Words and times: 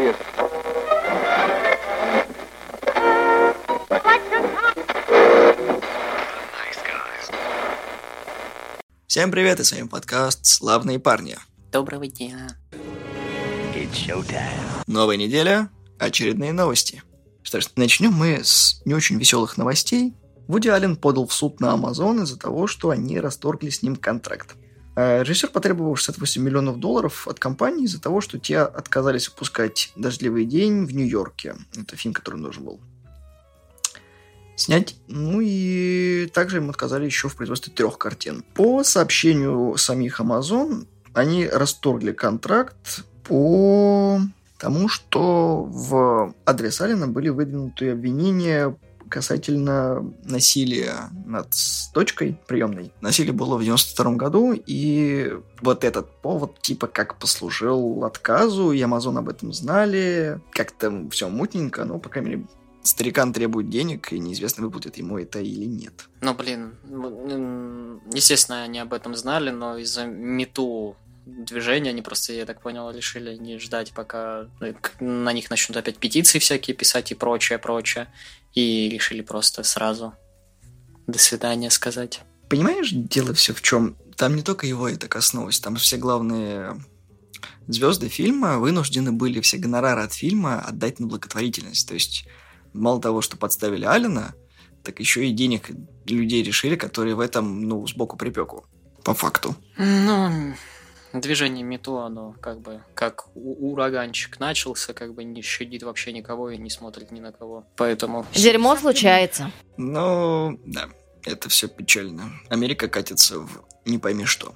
serious. 0.00 0.16
Всем 9.06 9.30
привет, 9.30 9.60
и 9.60 9.64
с 9.64 9.72
вами 9.72 9.88
подкаст 9.88 10.46
«Славные 10.46 10.98
парни». 10.98 11.36
Доброго 11.72 12.06
дня. 12.06 12.56
Новая 14.86 15.16
неделя, 15.16 15.68
очередные 15.98 16.52
новости. 16.52 17.02
Что 17.42 17.60
ж, 17.60 17.68
начнем 17.76 18.12
мы 18.12 18.44
с 18.44 18.80
не 18.84 18.94
очень 18.94 19.18
веселых 19.18 19.56
новостей. 19.56 20.14
Вуди 20.46 20.68
Аллен 20.68 20.96
подал 20.96 21.26
в 21.26 21.32
суд 21.32 21.60
на 21.60 21.74
Amazon 21.74 22.22
из-за 22.22 22.38
того, 22.38 22.66
что 22.66 22.90
они 22.90 23.20
расторгли 23.20 23.70
с 23.70 23.82
ним 23.82 23.96
контракт. 23.96 24.54
Э, 25.00 25.22
Режиссер 25.22 25.48
потребовал 25.48 25.96
68 25.96 26.42
миллионов 26.42 26.78
долларов 26.78 27.26
от 27.26 27.38
компании 27.38 27.84
из-за 27.84 28.02
того, 28.02 28.20
что 28.20 28.38
те 28.38 28.58
отказались 28.58 29.30
выпускать 29.30 29.92
«Дождливый 29.96 30.44
день» 30.44 30.84
в 30.84 30.94
Нью-Йорке. 30.94 31.54
Это 31.74 31.96
фильм, 31.96 32.12
который 32.12 32.34
он 32.34 32.42
должен 32.42 32.64
был 32.64 32.80
снять. 34.56 34.96
Ну 35.08 35.40
и 35.42 36.28
также 36.34 36.58
им 36.58 36.68
отказали 36.68 37.06
еще 37.06 37.30
в 37.30 37.36
производстве 37.36 37.72
трех 37.72 37.96
картин. 37.96 38.44
По 38.52 38.84
сообщению 38.84 39.78
самих 39.78 40.20
Amazon, 40.20 40.86
они 41.14 41.48
расторгли 41.48 42.12
контракт 42.12 43.04
по 43.24 44.20
тому, 44.58 44.88
что 44.88 45.64
в 45.64 46.34
адрес 46.44 46.78
Алина 46.82 47.08
были 47.08 47.30
выдвинуты 47.30 47.92
обвинения 47.92 48.76
касательно 49.10 50.10
насилия 50.24 51.10
над 51.26 51.48
дочкой 51.92 52.38
приемной. 52.46 52.92
Насилие 53.00 53.32
было 53.32 53.56
в 53.56 53.62
92 53.62 54.12
году, 54.12 54.52
и 54.54 55.32
вот 55.60 55.84
этот 55.84 56.10
повод 56.22 56.60
типа 56.62 56.86
как 56.86 57.18
послужил 57.18 58.04
отказу, 58.04 58.72
и 58.72 58.80
Amazon 58.80 59.18
об 59.18 59.28
этом 59.28 59.52
знали. 59.52 60.40
Как-то 60.52 61.08
все 61.10 61.28
мутненько, 61.28 61.84
но, 61.84 61.98
по 61.98 62.08
крайней 62.08 62.30
мере, 62.30 62.46
старикан 62.82 63.32
требует 63.32 63.68
денег, 63.68 64.12
и 64.12 64.18
неизвестно, 64.18 64.64
выплатят 64.64 64.96
ему 64.96 65.18
это 65.18 65.40
или 65.40 65.66
нет. 65.66 66.08
Ну, 66.20 66.34
блин, 66.34 66.74
естественно, 68.12 68.62
они 68.62 68.78
об 68.78 68.94
этом 68.94 69.14
знали, 69.14 69.50
но 69.50 69.76
из-за 69.78 70.06
мету 70.06 70.96
движения 71.26 71.90
они 71.90 72.02
просто, 72.02 72.32
я 72.32 72.46
так 72.46 72.60
понял, 72.60 72.90
решили 72.90 73.36
не 73.36 73.58
ждать, 73.58 73.92
пока 73.92 74.46
э, 74.60 74.72
на 75.00 75.32
них 75.32 75.50
начнут 75.50 75.76
опять 75.76 75.98
петиции 75.98 76.38
всякие 76.38 76.74
писать 76.74 77.12
и 77.12 77.14
прочее, 77.14 77.58
прочее. 77.58 78.08
И 78.54 78.88
решили 78.88 79.22
просто 79.22 79.62
сразу 79.62 80.14
до 81.06 81.18
свидания 81.18 81.70
сказать. 81.70 82.20
Понимаешь, 82.48 82.90
дело 82.92 83.32
все 83.34 83.54
в 83.54 83.62
чем? 83.62 83.96
Там 84.16 84.36
не 84.36 84.42
только 84.42 84.66
его 84.66 84.88
это 84.88 85.08
коснулось, 85.08 85.60
там 85.60 85.76
все 85.76 85.96
главные 85.96 86.76
звезды 87.68 88.08
фильма 88.08 88.58
вынуждены 88.58 89.12
были 89.12 89.40
все 89.40 89.56
гонорары 89.58 90.02
от 90.02 90.12
фильма 90.12 90.60
отдать 90.60 91.00
на 91.00 91.06
благотворительность. 91.06 91.88
То 91.88 91.94
есть, 91.94 92.26
мало 92.72 93.00
того, 93.00 93.20
что 93.22 93.36
подставили 93.36 93.84
Алина, 93.84 94.34
так 94.82 95.00
еще 95.00 95.26
и 95.26 95.32
денег 95.32 95.70
людей 96.06 96.42
решили, 96.42 96.76
которые 96.76 97.14
в 97.14 97.20
этом, 97.20 97.62
ну, 97.62 97.86
сбоку 97.86 98.16
припеку. 98.16 98.66
По 99.04 99.14
факту. 99.14 99.54
Ну, 99.78 100.54
движение 101.12 101.64
мету, 101.64 101.98
оно 101.98 102.34
как 102.40 102.60
бы 102.60 102.82
как 102.94 103.26
ураганчик 103.34 104.38
начался, 104.40 104.92
как 104.92 105.14
бы 105.14 105.24
не 105.24 105.42
щадит 105.42 105.82
вообще 105.82 106.12
никого 106.12 106.50
и 106.50 106.58
не 106.58 106.70
смотрит 106.70 107.10
ни 107.10 107.20
на 107.20 107.32
кого. 107.32 107.64
Поэтому... 107.76 108.26
Дерьмо 108.34 108.76
случается. 108.76 109.50
Ну, 109.76 110.58
да, 110.66 110.88
это 111.24 111.48
все 111.48 111.68
печально. 111.68 112.30
Америка 112.48 112.88
катится 112.88 113.40
в 113.40 113.64
не 113.84 113.98
пойми 113.98 114.24
что. 114.24 114.54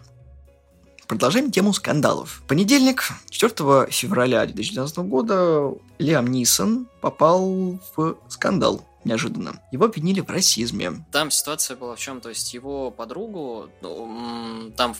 Продолжаем 1.07 1.51
тему 1.51 1.73
скандалов. 1.73 2.41
В 2.45 2.47
понедельник, 2.47 3.05
4 3.29 3.89
февраля 3.91 4.47
2019 4.47 4.99
года, 4.99 5.75
Лиам 5.99 6.29
Нисон 6.29 6.89
попал 7.03 7.79
в 7.95 8.17
скандал 8.29 8.87
неожиданно. 9.05 9.61
Его 9.71 9.85
обвинили 9.85 10.21
в 10.21 10.31
расизме. 10.31 11.05
Там 11.13 11.31
ситуация 11.31 11.77
была 11.77 11.95
в 11.95 11.99
чем, 11.99 12.23
то 12.23 12.31
есть 12.31 12.55
его 12.55 12.91
подругу, 12.91 13.69
ну, 13.83 14.73
там 14.77 14.95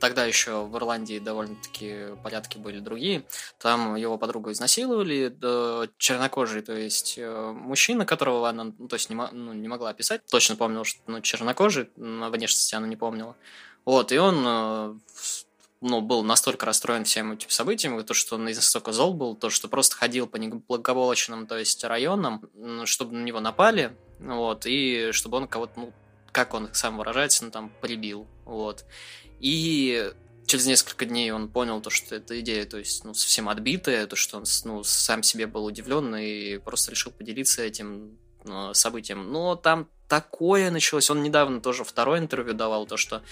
тогда 0.00 0.24
еще 0.24 0.64
в 0.64 0.76
Ирландии 0.76 1.18
довольно-таки 1.18 2.16
порядки 2.22 2.58
были 2.58 2.80
другие, 2.80 3.24
там 3.58 3.94
его 3.96 4.16
подругу 4.18 4.52
изнасиловали, 4.52 5.28
да, 5.28 5.88
чернокожий, 5.98 6.62
то 6.62 6.72
есть 6.72 7.16
э, 7.18 7.52
мужчина, 7.52 8.06
которого 8.06 8.48
она, 8.48 8.72
ну, 8.78 8.88
то 8.88 8.94
есть 8.94 9.10
не, 9.10 9.16
ну, 9.16 9.52
не 9.52 9.68
могла 9.68 9.90
описать, 9.90 10.22
точно 10.30 10.56
помнила, 10.56 10.84
что 10.84 11.00
ну, 11.06 11.20
чернокожий, 11.20 11.90
внешности 11.96 12.74
она 12.74 12.86
не 12.86 12.96
помнила. 12.96 13.36
Вот, 13.84 14.12
и 14.12 14.18
он 14.18 14.44
э, 14.46 14.94
ну, 15.80 16.00
был 16.00 16.22
настолько 16.22 16.66
расстроен 16.66 17.04
всем 17.04 17.32
этим 17.32 17.50
событием, 17.50 18.02
то, 18.04 18.14
что 18.14 18.36
он 18.36 18.44
настолько 18.44 18.92
зол 18.92 19.14
был, 19.14 19.34
то, 19.34 19.50
что 19.50 19.68
просто 19.68 19.96
ходил 19.96 20.26
по 20.26 20.36
неблагополучным, 20.36 21.46
то 21.46 21.58
есть 21.58 21.82
районам, 21.84 22.48
чтобы 22.84 23.14
на 23.14 23.24
него 23.24 23.40
напали, 23.40 23.96
вот, 24.18 24.66
и 24.66 25.10
чтобы 25.12 25.38
он 25.38 25.48
кого-то, 25.48 25.72
ну, 25.76 25.92
как 26.32 26.54
он 26.54 26.68
сам 26.72 26.98
выражается, 26.98 27.44
ну, 27.44 27.50
там, 27.50 27.72
прибил, 27.80 28.26
вот. 28.44 28.84
И 29.40 30.12
через 30.46 30.66
несколько 30.66 31.06
дней 31.06 31.30
он 31.30 31.48
понял 31.48 31.80
то, 31.80 31.90
что 31.90 32.14
эта 32.14 32.40
идея, 32.40 32.66
то 32.66 32.78
есть, 32.78 33.04
ну, 33.04 33.14
совсем 33.14 33.48
отбитая, 33.48 34.06
то, 34.06 34.16
что 34.16 34.38
он, 34.38 34.44
ну, 34.64 34.82
сам 34.82 35.22
себе 35.22 35.46
был 35.46 35.64
удивлен 35.64 36.14
и 36.16 36.58
просто 36.58 36.90
решил 36.90 37.12
поделиться 37.12 37.62
этим 37.62 38.18
ну, 38.44 38.74
событием. 38.74 39.30
Но 39.30 39.56
там 39.56 39.88
такое 40.08 40.70
началось. 40.70 41.08
Он 41.10 41.22
недавно 41.22 41.60
тоже 41.60 41.84
второе 41.84 42.18
интервью 42.18 42.54
давал, 42.54 42.86
то, 42.86 42.96
что 42.96 43.22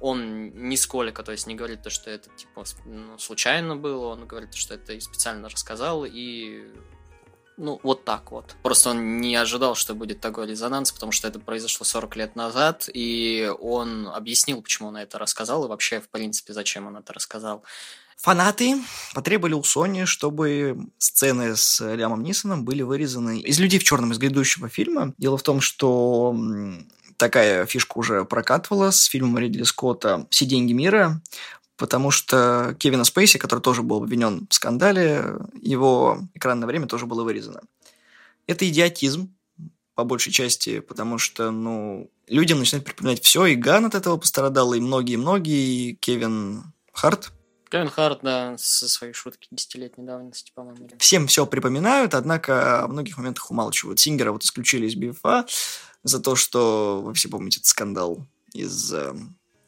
он 0.00 0.50
нисколько, 0.68 1.22
то 1.22 1.32
есть 1.32 1.46
не 1.46 1.54
говорит 1.54 1.82
то, 1.82 1.90
что 1.90 2.10
это 2.10 2.28
типа 2.30 2.64
ну, 2.84 3.18
случайно 3.18 3.76
было, 3.76 4.06
он 4.06 4.26
говорит, 4.26 4.54
что 4.54 4.74
это 4.74 4.92
и 4.94 5.00
специально 5.00 5.48
рассказал, 5.48 6.04
и 6.04 6.64
ну, 7.62 7.80
вот 7.82 8.04
так 8.04 8.32
вот. 8.32 8.56
Просто 8.62 8.90
он 8.90 9.20
не 9.20 9.36
ожидал, 9.36 9.74
что 9.74 9.94
будет 9.94 10.20
такой 10.20 10.46
резонанс, 10.46 10.92
потому 10.92 11.12
что 11.12 11.28
это 11.28 11.38
произошло 11.38 11.84
40 11.84 12.16
лет 12.16 12.36
назад, 12.36 12.90
и 12.92 13.50
он 13.60 14.08
объяснил, 14.08 14.60
почему 14.60 14.88
он 14.88 14.96
это 14.96 15.18
рассказал, 15.18 15.64
и 15.64 15.68
вообще, 15.68 16.00
в 16.00 16.08
принципе, 16.08 16.52
зачем 16.52 16.86
он 16.86 16.96
это 16.96 17.12
рассказал. 17.12 17.62
Фанаты 18.18 18.76
потребовали 19.14 19.54
у 19.54 19.62
Sony, 19.62 20.06
чтобы 20.06 20.76
сцены 20.98 21.56
с 21.56 21.80
Лиамом 21.80 22.22
Нисоном 22.22 22.64
были 22.64 22.82
вырезаны 22.82 23.40
из 23.40 23.58
«Людей 23.58 23.80
в 23.80 23.84
черном», 23.84 24.12
из 24.12 24.18
грядущего 24.18 24.68
фильма. 24.68 25.14
Дело 25.18 25.36
в 25.38 25.42
том, 25.42 25.60
что 25.60 26.36
такая 27.16 27.66
фишка 27.66 27.98
уже 27.98 28.24
прокатывала 28.24 28.90
с 28.90 29.04
фильмом 29.04 29.38
Ридли 29.38 29.62
Скотта 29.62 30.26
«Все 30.30 30.46
деньги 30.46 30.72
мира», 30.72 31.20
потому 31.76 32.10
что 32.10 32.76
Кевина 32.78 33.04
Спейси, 33.04 33.38
который 33.38 33.60
тоже 33.60 33.82
был 33.82 34.02
обвинен 34.02 34.46
в 34.48 34.54
скандале, 34.54 35.38
его 35.60 36.20
экранное 36.34 36.66
время 36.66 36.86
тоже 36.86 37.06
было 37.06 37.24
вырезано. 37.24 37.60
Это 38.46 38.68
идиотизм, 38.68 39.34
по 39.94 40.04
большей 40.04 40.32
части, 40.32 40.80
потому 40.80 41.18
что, 41.18 41.50
ну, 41.50 42.10
людям 42.26 42.58
начинают 42.58 42.84
припоминать 42.84 43.22
все, 43.22 43.46
и 43.46 43.54
Ган 43.54 43.84
от 43.84 43.94
этого 43.94 44.16
пострадал, 44.16 44.72
и 44.74 44.80
многие-многие, 44.80 45.90
и 45.90 45.94
Кевин 45.94 46.64
Харт, 46.92 47.32
Кевин 47.72 47.88
Харт, 47.88 48.18
да, 48.22 48.54
со 48.58 48.86
своей 48.86 49.14
шутки 49.14 49.48
десятилетней 49.50 50.04
давности, 50.04 50.52
по-моему. 50.54 50.90
всем 50.98 51.26
все 51.26 51.46
припоминают, 51.46 52.12
однако 52.12 52.84
о 52.84 52.88
многих 52.88 53.16
моментах 53.16 53.50
умалчивают. 53.50 53.98
Сингера 53.98 54.30
вот 54.30 54.42
исключили 54.42 54.86
из 54.86 54.94
БФА 54.94 55.46
за 56.02 56.20
то, 56.20 56.36
что, 56.36 57.00
вы 57.02 57.14
все 57.14 57.30
помните, 57.30 57.60
этот 57.60 57.68
скандал 57.68 58.26
из 58.52 58.92
э, 58.92 59.14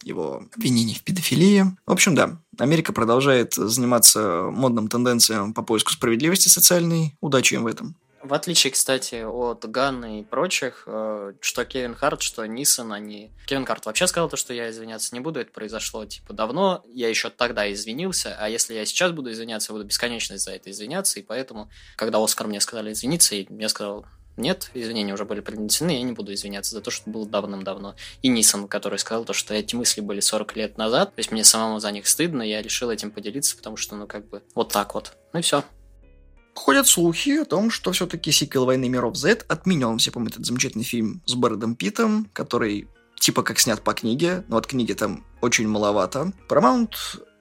его 0.04 0.44
обвинений 0.54 0.94
в 0.94 1.02
педофилии. 1.02 1.64
В 1.86 1.92
общем, 1.92 2.14
да, 2.14 2.38
Америка 2.58 2.92
продолжает 2.92 3.54
заниматься 3.54 4.48
модным 4.50 4.88
тенденциям 4.88 5.54
по 5.54 5.62
поиску 5.62 5.92
справедливости 5.92 6.48
социальной. 6.48 7.16
Удачи 7.20 7.54
им 7.54 7.64
в 7.64 7.66
этом. 7.66 7.96
В 8.24 8.32
отличие, 8.32 8.70
кстати, 8.70 9.22
от 9.22 9.68
Ганны 9.68 10.20
и 10.20 10.24
прочих, 10.24 10.84
э, 10.86 11.34
что 11.40 11.64
Кевин 11.66 11.94
Харт, 11.94 12.22
что 12.22 12.46
Нисон, 12.46 12.94
они... 12.94 13.30
Кевин 13.46 13.66
Харт 13.66 13.84
вообще 13.84 14.06
сказал 14.06 14.30
то, 14.30 14.38
что 14.38 14.54
я 14.54 14.70
извиняться 14.70 15.14
не 15.14 15.20
буду, 15.20 15.40
это 15.40 15.52
произошло, 15.52 16.06
типа, 16.06 16.32
давно, 16.32 16.82
я 16.94 17.10
еще 17.10 17.28
тогда 17.28 17.70
извинился, 17.70 18.34
а 18.40 18.48
если 18.48 18.72
я 18.72 18.86
сейчас 18.86 19.12
буду 19.12 19.30
извиняться, 19.30 19.72
я 19.72 19.74
буду 19.74 19.86
бесконечно 19.86 20.38
за 20.38 20.52
это 20.52 20.70
извиняться, 20.70 21.20
и 21.20 21.22
поэтому, 21.22 21.68
когда 21.96 22.24
Оскар 22.24 22.46
мне 22.46 22.62
сказали 22.62 22.94
извиниться, 22.94 23.34
я 23.36 23.68
сказал, 23.68 24.06
нет, 24.36 24.70
извинения 24.74 25.14
уже 25.14 25.24
были 25.24 25.40
принесены, 25.40 25.92
я 25.92 26.02
не 26.02 26.12
буду 26.12 26.32
извиняться 26.34 26.72
за 26.72 26.80
то, 26.80 26.90
что 26.90 27.10
было 27.10 27.26
давным-давно. 27.26 27.94
И 28.22 28.28
Нисон, 28.28 28.68
который 28.68 28.98
сказал 28.98 29.24
то, 29.24 29.32
что 29.32 29.54
эти 29.54 29.76
мысли 29.76 30.00
были 30.00 30.20
40 30.20 30.56
лет 30.56 30.78
назад, 30.78 31.14
то 31.14 31.20
есть 31.20 31.30
мне 31.30 31.44
самому 31.44 31.78
за 31.78 31.90
них 31.92 32.08
стыдно, 32.08 32.42
я 32.42 32.62
решил 32.62 32.90
этим 32.90 33.10
поделиться, 33.10 33.56
потому 33.56 33.76
что, 33.76 33.96
ну, 33.96 34.06
как 34.06 34.28
бы, 34.28 34.42
вот 34.54 34.72
так 34.72 34.94
вот. 34.94 35.16
Ну 35.32 35.40
и 35.40 35.42
все. 35.42 35.64
Ходят 36.54 36.86
слухи 36.86 37.42
о 37.42 37.44
том, 37.44 37.70
что 37.70 37.92
все-таки 37.92 38.30
сиквел 38.30 38.64
«Войны 38.64 38.88
миров 38.88 39.16
Z» 39.16 39.44
отменен. 39.48 39.98
Все 39.98 40.12
помнят 40.12 40.34
этот 40.34 40.46
замечательный 40.46 40.84
фильм 40.84 41.20
с 41.26 41.34
Брэдом 41.34 41.74
Питтом, 41.74 42.30
который 42.32 42.88
типа 43.18 43.42
как 43.42 43.58
снят 43.58 43.82
по 43.82 43.92
книге, 43.92 44.44
но 44.48 44.56
от 44.56 44.66
книги 44.66 44.92
там 44.92 45.24
очень 45.40 45.66
маловато. 45.66 46.32
Paramount 46.48 46.92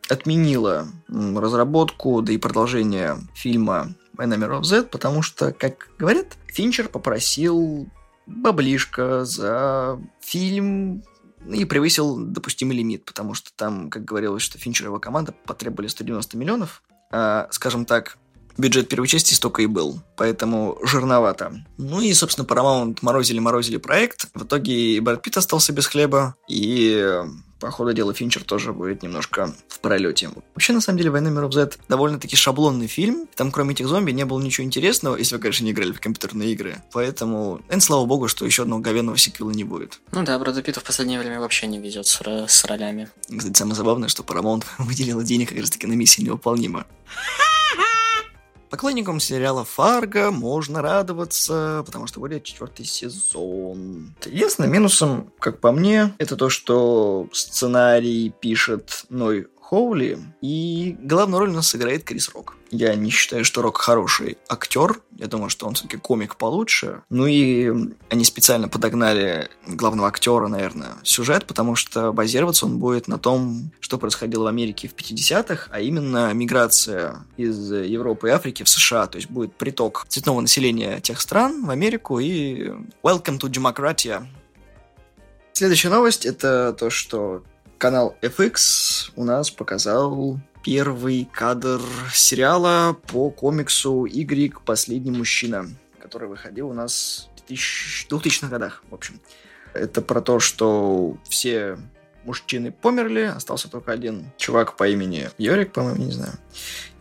отменила 0.09 0.87
разработку, 1.07 2.21
да 2.21 2.33
и 2.33 2.37
продолжение 2.37 3.17
фильма 3.35 3.93
«Война 4.13 4.35
миров 4.35 4.65
Z», 4.65 4.83
потому 4.83 5.21
что, 5.21 5.51
как 5.51 5.89
говорят, 5.97 6.37
Финчер 6.47 6.87
попросил 6.87 7.87
баблишко 8.25 9.25
за 9.25 9.99
фильм 10.21 11.03
и 11.51 11.65
превысил 11.65 12.17
допустимый 12.17 12.77
лимит, 12.77 13.05
потому 13.05 13.33
что 13.33 13.51
там, 13.55 13.89
как 13.89 14.05
говорилось, 14.05 14.43
что 14.43 14.57
Финчер 14.57 14.85
и 14.85 14.87
его 14.87 14.99
команда 14.99 15.33
потребовали 15.45 15.87
190 15.87 16.37
миллионов. 16.37 16.83
А, 17.11 17.47
скажем 17.51 17.85
так, 17.85 18.17
Бюджет 18.55 18.87
первой 18.87 19.07
части 19.07 19.33
столько 19.33 19.63
и 19.63 19.65
был, 19.65 19.99
поэтому 20.15 20.77
жирновато. 20.83 21.65
Ну 21.79 22.01
и, 22.01 22.13
собственно, 22.13 22.45
Paramount 22.45 22.99
морозили-морозили 23.01 23.77
проект. 23.77 24.27
В 24.35 24.43
итоге 24.45 24.95
и 24.95 24.99
Брэд 24.99 25.23
Питт 25.23 25.37
остался 25.37 25.73
без 25.73 25.87
хлеба, 25.87 26.35
и 26.47 27.23
по 27.63 27.71
ходу 27.71 27.93
дела 27.93 28.13
Финчер 28.13 28.43
тоже 28.43 28.73
будет 28.73 29.03
немножко 29.03 29.55
в 29.69 29.79
пролете. 29.79 30.29
Вообще, 30.53 30.73
на 30.73 30.81
самом 30.81 30.97
деле, 30.97 31.11
«Война 31.11 31.29
миров 31.29 31.53
Z» 31.53 31.77
довольно-таки 31.87 32.35
шаблонный 32.35 32.87
фильм. 32.87 33.25
Там, 33.35 33.51
кроме 33.51 33.73
этих 33.73 33.87
зомби, 33.87 34.11
не 34.11 34.25
было 34.25 34.41
ничего 34.41 34.65
интересного, 34.65 35.15
если 35.15 35.35
вы, 35.35 35.41
конечно, 35.41 35.63
не 35.63 35.71
играли 35.71 35.93
в 35.93 36.01
компьютерные 36.01 36.51
игры. 36.51 36.83
Поэтому, 36.91 37.59
наверное, 37.59 37.79
слава 37.79 38.05
богу, 38.05 38.27
что 38.27 38.45
еще 38.45 38.63
одного 38.63 38.81
говенного 38.81 39.17
сиквела 39.17 39.51
не 39.51 39.63
будет. 39.63 40.01
Ну 40.11 40.23
да, 40.25 40.37
Брэду 40.37 40.61
Питту 40.61 40.81
в 40.81 40.83
последнее 40.83 41.21
время 41.21 41.39
вообще 41.39 41.67
не 41.67 41.79
везет 41.79 42.05
с, 42.05 42.19
с 42.21 42.65
ролями. 42.65 43.07
Кстати, 43.33 43.57
самое 43.57 43.77
забавное, 43.77 44.09
что 44.09 44.23
Paramount 44.23 44.65
выделила 44.79 45.23
денег 45.23 45.49
как 45.49 45.59
раз-таки 45.59 45.87
на 45.87 45.93
миссии 45.93 46.21
невыполнима. 46.21 46.85
Поклонникам 48.73 49.19
сериала 49.19 49.63
«Фарго» 49.63 50.31
можно 50.31 50.81
радоваться, 50.81 51.83
потому 51.85 52.07
что 52.07 52.19
будет 52.19 52.43
четвертый 52.43 52.87
сезон. 52.87 54.15
Единственным 54.25 54.71
минусом, 54.71 55.31
как 55.37 55.59
по 55.59 55.71
мне, 55.71 56.15
это 56.17 56.35
то, 56.35 56.49
что 56.49 57.29
сценарий 57.33 58.33
пишет 58.41 59.05
Ной 59.09 59.45
Хоули, 59.73 60.19
и 60.39 60.95
главную 61.01 61.39
роль 61.39 61.49
у 61.49 61.53
нас 61.53 61.69
сыграет 61.69 62.03
Крис 62.03 62.29
Рок. 62.35 62.55
Я 62.69 62.93
не 62.93 63.09
считаю, 63.09 63.43
что 63.43 63.63
Рок 63.63 63.79
хороший 63.79 64.37
актер, 64.47 64.99
я 65.17 65.25
думаю, 65.25 65.49
что 65.49 65.65
он 65.65 65.73
все-таки 65.73 65.97
комик 65.97 66.35
получше. 66.35 67.01
Ну 67.09 67.25
и 67.25 67.71
они 68.11 68.23
специально 68.23 68.69
подогнали 68.69 69.49
главного 69.65 70.09
актера, 70.09 70.47
наверное, 70.47 70.91
сюжет, 71.01 71.47
потому 71.47 71.75
что 71.75 72.13
базироваться 72.13 72.67
он 72.67 72.77
будет 72.77 73.07
на 73.07 73.17
том, 73.17 73.71
что 73.79 73.97
происходило 73.97 74.43
в 74.43 74.47
Америке 74.47 74.87
в 74.87 74.93
50-х, 74.93 75.69
а 75.71 75.79
именно 75.79 76.31
миграция 76.33 77.25
из 77.35 77.71
Европы 77.71 78.27
и 78.27 78.31
Африки 78.31 78.61
в 78.61 78.69
США, 78.69 79.07
то 79.07 79.15
есть 79.15 79.31
будет 79.31 79.55
приток 79.55 80.05
цветного 80.07 80.39
населения 80.39 80.99
тех 80.99 81.19
стран 81.19 81.65
в 81.65 81.71
Америку 81.71 82.19
и 82.19 82.67
welcome 83.01 83.39
to 83.39 83.49
democratia. 83.49 84.27
Следующая 85.53 85.89
новость 85.89 86.27
это 86.27 86.75
то, 86.77 86.91
что 86.91 87.43
канал 87.83 88.15
FX 88.21 89.11
у 89.17 89.25
нас 89.25 89.51
показал 89.51 90.39
первый 90.63 91.27
кадр 91.29 91.81
сериала 92.13 92.95
по 93.07 93.29
комиксу 93.29 94.05
Y 94.05 94.53
«Последний 94.65 95.11
мужчина», 95.11 95.67
который 95.99 96.29
выходил 96.29 96.69
у 96.69 96.73
нас 96.73 97.27
в 97.35 97.51
2000-х 97.51 98.47
годах, 98.47 98.85
в 98.89 98.95
общем. 98.95 99.19
Это 99.73 100.01
про 100.01 100.21
то, 100.21 100.39
что 100.39 101.17
все 101.27 101.77
мужчины 102.23 102.71
померли, 102.71 103.23
остался 103.23 103.69
только 103.69 103.91
один 103.91 104.31
чувак 104.37 104.77
по 104.77 104.87
имени 104.87 105.29
Йорик, 105.37 105.73
по-моему, 105.73 106.05
не 106.05 106.11
знаю. 106.13 106.35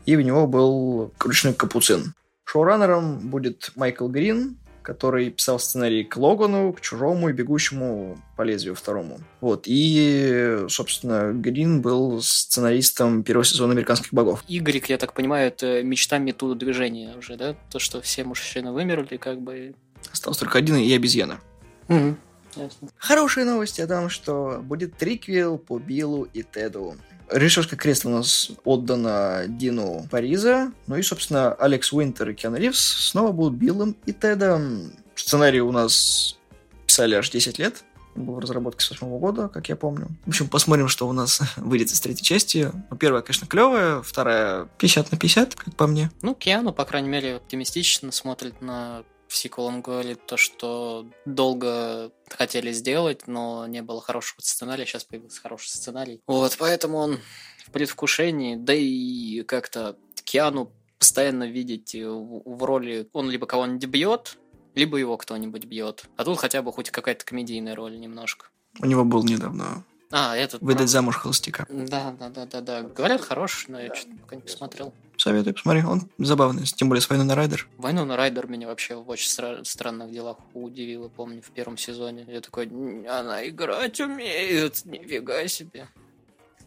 И 0.05 0.17
у 0.17 0.21
него 0.21 0.49
был 0.49 1.13
ручной 1.21 1.55
капуцин. 1.55 2.13
Шоураннером 2.43 3.31
будет 3.31 3.71
Майкл 3.77 4.09
Грин, 4.09 4.59
который 4.83 5.31
писал 5.31 5.59
сценарий 5.59 6.05
к 6.05 6.17
Логану, 6.17 6.73
к 6.73 6.81
Чужому 6.81 7.29
и 7.29 7.33
Бегущему 7.33 8.19
по 8.37 8.43
лезвию 8.43 8.75
второму. 8.75 9.19
Вот. 9.41 9.65
И, 9.67 10.65
собственно, 10.69 11.33
Грин 11.33 11.83
был 11.83 12.21
сценаристом 12.23 13.23
первого 13.23 13.45
сезона 13.45 13.73
«Американских 13.73 14.13
богов». 14.13 14.45
Игорь, 14.49 14.83
я 14.89 14.99
так 14.99 15.13
понимаю, 15.13 15.49
это 15.49 15.83
мечта 15.83 16.19
метода 16.19 16.55
движения 16.55 17.15
уже, 17.17 17.37
да? 17.37 17.55
То, 17.71 17.79
что 17.79 18.01
все 18.01 18.25
мужчины 18.25 18.73
вымерли, 18.73 19.17
как 19.17 19.41
бы... 19.41 19.75
Остался 20.13 20.41
только 20.41 20.59
один 20.59 20.77
и 20.77 20.93
обезьяна. 20.93 21.41
Угу. 21.89 22.17
Ясно. 22.57 22.89
Хорошие 22.97 23.45
новости 23.45 23.81
о 23.81 23.87
том, 23.87 24.09
что 24.09 24.61
будет 24.63 24.97
триквел 24.97 25.59
по 25.59 25.79
Биллу 25.79 26.25
и 26.33 26.43
Теду. 26.43 26.97
Режиссерское 27.31 27.79
кресло 27.79 28.11
у 28.11 28.13
нас 28.13 28.51
отдано 28.65 29.45
Дину 29.49 30.07
Париза. 30.11 30.73
Ну 30.87 30.97
и, 30.97 31.03
собственно, 31.03 31.55
Алекс 31.55 31.93
Уинтер 31.93 32.29
и 32.31 32.35
Кен 32.35 32.55
Ривз 32.55 32.79
снова 32.79 33.33
будут 33.33 33.55
Биллом 33.55 33.97
и 34.05 34.13
Тедом. 34.13 34.93
Сценарий 35.15 35.61
у 35.61 35.73
нас 35.73 36.39
писали 36.87 37.15
аж 37.15 37.31
10 37.31 37.59
лет. 37.59 37.85
Был 38.15 38.35
в 38.35 38.39
разработке 38.41 38.85
с 38.85 38.91
восьмого 38.91 39.19
года, 39.19 39.49
как 39.49 39.71
я 39.71 39.77
помню. 39.77 40.09
В 40.27 40.29
общем, 40.29 40.47
посмотрим, 40.47 40.89
что 40.89 41.09
у 41.09 41.13
нас 41.13 41.41
выйдет 41.57 41.91
из 41.91 42.01
третьей 42.01 42.25
части. 42.25 42.71
Ну, 42.91 42.97
первая, 42.97 43.23
конечно, 43.23 43.47
клевая, 43.47 44.03
вторая 44.03 44.69
50 44.77 45.13
на 45.13 45.19
50, 45.19 45.55
как 45.55 45.75
по 45.77 45.87
мне. 45.87 46.11
Ну, 46.21 46.35
Киану, 46.35 46.75
по 46.75 46.85
крайней 46.85 47.09
мере, 47.09 47.37
оптимистично 47.37 48.13
смотрит 48.13 48.61
на 48.61 49.05
в 49.33 49.37
сиквел 49.37 49.65
он 49.65 49.81
говорит 49.81 50.27
то, 50.27 50.37
что 50.37 51.07
долго 51.25 52.13
хотели 52.29 52.71
сделать, 52.73 53.27
но 53.27 53.67
не 53.67 53.81
было 53.81 54.03
хорошего 54.03 54.43
сценария, 54.43 54.85
сейчас 54.85 55.05
появился 55.05 55.41
хороший 55.41 55.69
сценарий. 55.69 56.21
Вот, 56.27 56.55
поэтому 56.59 56.99
он 56.99 57.19
в 57.65 57.71
предвкушении, 57.71 58.57
да 58.57 58.75
и 58.75 59.43
как-то 59.43 59.97
Киану 60.25 60.71
постоянно 60.99 61.45
видеть 61.45 61.95
в, 61.95 62.63
роли, 62.63 63.09
он 63.15 63.31
либо 63.31 63.47
кого-нибудь 63.47 63.87
бьет, 63.87 64.39
либо 64.75 64.99
его 64.99 65.17
кто-нибудь 65.17 65.65
бьет. 65.65 66.05
А 66.17 66.25
тут 66.25 66.39
хотя 66.39 66.61
бы 66.61 66.71
хоть 66.71 66.91
какая-то 66.91 67.25
комедийная 67.25 67.75
роль 67.75 67.99
немножко. 67.99 68.49
У 68.81 68.87
него 68.87 69.05
был 69.05 69.25
недавно 69.25 69.83
а, 70.11 70.37
этот... 70.37 70.61
Выдать 70.61 70.91
замуж 70.91 71.17
холостяка. 71.17 71.67
Да, 71.71 72.15
да, 72.21 72.29
да, 72.29 72.45
да, 72.45 72.61
да. 72.61 72.83
Говорят, 72.83 73.23
хороший, 73.23 73.71
но 73.71 73.81
я 73.81 73.95
что-то 73.95 74.15
пока 74.19 74.37
не 74.37 74.43
посмотрел. 74.43 74.93
Советую, 75.23 75.55
посмотри, 75.55 75.85
он 75.85 76.11
забавный, 76.19 76.65
тем 76.65 76.89
более 76.89 77.01
с 77.01 77.09
Войну 77.09 77.23
на 77.23 77.37
Райдер. 77.37 77.69
Войну 77.79 78.05
на 78.05 78.17
Райдер 78.17 78.49
меня 78.49 78.67
вообще 78.67 78.97
в 78.97 79.09
очень 79.09 79.31
стра- 79.31 79.63
странных 79.65 80.11
делах 80.11 80.37
удивило, 80.53 81.09
помню, 81.09 81.41
в 81.43 81.53
первом 81.53 81.79
сезоне. 81.79 82.27
Я 82.27 82.41
такой, 82.41 82.67
она 82.67 83.47
играть 83.47 84.01
умеет, 84.01 84.85
нифига 84.85 85.47
себе. 85.47 85.87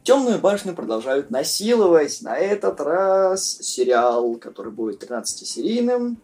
Темную 0.04 0.40
башню 0.40 0.74
продолжают 0.74 1.31
насиловать. 1.31 2.22
На 2.22 2.38
этот 2.38 2.80
раз 2.80 3.46
сериал, 3.46 4.36
который 4.36 4.72
будет 4.72 5.04
13-серийным. 5.04 6.16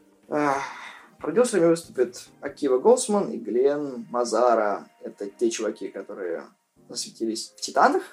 Продюсерами 1.19 1.65
выступят 1.65 2.27
Акива 2.39 2.79
Голсман 2.79 3.29
и 3.31 3.37
Глен 3.37 4.07
Мазара. 4.09 4.87
Это 5.03 5.25
те 5.29 5.51
чуваки, 5.51 5.89
которые 5.89 6.45
засветились 6.87 7.51
в 7.57 7.59
«Титанах» 7.59 8.03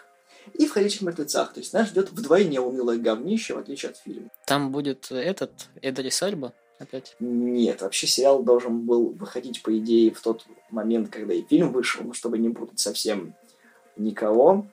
и 0.55 0.67
в 0.67 0.73
«Ходячих 0.73 1.03
мертвецах». 1.03 1.53
То 1.53 1.61
есть 1.61 1.73
нас 1.73 1.89
ждет 1.89 2.11
вдвойне 2.11 2.61
унылое 2.61 2.99
говнище, 2.99 3.55
в 3.55 3.59
отличие 3.59 3.91
от 3.91 3.97
фильма. 3.97 4.29
Там 4.47 4.73
будет 4.73 5.11
этот 5.11 5.69
Эдри 5.83 6.11
Сальба 6.11 6.53
опять? 6.79 7.17
Нет, 7.21 7.83
вообще 7.83 8.07
сериал 8.07 8.43
должен 8.43 8.81
был 8.87 9.11
выходить, 9.11 9.63
по 9.63 9.77
идее, 9.77 10.13
в 10.13 10.21
тот 10.21 10.47
момент, 10.71 11.11
когда 11.11 11.35
и 11.35 11.43
фильм 11.43 11.73
вышел, 11.73 12.05
но 12.05 12.13
чтобы 12.13 12.39
не 12.39 12.51
путать 12.51 12.79
совсем 12.79 13.35
никого, 13.97 14.67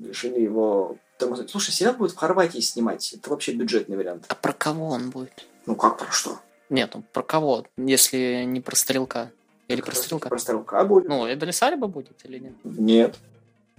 решили 0.00 0.40
его 0.40 0.96
тормознуть. 1.18 1.50
Слушай, 1.50 1.72
сериал 1.72 1.94
будет 1.94 2.12
в 2.12 2.16
Хорватии 2.16 2.60
снимать. 2.60 3.12
Это 3.12 3.30
вообще 3.30 3.52
бюджетный 3.52 3.96
вариант. 3.96 4.24
А 4.28 4.34
про 4.34 4.52
кого 4.52 4.88
он 4.88 5.10
будет? 5.10 5.46
Ну 5.66 5.76
как 5.76 5.98
про 5.98 6.10
что? 6.10 6.40
Нет, 6.68 6.90
ну 6.94 7.04
про 7.12 7.22
кого, 7.22 7.64
если 7.76 8.44
не 8.44 8.60
про 8.60 8.74
Стрелка? 8.74 9.30
Или 9.68 9.80
про 9.80 9.94
стрелка? 9.94 10.28
Про 10.28 10.38
стрелка 10.38 10.84
будет. 10.84 11.08
Ну, 11.08 11.26
Эдали 11.26 11.50
Сальба 11.50 11.88
будет 11.88 12.24
или 12.24 12.38
нет? 12.38 12.52
Нет. 12.62 13.16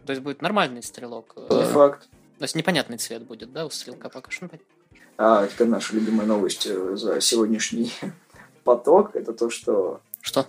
То 0.08 0.14
есть 0.14 0.24
будет 0.24 0.42
нормальный 0.42 0.82
стрелок. 0.82 1.36
Не 1.50 1.66
факт. 1.66 2.08
То 2.38 2.44
есть 2.44 2.56
непонятный 2.56 2.98
цвет 2.98 3.24
будет, 3.24 3.52
да, 3.52 3.66
у 3.66 3.70
стрелка 3.70 4.08
пока 4.08 4.32
что. 4.32 4.50
А 5.18 5.46
теперь 5.48 5.68
наша 5.68 5.96
любимая 5.96 6.26
новость 6.26 6.66
э, 6.66 6.96
за 6.96 7.20
сегодняшний 7.20 7.92
поток. 8.64 9.18
Это 9.18 9.34
то, 9.34 9.50
что... 9.50 10.00
Что? 10.22 10.46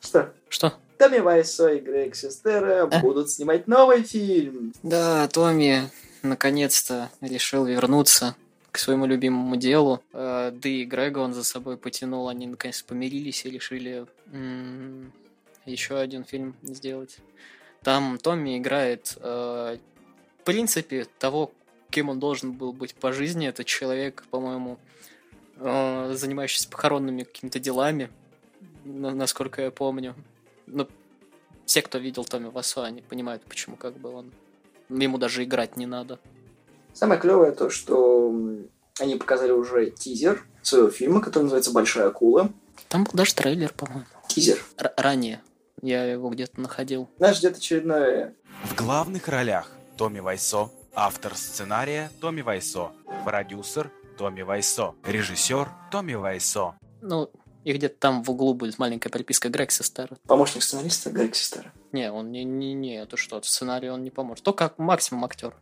Что? 0.00 0.32
Что? 0.48 0.74
Томми 0.96 1.18
Вайсо 1.18 1.68
и 1.74 1.78
Грег 1.78 2.16
Сестера 2.16 2.88
а? 2.90 3.00
будут 3.00 3.30
снимать 3.30 3.68
новый 3.68 4.02
фильм. 4.02 4.72
Да, 4.82 5.28
Томми 5.28 5.88
наконец-то 6.22 7.10
решил 7.20 7.66
вернуться 7.66 8.34
к 8.72 8.78
своему 8.78 9.06
любимому 9.06 9.54
делу. 9.54 10.02
Э, 10.12 10.50
да 10.52 10.68
и 10.68 10.84
Грега 10.84 11.18
он 11.20 11.34
за 11.34 11.44
собой 11.44 11.76
потянул. 11.76 12.28
Они 12.28 12.48
наконец 12.48 12.82
помирились 12.82 13.44
и 13.44 13.50
решили 13.50 14.06
еще 15.66 15.98
один 15.98 16.24
фильм 16.24 16.56
сделать. 16.64 17.18
Там 17.82 18.18
Томми 18.18 18.58
играет, 18.58 19.16
э, 19.20 19.78
в 20.40 20.44
принципе, 20.44 21.06
того, 21.18 21.52
кем 21.90 22.08
он 22.08 22.18
должен 22.18 22.52
был 22.52 22.72
быть 22.72 22.94
по 22.94 23.12
жизни. 23.12 23.48
Это 23.48 23.64
человек, 23.64 24.24
по-моему, 24.30 24.78
э, 25.56 26.12
занимающийся 26.14 26.68
похоронными 26.68 27.22
какими-то 27.22 27.58
делами, 27.58 28.10
насколько 28.84 29.62
я 29.62 29.70
помню. 29.70 30.14
Но 30.66 30.88
все, 31.66 31.82
кто 31.82 31.98
видел 31.98 32.24
Томми 32.24 32.48
Васо, 32.48 32.84
они 32.84 33.02
понимают, 33.02 33.42
почему 33.44 33.76
как 33.76 33.96
бы 33.98 34.10
он... 34.10 34.32
Ему 34.88 35.18
даже 35.18 35.44
играть 35.44 35.76
не 35.76 35.86
надо. 35.86 36.18
Самое 36.94 37.20
клевое 37.20 37.52
то, 37.52 37.68
что 37.70 38.34
они 38.98 39.16
показали 39.16 39.52
уже 39.52 39.90
тизер 39.90 40.44
своего 40.62 40.90
фильма, 40.90 41.20
который 41.20 41.44
называется 41.44 41.72
«Большая 41.72 42.08
акула». 42.08 42.50
Там 42.88 43.04
был 43.04 43.12
даже 43.12 43.34
трейлер, 43.34 43.72
по-моему. 43.72 44.06
Тизер. 44.28 44.58
Р- 44.78 44.94
ранее. 44.96 45.40
Я 45.82 46.04
его 46.04 46.30
где-то 46.30 46.60
находил. 46.60 47.08
Нас 47.18 47.36
ждет 47.36 47.56
очередное... 47.56 48.34
В 48.64 48.74
главных 48.74 49.28
ролях 49.28 49.70
Томми 49.96 50.18
Вайсо, 50.20 50.70
автор 50.94 51.36
сценария 51.36 52.10
Томми 52.20 52.40
Вайсо, 52.40 52.90
продюсер 53.24 53.90
Томми 54.16 54.42
Вайсо, 54.42 54.94
режиссер 55.04 55.68
Томми 55.92 56.14
Вайсо. 56.14 56.74
Ну, 57.00 57.30
и 57.64 57.72
где-то 57.72 57.96
там 57.98 58.22
в 58.22 58.30
углу 58.30 58.54
будет 58.54 58.78
маленькая 58.78 59.10
приписка 59.10 59.48
Грег 59.48 59.70
Сестера. 59.70 60.16
Помощник 60.26 60.62
сценариста 60.62 61.10
Грег 61.10 61.34
Сестера. 61.34 61.72
Не, 61.92 62.10
он 62.10 62.32
не, 62.32 62.44
не, 62.44 62.74
не, 62.74 62.96
это 62.96 63.16
что, 63.16 63.40
в 63.40 63.46
сценарии 63.46 63.88
он 63.88 64.02
не 64.02 64.10
поможет. 64.10 64.44
Только 64.44 64.72
максимум 64.76 65.24
актер 65.24 65.54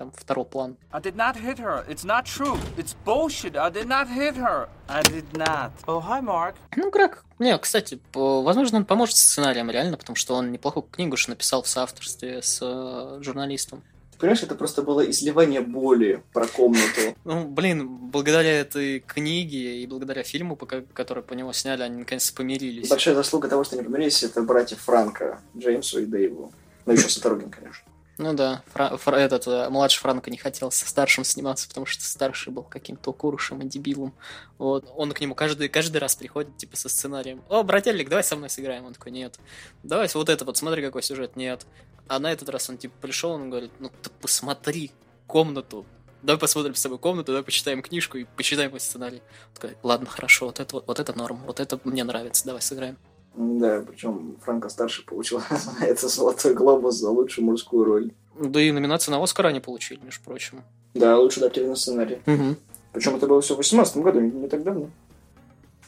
там 0.00 0.12
второй 0.16 0.46
план. 0.46 0.76
I 0.92 1.00
did 1.00 1.14
not 1.14 1.36
hit 1.36 1.58
her. 1.58 1.84
It's 1.86 2.04
not 2.04 2.24
true. 2.24 2.58
It's 2.78 2.96
bullshit. 3.04 3.54
I 3.54 3.70
did 3.70 3.86
not 3.86 4.08
hit 4.08 4.34
her. 4.36 4.66
I 4.88 5.02
did 5.02 5.26
not. 5.34 5.72
Oh, 5.86 6.00
hi, 6.00 6.22
Mark. 6.22 6.54
Ну, 6.76 6.90
Грег, 6.90 7.22
не, 7.38 7.56
кстати, 7.58 8.00
возможно, 8.14 8.78
он 8.78 8.86
поможет 8.86 9.16
с 9.16 9.20
сценарием 9.20 9.70
реально, 9.70 9.98
потому 9.98 10.16
что 10.16 10.34
он 10.36 10.52
неплохую 10.52 10.84
книгу 10.90 11.18
же 11.18 11.28
написал 11.28 11.62
в 11.62 11.68
соавторстве 11.68 12.40
с 12.40 12.60
э, 12.62 13.22
журналистом. 13.22 13.82
Понимаешь, 14.18 14.42
это 14.42 14.54
просто 14.54 14.80
было 14.80 15.08
изливание 15.10 15.60
боли 15.60 16.22
про 16.32 16.46
комнату. 16.46 17.00
Ну, 17.24 17.44
блин, 17.44 17.86
благодаря 17.86 18.60
этой 18.60 19.00
книге 19.00 19.82
и 19.82 19.86
благодаря 19.86 20.22
фильму, 20.22 20.56
который 20.56 21.22
по 21.22 21.34
него 21.34 21.52
сняли, 21.52 21.82
они 21.82 21.98
наконец-то 21.98 22.34
помирились. 22.34 22.88
Большая 22.88 23.14
заслуга 23.14 23.48
того, 23.48 23.64
что 23.64 23.76
они 23.76 23.84
помирились, 23.84 24.22
это 24.22 24.40
братья 24.40 24.76
Франка, 24.76 25.42
Джеймсу 25.54 26.00
и 26.00 26.06
Дэйву. 26.06 26.52
Ну, 26.86 26.92
еще 26.94 27.10
Саторогин, 27.10 27.50
конечно. 27.50 27.84
Ну 28.20 28.34
да, 28.34 28.62
Фра- 28.74 28.98
Фра- 28.98 29.16
этот 29.16 29.46
э, 29.46 29.70
младший 29.70 29.98
Франко 30.00 30.30
не 30.30 30.36
хотел 30.36 30.70
со 30.70 30.86
старшим 30.86 31.24
сниматься, 31.24 31.66
потому 31.66 31.86
что 31.86 32.04
старший 32.04 32.52
был 32.52 32.64
каким-то 32.64 33.12
укурышем 33.12 33.62
и 33.62 33.64
дебилом. 33.64 34.12
Вот. 34.58 34.92
Он 34.94 35.10
к 35.12 35.20
нему 35.22 35.34
каждый, 35.34 35.70
каждый 35.70 35.96
раз 35.96 36.16
приходит, 36.16 36.54
типа, 36.58 36.76
со 36.76 36.90
сценарием. 36.90 37.42
О, 37.48 37.62
брательник, 37.62 38.10
давай 38.10 38.22
со 38.22 38.36
мной 38.36 38.50
сыграем. 38.50 38.84
Он 38.84 38.92
такой, 38.92 39.10
нет. 39.10 39.38
Давай 39.82 40.06
вот 40.12 40.28
это 40.28 40.44
вот, 40.44 40.58
смотри, 40.58 40.82
какой 40.82 41.02
сюжет. 41.02 41.34
Нет. 41.34 41.66
А 42.08 42.18
на 42.18 42.30
этот 42.30 42.50
раз 42.50 42.68
он, 42.68 42.76
типа, 42.76 42.94
пришел, 43.00 43.30
он 43.30 43.48
говорит, 43.48 43.72
ну 43.78 43.90
ты 44.02 44.10
посмотри 44.20 44.92
комнату. 45.26 45.86
Давай 46.22 46.38
посмотрим 46.38 46.74
с 46.74 46.82
тобой 46.82 46.98
комнату, 46.98 47.28
давай 47.28 47.42
почитаем 47.42 47.80
книжку 47.80 48.18
и 48.18 48.24
почитаем 48.24 48.72
мой 48.72 48.80
сценарий. 48.80 49.22
Он 49.48 49.54
такой, 49.54 49.78
ладно, 49.82 50.06
хорошо, 50.06 50.44
вот 50.46 50.60
это, 50.60 50.82
вот 50.86 51.00
это 51.00 51.16
норм, 51.16 51.42
вот 51.46 51.58
это 51.58 51.80
мне 51.84 52.04
нравится, 52.04 52.44
давай 52.44 52.60
сыграем. 52.60 52.98
Да, 53.36 53.82
причем 53.86 54.36
Франко 54.42 54.68
старший 54.68 55.04
получил 55.04 55.40
это 55.80 56.08
золотой 56.08 56.54
глобус 56.54 56.96
за 56.96 57.10
лучшую 57.10 57.46
мужскую 57.46 57.84
роль. 57.84 58.12
Да 58.38 58.60
и 58.60 58.72
номинацию 58.72 59.12
на 59.12 59.22
Оскар 59.22 59.46
они 59.46 59.60
получили, 59.60 60.00
между 60.02 60.24
прочим. 60.24 60.62
Да, 60.94 61.18
лучший 61.18 61.40
адаптированный 61.40 61.76
сценарий. 61.76 62.20
Угу. 62.26 62.56
Причем 62.92 63.16
это 63.16 63.26
было 63.26 63.40
все 63.40 63.54
в 63.54 63.58
2018 63.58 63.96
году, 63.98 64.20
не, 64.20 64.30
не 64.30 64.48
так 64.48 64.62
давно. 64.62 64.90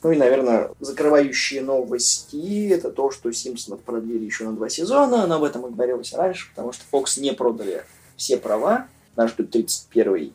Ну 0.02 0.10
и, 0.10 0.16
наверное, 0.16 0.70
закрывающие 0.80 1.62
новости 1.62 2.68
это 2.70 2.90
то, 2.90 3.10
что 3.10 3.30
Симпсонов 3.32 3.82
продлили 3.82 4.24
еще 4.24 4.44
на 4.44 4.52
два 4.52 4.68
сезона, 4.68 5.26
но 5.26 5.36
об 5.36 5.44
этом 5.44 5.66
и 5.66 5.70
говорилось 5.70 6.12
раньше, 6.12 6.48
потому 6.50 6.72
что 6.72 6.84
Fox 6.90 7.20
не 7.20 7.32
продали 7.32 7.84
все 8.16 8.36
права. 8.36 8.88
Нас 9.14 9.30
ждут 9.30 9.50
31 9.50 10.32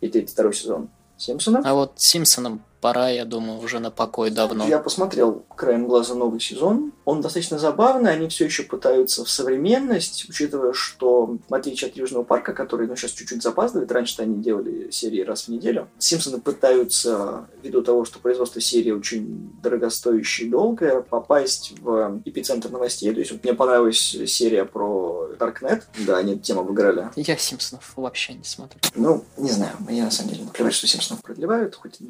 и 0.00 0.08
32 0.08 0.52
сезон 0.52 0.88
Симпсонов. 1.16 1.66
А 1.66 1.74
вот 1.74 1.94
Симпсонам 1.96 2.62
пора, 2.80 3.08
я 3.08 3.24
думаю, 3.24 3.60
уже 3.60 3.78
на 3.78 3.90
покой 3.90 4.30
давно. 4.30 4.66
Я 4.66 4.78
посмотрел 4.78 5.44
краем 5.56 5.86
глаза 5.86 6.14
новый 6.14 6.40
сезон. 6.40 6.92
Он 7.04 7.20
достаточно 7.20 7.58
забавный, 7.58 8.12
они 8.12 8.28
все 8.28 8.44
еще 8.44 8.62
пытаются 8.62 9.24
в 9.24 9.30
современность, 9.30 10.26
учитывая, 10.28 10.72
что, 10.72 11.36
в 11.48 11.54
отличие 11.54 11.90
от 11.90 11.96
Южного 11.96 12.22
парка, 12.22 12.52
который 12.52 12.86
ну, 12.86 12.96
сейчас 12.96 13.12
чуть-чуть 13.12 13.42
запаздывает, 13.42 13.90
раньше 13.92 14.22
они 14.22 14.42
делали 14.42 14.90
серии 14.90 15.22
раз 15.22 15.44
в 15.44 15.48
неделю, 15.48 15.88
Симпсоны 15.98 16.40
пытаются, 16.40 17.46
ввиду 17.62 17.82
того, 17.82 18.04
что 18.04 18.18
производство 18.18 18.60
серии 18.60 18.92
очень 18.92 19.50
дорогостоящее 19.62 20.48
и 20.48 20.50
долгое, 20.50 21.00
попасть 21.00 21.74
в 21.80 22.20
эпицентр 22.24 22.70
новостей. 22.70 23.12
То 23.12 23.20
есть 23.20 23.32
вот 23.32 23.42
мне 23.42 23.54
понравилась 23.54 24.16
серия 24.26 24.64
про 24.64 25.30
Darknet, 25.38 25.82
да, 26.06 26.18
они 26.18 26.34
эту 26.34 26.42
тему 26.42 26.60
обыграли. 26.60 27.10
Я 27.16 27.36
Симпсонов 27.36 27.92
вообще 27.96 28.34
не 28.34 28.44
смотрю. 28.44 28.80
Ну, 28.94 29.24
не 29.36 29.50
знаю, 29.50 29.72
мне 29.80 30.04
на 30.04 30.10
самом 30.10 30.30
деле 30.30 30.44
наплевать, 30.44 30.74
что 30.74 30.86
Симпсонов 30.86 31.22
продлевают, 31.22 31.74
хоть 31.74 32.00
и 32.00 32.04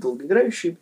долгоиграющие, 0.59 0.77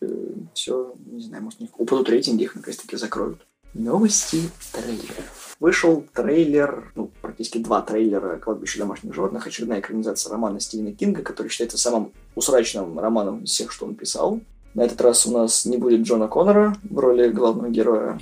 все, 0.54 0.94
не 1.06 1.22
знаю, 1.22 1.44
может, 1.44 1.60
у 1.60 1.64
них 1.64 1.78
упадут 1.78 2.08
рейтинги, 2.08 2.44
их 2.44 2.54
наконец-таки 2.54 2.96
закроют. 2.96 3.38
Новости 3.74 4.40
трейлеров. 4.72 5.56
Вышел 5.60 6.04
трейлер, 6.14 6.92
ну, 6.94 7.10
практически 7.20 7.58
два 7.58 7.82
трейлера 7.82 8.36
«Кладбище 8.38 8.78
домашних 8.78 9.14
животных», 9.14 9.46
очередная 9.46 9.80
экранизация 9.80 10.30
романа 10.30 10.60
Стивена 10.60 10.92
Кинга, 10.92 11.22
который 11.22 11.48
считается 11.48 11.78
самым 11.78 12.12
усрачным 12.34 12.98
романом 12.98 13.44
из 13.44 13.50
всех, 13.50 13.72
что 13.72 13.86
он 13.86 13.94
писал. 13.94 14.40
На 14.74 14.82
этот 14.82 15.00
раз 15.00 15.26
у 15.26 15.32
нас 15.32 15.64
не 15.64 15.78
будет 15.78 16.02
Джона 16.02 16.28
Коннора 16.28 16.76
в 16.88 16.98
роли 16.98 17.28
главного 17.28 17.70
героя. 17.70 18.18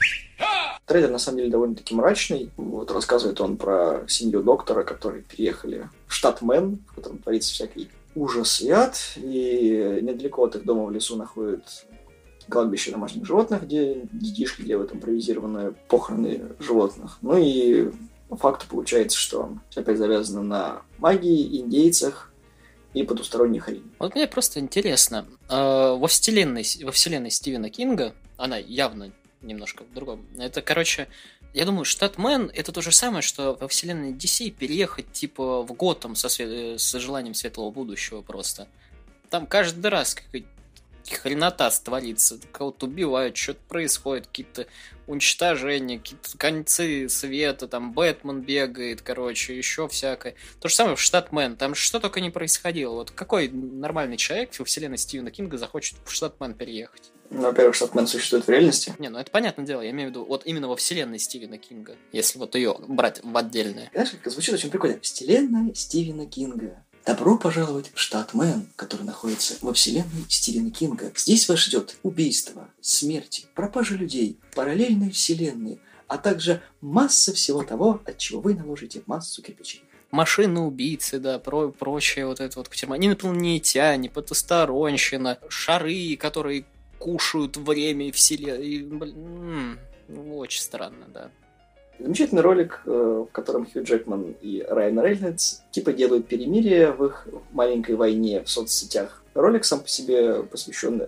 Трейлер, 0.87 1.11
на 1.11 1.19
самом 1.19 1.39
деле, 1.39 1.51
довольно-таки 1.51 1.95
мрачный. 1.95 2.51
Вот 2.57 2.91
рассказывает 2.91 3.41
он 3.41 3.57
про 3.57 4.05
семью 4.07 4.43
доктора, 4.43 4.85
которые 4.85 5.23
переехали 5.23 5.89
в 6.07 6.15
штат 6.15 6.43
Мэн, 6.43 6.79
в 6.89 6.95
котором 6.95 7.19
творится 7.19 7.53
всякий 7.53 7.91
ужас 8.15 8.61
и 8.61 8.71
ад. 8.71 8.97
И 9.17 9.99
недалеко 10.03 10.45
от 10.45 10.57
их 10.57 10.65
дома 10.65 10.85
в 10.85 10.91
лесу 10.91 11.17
находят 11.17 11.87
кладбище 12.49 12.91
домашних 12.91 13.25
животных, 13.25 13.65
где 13.65 14.03
детишки 14.13 14.63
делают 14.63 14.95
импровизированные 14.95 15.73
похороны 15.89 16.43
животных. 16.59 17.19
Ну 17.23 17.37
и 17.37 17.91
по 18.29 18.37
факту 18.37 18.67
получается, 18.69 19.19
что 19.19 19.59
опять 19.75 19.99
завязано 19.99 20.43
на 20.43 20.83
магии, 20.99 21.61
индейцах 21.61 22.33
и 22.93 23.03
потусторонней 23.03 23.61
хрени. 23.61 23.85
Вот 23.99 24.15
мне 24.15 24.27
просто 24.27 24.61
интересно, 24.61 25.27
э, 25.49 25.55
во 25.55 26.07
вселенной, 26.07 26.65
во 26.83 26.93
вселенной 26.93 27.31
Стивена 27.31 27.71
Кинга, 27.71 28.15
она 28.37 28.57
явно 28.57 29.13
немножко 29.43 29.85
в 29.85 29.95
другом. 29.95 30.27
Это, 30.39 30.63
короче, 30.63 31.09
я 31.55 31.65
думаю, 31.65 31.85
штат 31.85 32.19
Мэн 32.19 32.51
это 32.53 32.73
то 32.73 32.83
же 32.83 32.91
самое, 32.91 33.23
что 33.23 33.55
во 33.55 33.69
вселенной 33.69 34.13
DC 34.13 34.51
переехать 34.51 35.13
типа 35.13 35.63
в 35.63 35.73
Готэм 35.73 36.17
со, 36.17 36.27
све- 36.27 36.79
с 36.79 36.99
желанием 36.99 37.35
светлого 37.35 37.71
будущего 37.71 38.23
просто. 38.23 38.67
Там 39.31 39.47
каждый 39.47 39.87
раз 39.87 40.15
какая-то 40.15 40.49
хренота 41.13 41.71
творится, 41.71 42.41
кого-то 42.51 42.87
убивают, 42.87 43.37
что-то 43.37 43.61
происходит, 43.69 44.27
какие-то 44.27 44.67
уничтожения, 45.07 45.99
какие-то 45.99 46.37
концы 46.37 47.09
света, 47.09 47.69
там 47.69 47.93
Бэтмен 47.93 48.41
бегает, 48.41 49.03
короче, 49.03 49.57
еще 49.57 49.87
всякое. 49.87 50.35
То 50.61 50.69
же 50.69 50.75
самое 50.75 50.97
в 50.97 51.01
штат 51.01 51.31
Мэн, 51.31 51.57
там 51.57 51.77
что 51.77 52.01
только 52.01 52.21
не 52.21 52.31
происходило. 52.31 52.95
Вот 52.95 53.13
какой 53.13 53.49
нормальный 53.49 54.17
человек 54.17 54.51
во 54.59 54.65
вселенной 54.65 54.99
Стивена 54.99 55.31
Кинга 55.31 55.57
захочет 55.59 55.99
в 56.05 56.11
штат 56.11 56.41
Мэн 56.41 56.55
переехать? 56.55 57.13
Ну, 57.31 57.43
во-первых, 57.43 57.75
штат 57.75 57.95
Мэн 57.95 58.07
существует 58.07 58.47
в 58.47 58.49
реальности. 58.49 58.95
Не, 58.99 59.09
ну 59.09 59.19
это 59.19 59.31
понятное 59.31 59.65
дело, 59.65 59.81
я 59.81 59.91
имею 59.91 60.09
в 60.09 60.11
виду 60.13 60.25
вот 60.25 60.43
именно 60.45 60.69
во 60.69 60.77
вселенной 60.77 61.19
Стивена 61.19 61.59
Кинга, 61.59 61.97
если 62.13 62.39
вот 62.39 62.55
ее 62.55 62.77
брать 62.87 63.21
в 63.23 63.37
отдельное. 63.37 63.91
Знаешь, 63.93 64.11
как 64.23 64.33
звучит 64.33 64.55
очень 64.55 64.71
прикольно. 64.71 65.01
Вселенная 65.01 65.75
Стивена 65.75 66.27
Кинга. 66.27 66.85
Добро 67.05 67.37
пожаловать 67.37 67.91
в 67.93 67.99
штат 67.99 68.33
Мэн, 68.33 68.67
который 68.77 69.03
находится 69.03 69.57
во 69.61 69.75
вселенной 69.75 70.25
Стивена 70.29 70.71
Кинга. 70.71 71.13
Здесь 71.15 71.49
вас 71.49 71.59
ждет 71.59 71.97
убийство, 72.03 72.71
смерти, 72.81 73.47
пропажа 73.55 73.95
людей, 73.95 74.39
параллельные 74.55 75.11
вселенные, 75.11 75.81
а 76.07 76.17
также 76.17 76.63
масса 76.81 77.35
всего 77.35 77.63
того, 77.63 78.01
от 78.07 78.17
чего 78.17 78.41
вы 78.41 78.55
наложите 78.55 79.03
массу 79.07 79.43
кирпичей. 79.43 79.83
Машины-убийцы, 80.13 81.19
да, 81.19 81.39
про 81.39 81.71
прочее 81.73 82.27
вот 82.27 82.41
это 82.41 82.59
вот 82.59 82.71
тема. 82.71 82.97
Инопланетяне, 82.97 84.09
потусторонщина, 84.09 85.41
шары, 85.49 86.17
которые 86.17 86.65
кушают 87.05 87.59
время 87.59 88.07
и 88.07 88.83
м, 88.83 89.79
очень 90.33 90.63
странно, 90.63 91.05
да. 91.13 91.31
Замечательный 91.99 92.41
ролик, 92.41 92.81
э, 92.87 93.25
в 93.29 93.31
котором 93.31 93.67
Хью 93.71 93.85
Джекман 93.85 94.35
и 94.41 94.65
Райан 94.67 94.99
Рейнольдс 94.99 95.61
типа 95.71 95.93
делают 95.93 96.29
перемирие 96.29 96.93
в 96.93 97.05
их 97.05 97.29
маленькой 97.53 97.97
войне 97.97 98.43
в 98.43 98.49
соцсетях. 98.49 99.23
Ролик 99.35 99.67
сам 99.67 99.81
по 99.81 99.89
себе 99.89 100.45
посвящен 100.45 101.03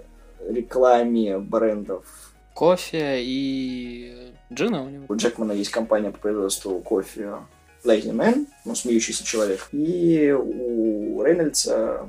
рекламе 0.46 1.38
брендов. 1.38 2.04
Кофе 2.52 3.22
и 3.22 4.32
джина 4.52 4.82
у 4.84 4.90
него. 4.90 5.06
У 5.08 5.16
Джекмана 5.16 5.52
есть 5.52 5.70
компания 5.70 6.10
по 6.10 6.18
производству 6.18 6.78
кофе 6.80 7.38
Lightning 7.84 8.16
Man, 8.16 8.46
ну, 8.66 8.74
смеющийся 8.74 9.24
человек. 9.24 9.68
И 9.72 10.30
у 10.30 11.22
Рейнольдса 11.22 12.06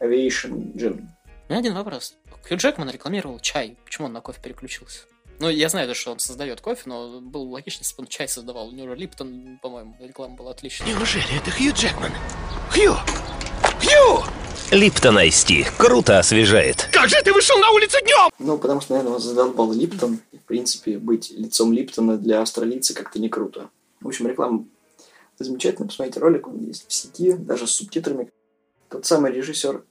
Aviation 0.00 0.74
Gin. 0.74 1.04
У 1.48 1.52
меня 1.52 1.60
один 1.60 1.74
вопрос. 1.74 2.16
Хью 2.46 2.56
Джекман 2.56 2.90
рекламировал 2.90 3.40
чай. 3.40 3.76
Почему 3.84 4.06
он 4.06 4.12
на 4.12 4.20
кофе 4.20 4.40
переключился? 4.42 5.00
Ну, 5.40 5.48
я 5.48 5.68
знаю, 5.68 5.94
что 5.94 6.10
он 6.10 6.18
создает 6.18 6.60
кофе, 6.60 6.82
но 6.86 7.20
было 7.20 7.44
бы 7.44 7.52
логично, 7.52 7.82
если 7.82 7.94
бы 7.96 8.02
он 8.02 8.06
чай 8.08 8.28
создавал. 8.28 8.68
У 8.68 8.72
него 8.72 8.94
Липтон, 8.94 9.58
по-моему, 9.62 9.96
реклама 10.00 10.34
была 10.34 10.50
отличная. 10.50 10.88
Неужели 10.88 11.36
это 11.36 11.50
Хью 11.50 11.72
Джекман? 11.72 12.10
Хью! 12.72 12.94
Хью! 13.80 14.24
Липтон 14.70 15.16
Айсти. 15.16 15.66
Круто 15.78 16.18
освежает. 16.18 16.88
Как 16.92 17.08
же 17.08 17.16
ты 17.22 17.32
вышел 17.32 17.56
на 17.58 17.70
улицу 17.70 17.98
днем? 18.02 18.30
Ну, 18.38 18.58
потому 18.58 18.80
что, 18.80 18.94
наверное, 18.94 19.12
его 19.12 19.20
задолбал 19.20 19.72
Липтон. 19.72 20.20
И, 20.32 20.38
в 20.38 20.42
принципе, 20.42 20.98
быть 20.98 21.30
лицом 21.30 21.72
Липтона 21.72 22.18
для 22.18 22.42
австралийца 22.42 22.92
как-то 22.92 23.18
не 23.18 23.28
круто. 23.28 23.70
В 24.00 24.08
общем, 24.08 24.26
реклама 24.26 24.64
замечательная. 25.38 25.88
Посмотрите 25.88 26.20
ролик, 26.20 26.48
он 26.48 26.58
есть 26.66 26.86
в 26.88 26.92
сети, 26.92 27.32
даже 27.32 27.66
с 27.66 27.70
субтитрами. 27.70 28.30
Тот 28.90 29.06
самый 29.06 29.32
режиссер 29.32 29.84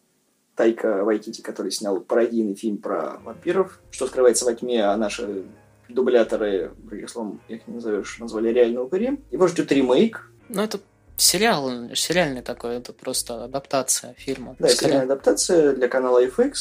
Тайка 0.57 1.03
Вайтити, 1.03 1.41
который 1.41 1.71
снял 1.71 2.01
пародийный 2.01 2.55
фильм 2.55 2.79
про 2.79 3.19
вампиров, 3.23 3.79
что 3.91 4.07
скрывается 4.07 4.43
во 4.43 4.55
тьме, 4.55 4.83
а 4.83 4.97
наши 4.97 5.43
дубляторы, 5.87 6.71
другим 6.79 7.07
словом, 7.07 7.41
их 7.47 7.67
не 7.67 7.75
назовешь, 7.75 8.17
назвали 8.19 8.49
реально 8.49 8.81
упыри. 8.81 9.19
Его 9.31 9.47
ждет 9.47 9.71
ремейк. 9.71 10.31
Ну, 10.49 10.63
это 10.63 10.79
сериал, 11.15 11.69
сериальный 11.93 12.41
такой, 12.41 12.77
это 12.77 12.91
просто 12.91 13.43
адаптация 13.43 14.15
фильма. 14.17 14.55
Да, 14.57 14.67
Скорее. 14.67 14.77
сериальная 14.89 15.05
адаптация 15.13 15.73
для 15.73 15.87
канала 15.87 16.25
FX. 16.25 16.53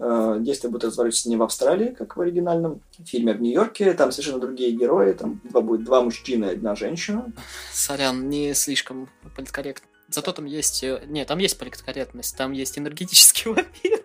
Э, 0.00 0.40
Действие 0.40 0.72
будет 0.72 0.84
разворачиваться 0.84 1.28
не 1.28 1.36
в 1.36 1.42
Австралии, 1.44 1.94
как 1.96 2.16
в 2.16 2.20
оригинальном 2.20 2.80
фильме, 3.04 3.32
а 3.32 3.34
в 3.36 3.40
Нью-Йорке. 3.40 3.92
Там 3.94 4.10
совершенно 4.10 4.40
другие 4.40 4.72
герои. 4.72 5.12
Там 5.12 5.40
два, 5.44 5.60
будет 5.60 5.84
два 5.84 6.02
мужчины 6.02 6.46
и 6.46 6.54
одна 6.54 6.74
женщина. 6.74 7.32
Сорян, 7.72 8.28
не 8.28 8.52
слишком 8.54 9.08
политкорректно. 9.36 9.86
Зато 10.14 10.32
там 10.32 10.44
есть... 10.44 10.84
э, 10.84 11.02
Не, 11.06 11.24
там 11.24 11.38
есть 11.38 11.58
политкорректность, 11.58 12.36
там 12.36 12.52
есть 12.52 12.78
энергетический 12.78 13.50
вампир. 13.52 14.04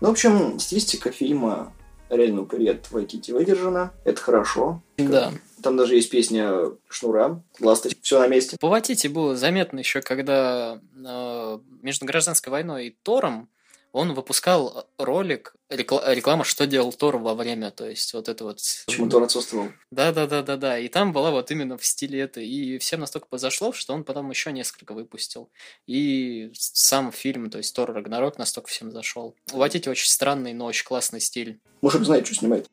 Ну, 0.00 0.08
в 0.08 0.10
общем, 0.10 0.58
стилистика 0.58 1.10
фильма 1.10 1.72
реально 2.10 2.44
привет 2.44 2.90
Вайкити 2.90 3.30
выдержана. 3.30 3.92
Это 4.04 4.20
хорошо. 4.20 4.82
Да. 4.96 5.32
Там 5.62 5.76
даже 5.76 5.94
есть 5.94 6.10
песня 6.10 6.52
Шнура, 6.88 7.42
Ласточка, 7.60 7.98
все 8.02 8.18
на 8.20 8.26
месте. 8.28 8.56
По 8.60 8.68
Ватити 8.68 9.08
было 9.08 9.36
заметно 9.36 9.78
еще, 9.78 10.02
когда 10.02 10.80
э, 10.94 11.58
между 11.82 12.04
гражданской 12.04 12.50
войной 12.50 12.88
и 12.88 12.96
Тором 13.02 13.48
он 13.96 14.12
выпускал 14.12 14.86
ролик, 14.98 15.54
рекла- 15.70 16.14
реклама, 16.14 16.44
что 16.44 16.66
делал 16.66 16.92
Тор 16.92 17.16
во 17.16 17.34
время, 17.34 17.70
то 17.70 17.88
есть 17.88 18.12
вот 18.12 18.28
это 18.28 18.44
вот... 18.44 18.60
Почему 18.84 19.08
Тор 19.08 19.22
отсутствовал? 19.22 19.70
Да-да-да-да-да, 19.90 20.78
и 20.78 20.88
там 20.88 21.14
была 21.14 21.30
вот 21.30 21.50
именно 21.50 21.78
в 21.78 21.86
стиле 21.86 22.20
это, 22.20 22.42
и 22.42 22.76
всем 22.76 23.00
настолько 23.00 23.26
позашло, 23.26 23.72
что 23.72 23.94
он 23.94 24.04
потом 24.04 24.28
еще 24.28 24.52
несколько 24.52 24.92
выпустил. 24.92 25.48
И 25.86 26.50
сам 26.52 27.10
фильм, 27.10 27.48
то 27.48 27.56
есть 27.56 27.74
Тор 27.74 27.90
Рагнарок 27.90 28.36
настолько 28.36 28.68
всем 28.68 28.92
зашел. 28.92 29.34
У 29.50 29.56
Ватити 29.56 29.88
очень 29.88 30.10
странный, 30.10 30.52
но 30.52 30.66
очень 30.66 30.84
классный 30.84 31.20
стиль. 31.20 31.58
Может, 31.80 32.04
знает, 32.04 32.26
что 32.26 32.36
снимает. 32.36 32.68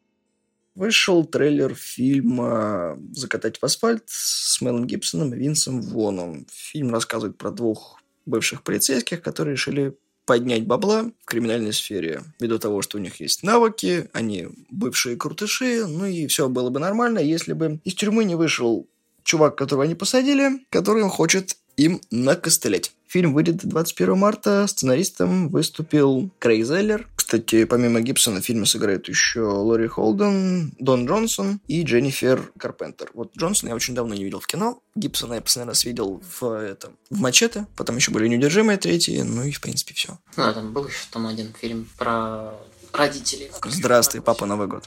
Вышел 0.76 1.24
трейлер 1.24 1.74
фильма 1.74 3.00
«Закатать 3.14 3.60
в 3.60 3.64
асфальт» 3.64 4.04
с 4.08 4.60
Мелом 4.60 4.88
Гибсоном 4.88 5.34
и 5.34 5.38
Винсом 5.38 5.82
Воном. 5.82 6.48
Фильм 6.52 6.92
рассказывает 6.92 7.38
про 7.38 7.52
двух 7.52 8.02
бывших 8.26 8.64
полицейских, 8.64 9.22
которые 9.22 9.54
решили 9.54 9.96
поднять 10.26 10.66
бабла 10.66 11.12
в 11.22 11.26
криминальной 11.26 11.74
сфере. 11.74 12.24
Ввиду 12.40 12.60
того, 12.60 12.82
что 12.82 12.98
у 12.98 13.02
них 13.02 13.20
есть 13.20 13.44
навыки, 13.44 14.10
они 14.14 14.48
бывшие 14.70 15.18
крутыши, 15.18 15.86
ну 15.86 16.06
и 16.06 16.28
все 16.28 16.50
было 16.50 16.70
бы 16.70 16.80
нормально, 16.80 17.20
если 17.20 17.54
бы 17.54 17.80
из 17.84 17.96
тюрьмы 17.96 18.24
не 18.24 18.36
вышел 18.36 18.88
чувак, 19.24 19.56
которого 19.56 19.86
они 19.86 19.96
посадили, 19.96 20.66
который 20.70 21.04
хочет 21.10 21.58
им 21.78 22.02
накостылять. 22.12 22.92
Фильм 23.08 23.34
выйдет 23.34 23.66
21 23.66 24.18
марта. 24.18 24.66
Сценаристом 24.68 25.50
выступил 25.50 26.32
Крейг 26.40 26.66
Зеллер. 26.66 27.08
Кстати, 27.24 27.64
помимо 27.64 28.02
Гибсона 28.02 28.42
в 28.42 28.46
фильме 28.46 28.66
сыграют 28.66 29.08
еще 29.08 29.40
Лори 29.40 29.88
Холден, 29.88 30.74
Дон 30.78 31.06
Джонсон 31.06 31.62
и 31.68 31.82
Дженнифер 31.82 32.52
Карпентер. 32.60 33.12
Вот 33.14 33.32
Джонсона 33.38 33.70
я 33.70 33.76
очень 33.76 33.96
давно 33.96 34.14
не 34.14 34.26
видел 34.26 34.42
в 34.42 34.46
кино. 34.46 34.82
Гибсона 34.94 35.36
я 35.36 35.42
последний 35.42 35.70
раз 35.70 35.86
видел 35.86 36.22
в, 36.22 36.44
этом, 36.44 36.98
в 37.10 37.22
«Мачете». 37.22 37.66
Потом 37.78 37.96
еще 37.96 38.12
были 38.12 38.28
«Неудержимые» 38.28 38.78
третьи. 38.78 39.22
Ну 39.22 39.44
и, 39.44 39.52
в 39.52 39.62
принципе, 39.62 39.94
все. 39.94 40.20
Ну, 40.36 40.44
а 40.44 40.52
там 40.52 40.74
был 40.74 40.86
еще 40.86 40.98
там 41.12 41.26
один 41.26 41.54
фильм 41.54 41.90
про 41.98 42.56
родителей. 42.92 43.50
Здравствуй, 43.68 44.22
папа, 44.22 44.46
Новый 44.46 44.68
год. 44.68 44.84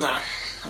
Да, 0.00 0.18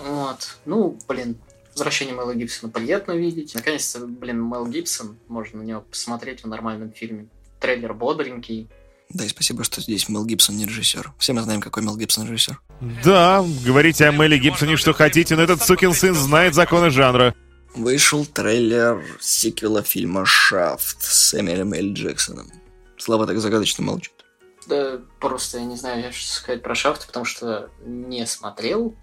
вот. 0.05 0.55
Ну, 0.65 0.99
блин, 1.07 1.35
возвращение 1.73 2.13
Мэла 2.13 2.35
Гибсона 2.35 2.71
приятно 2.71 3.13
видеть. 3.13 3.55
Наконец-то, 3.55 4.05
блин, 4.05 4.39
Мэл 4.39 4.67
Гибсон, 4.67 5.17
можно 5.27 5.63
на 5.63 5.65
него 5.65 5.81
посмотреть 5.81 6.43
в 6.43 6.47
нормальном 6.47 6.91
фильме. 6.91 7.27
Трейлер 7.59 7.95
бодренький. 7.95 8.69
Да, 9.09 9.23
и 9.25 9.29
спасибо, 9.29 9.63
что 9.63 9.81
здесь 9.81 10.09
Мел 10.09 10.25
Гибсон 10.25 10.57
не 10.57 10.65
режиссер. 10.65 11.13
Все 11.17 11.33
мы 11.33 11.41
знаем, 11.41 11.61
какой 11.61 11.83
Мел 11.83 11.95
Гибсон 11.95 12.27
режиссер. 12.27 12.59
Да, 13.03 13.43
говорите 13.65 14.05
о 14.05 14.11
Меле 14.11 14.37
Гибсоне 14.37 14.75
что 14.75 14.93
хотите, 14.93 15.35
но 15.35 15.43
этот 15.43 15.63
сукин 15.63 15.93
сын 15.93 16.13
знает 16.13 16.53
законы 16.53 16.89
жанра. 16.89 17.33
Вышел 17.75 18.25
трейлер 18.25 19.03
сиквела 19.19 19.83
фильма 19.83 20.25
«Шафт» 20.25 21.01
с 21.01 21.39
Эмилем 21.39 21.73
Эль 21.73 21.93
Джексоном. 21.93 22.51
Слава 22.97 23.27
так 23.27 23.39
загадочно 23.39 23.83
молчит. 23.83 24.13
Да, 24.67 24.99
просто 25.19 25.59
я 25.59 25.65
не 25.65 25.77
знаю, 25.77 26.11
что 26.11 26.33
сказать 26.33 26.61
про 26.61 26.75
Шафт, 26.75 27.07
потому 27.07 27.25
что 27.25 27.69
не 27.85 28.25
смотрел. 28.25 28.95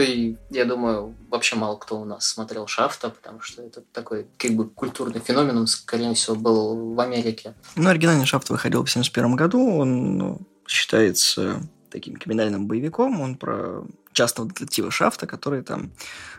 Да 0.00 0.06
я 0.50 0.64
думаю, 0.64 1.14
вообще 1.28 1.56
мало 1.56 1.76
кто 1.76 2.00
у 2.00 2.04
нас 2.04 2.26
смотрел 2.26 2.66
Шафта, 2.66 3.10
потому 3.10 3.40
что 3.40 3.62
это 3.62 3.82
такой, 3.92 4.26
как 4.38 4.52
бы, 4.52 4.68
культурный 4.68 5.20
феномен, 5.20 5.58
он, 5.58 5.66
скорее 5.66 6.14
всего, 6.14 6.36
был 6.36 6.94
в 6.94 7.00
Америке. 7.00 7.54
Ну, 7.76 7.90
оригинальный 7.90 8.24
Шафт 8.24 8.48
выходил 8.48 8.84
в 8.84 8.90
71 8.90 9.36
году, 9.36 9.76
он 9.76 10.16
ну, 10.16 10.40
считается 10.66 11.60
таким 11.90 12.16
криминальным 12.16 12.66
боевиком, 12.66 13.20
он 13.20 13.36
про 13.36 13.84
частного 14.12 14.48
детектива 14.48 14.90
Шафта, 14.90 15.26
который 15.26 15.62
там 15.62 15.92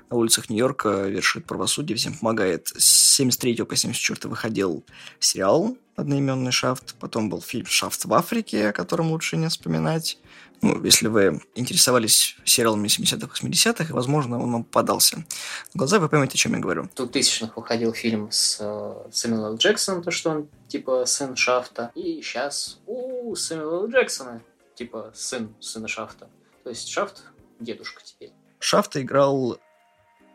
на 0.10 0.18
улицах 0.18 0.50
Нью-Йорка 0.50 1.08
вершит 1.08 1.46
правосудие, 1.46 1.98
всем 1.98 2.14
помогает. 2.14 2.68
С 2.68 3.16
73 3.16 3.64
по 3.64 3.76
74 3.76 4.30
выходил 4.30 4.84
сериал 5.20 5.78
одноименный 5.96 6.52
«Шафт», 6.52 6.96
потом 7.00 7.30
был 7.30 7.42
фильм 7.42 7.66
«Шафт 7.66 8.06
в 8.06 8.14
Африке», 8.14 8.70
о 8.70 8.74
котором 8.74 9.12
лучше 9.12 9.38
не 9.38 9.48
вспоминать. 9.48 10.18
Ну, 10.62 10.84
если 10.84 11.08
вы 11.08 11.42
интересовались 11.56 12.36
сериалами 12.46 12.88
70-х, 12.88 13.28
80-х, 13.42 13.94
возможно, 13.94 14.40
он 14.40 14.52
вам 14.52 14.64
подался. 14.64 15.18
На 15.18 15.80
глаза 15.80 16.00
вы 16.00 16.08
поймете, 16.08 16.34
о 16.36 16.38
чем 16.38 16.54
я 16.54 16.60
говорю. 16.60 16.88
В 16.94 17.00
2000-х 17.00 17.54
выходил 17.56 17.94
фильм 17.94 18.30
с 18.32 18.58
э, 18.60 19.10
Сэмюэлом 19.12 19.56
Джексоном, 19.56 20.04
то, 20.04 20.12
что 20.12 20.30
он, 20.30 20.50
типа, 20.68 21.06
сын 21.06 21.36
Шафта. 21.36 21.92
И 21.96 22.22
сейчас 22.22 22.80
у 22.86 23.34
Сэмюэла 23.36 23.88
Джексона, 23.88 24.44
типа, 24.76 25.12
сын 25.16 25.56
сына 25.60 25.88
Шафта. 25.88 26.30
То 26.64 26.70
есть 26.70 26.88
Шафт 26.90 27.24
дедушка 27.64 28.02
теперь. 28.04 28.32
Шафта 28.60 29.02
играл 29.02 29.60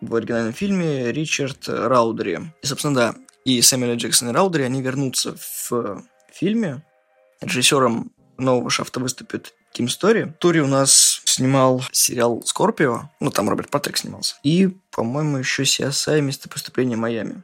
в 0.01 0.15
оригинальном 0.15 0.53
фильме 0.53 1.12
Ричард 1.12 1.69
Раудери. 1.69 2.53
И, 2.62 2.67
собственно, 2.67 2.95
да, 2.95 3.15
и 3.45 3.61
Сэмюэл 3.61 3.97
Джексон 3.97 4.31
и 4.31 4.33
Раудери, 4.33 4.65
они 4.65 4.83
вернутся 4.83 5.37
в 5.71 6.03
фильме. 6.33 6.83
Режиссером 7.41 8.12
нового 8.39 8.71
Шафта 8.71 9.01
выступит 9.01 9.55
Тим 9.73 9.89
Стори. 9.89 10.33
Тори 10.39 10.61
у 10.61 10.67
нас 10.67 11.23
снимал 11.25 11.83
сериал 11.93 12.43
«Скорпио». 12.45 13.11
Ну, 13.21 13.31
там 13.31 13.49
Роберт 13.49 13.71
Патрик 13.71 13.97
снимался. 13.97 14.37
И, 14.43 14.69
по-моему, 14.91 15.39
еще 15.39 15.62
CSI 15.62 16.21
«Место 16.21 16.49
преступления 16.49 16.97
Майами». 16.97 17.43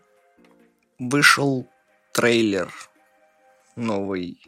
Вышел 0.99 1.69
трейлер 2.13 2.73
новой 3.77 4.39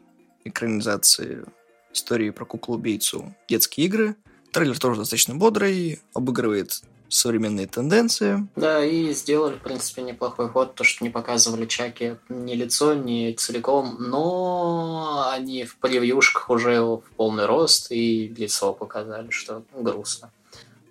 экранизации 0.45 1.45
истории 1.93 2.31
про 2.31 2.45
куклу-убийцу 2.45 3.35
«Детские 3.49 3.87
игры». 3.87 4.17
Трейлер 4.55 4.79
тоже 4.79 5.01
достаточно 5.01 5.35
бодрый, 5.35 6.01
обыгрывает 6.15 6.81
современные 7.09 7.67
тенденции. 7.67 8.47
Да, 8.55 8.85
и 8.85 9.13
сделали, 9.13 9.57
в 9.57 9.63
принципе, 9.63 10.03
неплохой 10.03 10.49
ход, 10.49 10.77
то, 10.77 10.85
что 10.85 11.03
не 11.03 11.11
показывали 11.11 11.67
Чаки 11.67 12.19
ни 12.29 12.55
лицо, 12.55 12.95
ни 12.95 13.33
целиком, 13.33 13.97
но 13.99 15.29
они 15.33 15.65
в 15.65 15.77
превьюшках 15.79 16.51
уже 16.51 16.81
в 16.81 17.03
полный 17.17 17.47
рост 17.47 17.91
и 17.91 18.29
лицо 18.29 18.73
показали, 18.73 19.29
что 19.31 19.65
грустно. 19.77 20.31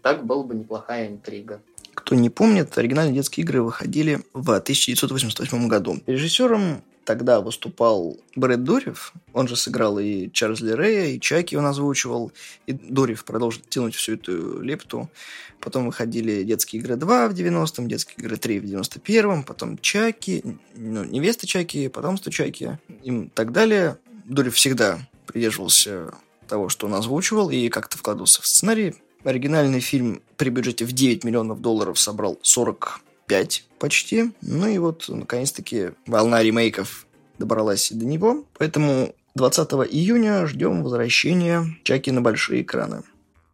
Так 0.02 0.26
была 0.26 0.44
бы 0.44 0.56
неплохая 0.56 1.08
интрига. 1.08 1.62
Кто 1.94 2.16
не 2.16 2.30
помнит, 2.30 2.78
оригинальные 2.78 3.16
детские 3.16 3.46
игры 3.46 3.62
выходили 3.62 4.26
в 4.34 4.52
1988 4.52 5.68
году. 5.70 6.02
Режиссером 6.06 6.84
тогда 7.06 7.42
выступал 7.42 8.18
Брэд 8.36 8.64
Дурев, 8.64 9.14
он 9.34 9.48
же 9.48 9.56
сыграл 9.56 10.00
и 10.00 10.30
Чарльза 10.32 10.76
Рея, 10.76 11.08
и 11.08 11.20
Чаки 11.20 11.56
он 11.56 11.66
озвучивал, 11.66 12.32
и 12.66 12.74
Дурев 12.74 13.26
продолжил 13.26 13.62
тянуть 13.70 13.96
всю 13.96 14.14
эту 14.14 14.62
лепту. 14.62 15.10
Потом 15.60 15.86
выходили 15.86 16.44
«Детские 16.44 16.82
игры 16.82 16.96
2» 16.96 17.30
в 17.30 17.34
90-м, 17.34 17.88
«Детские 17.88 18.18
игры 18.18 18.36
3» 18.36 18.60
в 18.60 18.66
91-м, 18.66 19.44
потом 19.44 19.78
Чаки, 19.78 20.44
ну, 20.76 21.04
невеста 21.04 21.48
Чаки, 21.48 21.88
потомство 21.88 22.32
Чаки 22.32 22.78
и 23.04 23.30
так 23.34 23.52
далее. 23.52 23.98
Дурев 24.26 24.56
всегда 24.56 25.00
придерживался 25.26 26.14
того, 26.48 26.70
что 26.70 26.88
он 26.88 26.96
озвучивал, 26.96 27.50
и 27.50 27.70
как-то 27.70 27.98
вкладывался 27.98 28.42
в 28.42 28.48
сценарий. 28.48 28.96
Оригинальный 29.24 29.80
фильм 29.80 30.22
при 30.36 30.50
бюджете 30.50 30.86
в 30.86 30.92
9 30.92 31.24
миллионов 31.24 31.62
долларов 31.62 31.98
собрал 31.98 32.38
40 32.42 33.00
5 33.28 33.66
почти. 33.80 34.32
Ну 34.42 34.68
и 34.68 34.78
вот, 34.78 35.06
наконец-таки, 35.08 35.92
волна 36.06 36.42
ремейков 36.42 37.08
добралась 37.38 37.92
до 37.92 38.06
него. 38.06 38.46
Поэтому 38.58 39.14
20 39.36 39.70
июня 39.92 40.46
ждем 40.46 40.84
возвращения 40.84 41.66
Чаки 41.84 42.12
на 42.12 42.22
большие 42.22 42.62
экраны. 42.62 43.04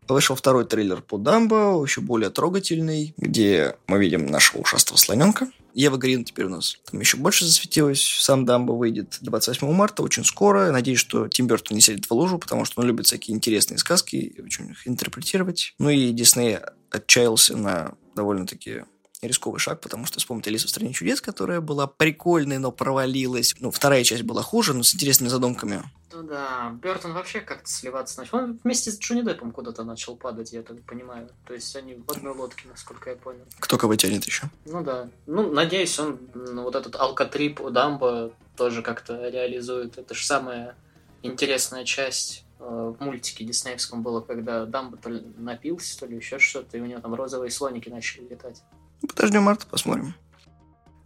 Вышел 0.08 0.36
второй 0.36 0.66
трейлер 0.66 1.02
по 1.02 1.18
Дамбо, 1.18 1.84
еще 1.84 2.02
более 2.02 2.32
трогательный, 2.32 3.14
где 3.18 3.76
мы 3.86 4.00
видим 4.00 4.26
нашего 4.26 4.62
ушастого 4.62 4.98
слоненка. 4.98 5.48
Ева 5.76 5.98
Грин 5.98 6.26
теперь 6.26 6.46
у 6.46 6.50
нас 6.50 6.78
там 6.90 7.00
еще 7.00 7.18
больше 7.18 7.46
засветилась. 7.46 8.02
Сам 8.02 8.44
Дамбо 8.44 8.72
выйдет 8.74 9.20
28 9.22 9.72
марта, 9.72 10.02
очень 10.02 10.26
скоро. 10.26 10.72
Надеюсь, 10.72 11.00
что 11.00 11.28
Тим 11.28 11.46
Бертон 11.46 11.76
не 11.76 11.82
сядет 11.82 12.08
в 12.08 12.12
лужу, 12.12 12.40
потому 12.40 12.66
что 12.66 12.82
он 12.82 12.88
любит 12.88 13.06
всякие 13.06 13.36
интересные 13.36 13.78
сказки 13.78 14.16
и 14.16 14.42
очень 14.42 14.72
их 14.72 14.88
интерпретировать. 14.88 15.76
Ну 15.78 15.90
и 15.90 16.12
Дисней 16.12 16.58
отчаялся 16.90 17.56
на 17.56 17.94
довольно-таки 18.16 18.84
рисковый 19.22 19.60
шаг, 19.60 19.82
потому 19.82 20.06
что 20.06 20.20
вспомните 20.20 20.50
«Алису 20.50 20.68
в 20.68 20.70
стране 20.70 20.94
чудес», 20.94 21.22
которая 21.22 21.62
была 21.62 21.88
прикольной, 21.88 22.58
но 22.58 22.72
провалилась. 22.72 23.56
Ну, 23.60 23.72
вторая 23.72 24.04
часть 24.04 24.24
была 24.24 24.42
хуже, 24.42 24.74
но 24.74 24.84
с 24.84 24.94
интересными 24.96 25.30
задумками. 25.30 25.84
Ну 26.12 26.24
да, 26.24 26.76
Бертон 26.82 27.14
вообще 27.14 27.40
как-то 27.42 27.70
сливаться 27.70 28.20
начал. 28.20 28.38
Он 28.40 28.60
вместе 28.64 28.92
с 28.92 28.98
Джонни 28.98 29.22
Деппом 29.22 29.52
куда-то 29.52 29.84
начал 29.84 30.16
падать, 30.16 30.54
я 30.54 30.64
так 30.64 30.82
понимаю. 30.82 31.30
То 31.46 31.54
есть 31.54 31.76
они 31.76 31.96
в 31.96 32.12
одной 32.12 32.34
лодке, 32.34 32.68
насколько 32.68 33.12
я 33.12 33.16
понял. 33.16 33.46
Кто 33.60 33.78
кого 33.78 33.96
тянет 33.96 34.26
еще? 34.26 34.50
Ну 34.66 34.84
да. 34.84 35.10
Ну, 35.28 35.52
надеюсь, 35.52 36.00
он 36.00 36.20
ну, 36.34 36.64
вот 36.64 36.76
этот 36.76 36.96
алкотрип 36.96 37.62
у 37.62 37.70
Дамбо 37.70 38.32
тоже 38.58 38.82
как-то 38.82 39.30
реализует. 39.30 39.98
Это 39.98 40.14
же 40.16 40.26
самая 40.26 40.76
интересная 41.22 41.86
часть 41.86 42.44
в 42.60 42.98
мультике 43.00 43.46
диснеевском 43.46 44.04
было, 44.04 44.22
когда 44.22 44.66
Дамбо 44.66 44.98
то 44.98 45.10
ли 45.10 45.22
напился, 45.38 45.98
то 46.00 46.06
ли 46.06 46.18
еще 46.18 46.40
что-то, 46.40 46.78
и 46.78 46.82
у 46.82 46.86
него 46.86 47.00
там 47.00 47.16
розовые 47.16 47.52
слоники 47.52 47.90
начали 47.90 48.28
летать. 48.28 48.64
Подождем 49.02 49.44
марта, 49.44 49.66
посмотрим. 49.66 50.14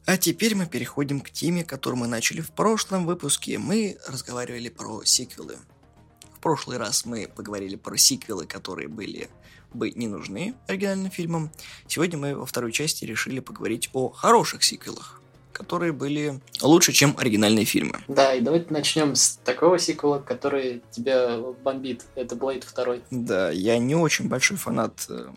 А 0.06 0.18
теперь 0.18 0.56
мы 0.56 0.66
переходим 0.66 1.22
к 1.22 1.30
теме, 1.30 1.64
которую 1.64 2.00
мы 2.00 2.08
начали 2.08 2.42
в 2.42 2.52
прошлом 2.52 3.06
выпуске. 3.06 3.58
Мы 3.58 3.98
разговаривали 4.08 4.68
про 4.68 5.04
сиквелы. 5.06 5.58
В 6.36 6.40
прошлый 6.40 6.78
раз 6.78 7.06
мы 7.06 7.30
поговорили 7.34 7.78
про 7.78 7.96
сиквелы, 7.96 8.46
которые 8.46 8.90
были 8.90 9.30
бы 9.74 9.92
не 9.92 10.08
нужны 10.08 10.56
оригинальным 10.68 11.10
фильмам. 11.10 11.52
Сегодня 11.88 12.18
мы 12.18 12.36
во 12.36 12.46
второй 12.46 12.72
части 12.72 13.06
решили 13.06 13.40
поговорить 13.40 13.90
о 13.94 14.10
хороших 14.10 14.64
сиквелах, 14.64 15.22
которые 15.54 15.94
были 15.94 16.42
лучше, 16.62 16.92
чем 16.92 17.16
оригинальные 17.18 17.66
фильмы. 17.66 18.00
Да, 18.08 18.34
и 18.34 18.42
давайте 18.42 18.74
начнем 18.74 19.16
с 19.16 19.40
такого 19.44 19.80
сиквела, 19.80 20.20
который 20.20 20.82
тебя 20.92 21.38
бомбит. 21.64 22.04
Это 22.16 22.36
Блейд 22.36 22.66
2. 22.76 22.96
Да, 23.12 23.52
я 23.52 23.78
не 23.78 23.96
очень 23.96 24.28
большой 24.28 24.58
фанат 24.58 25.06
э, 25.10 25.28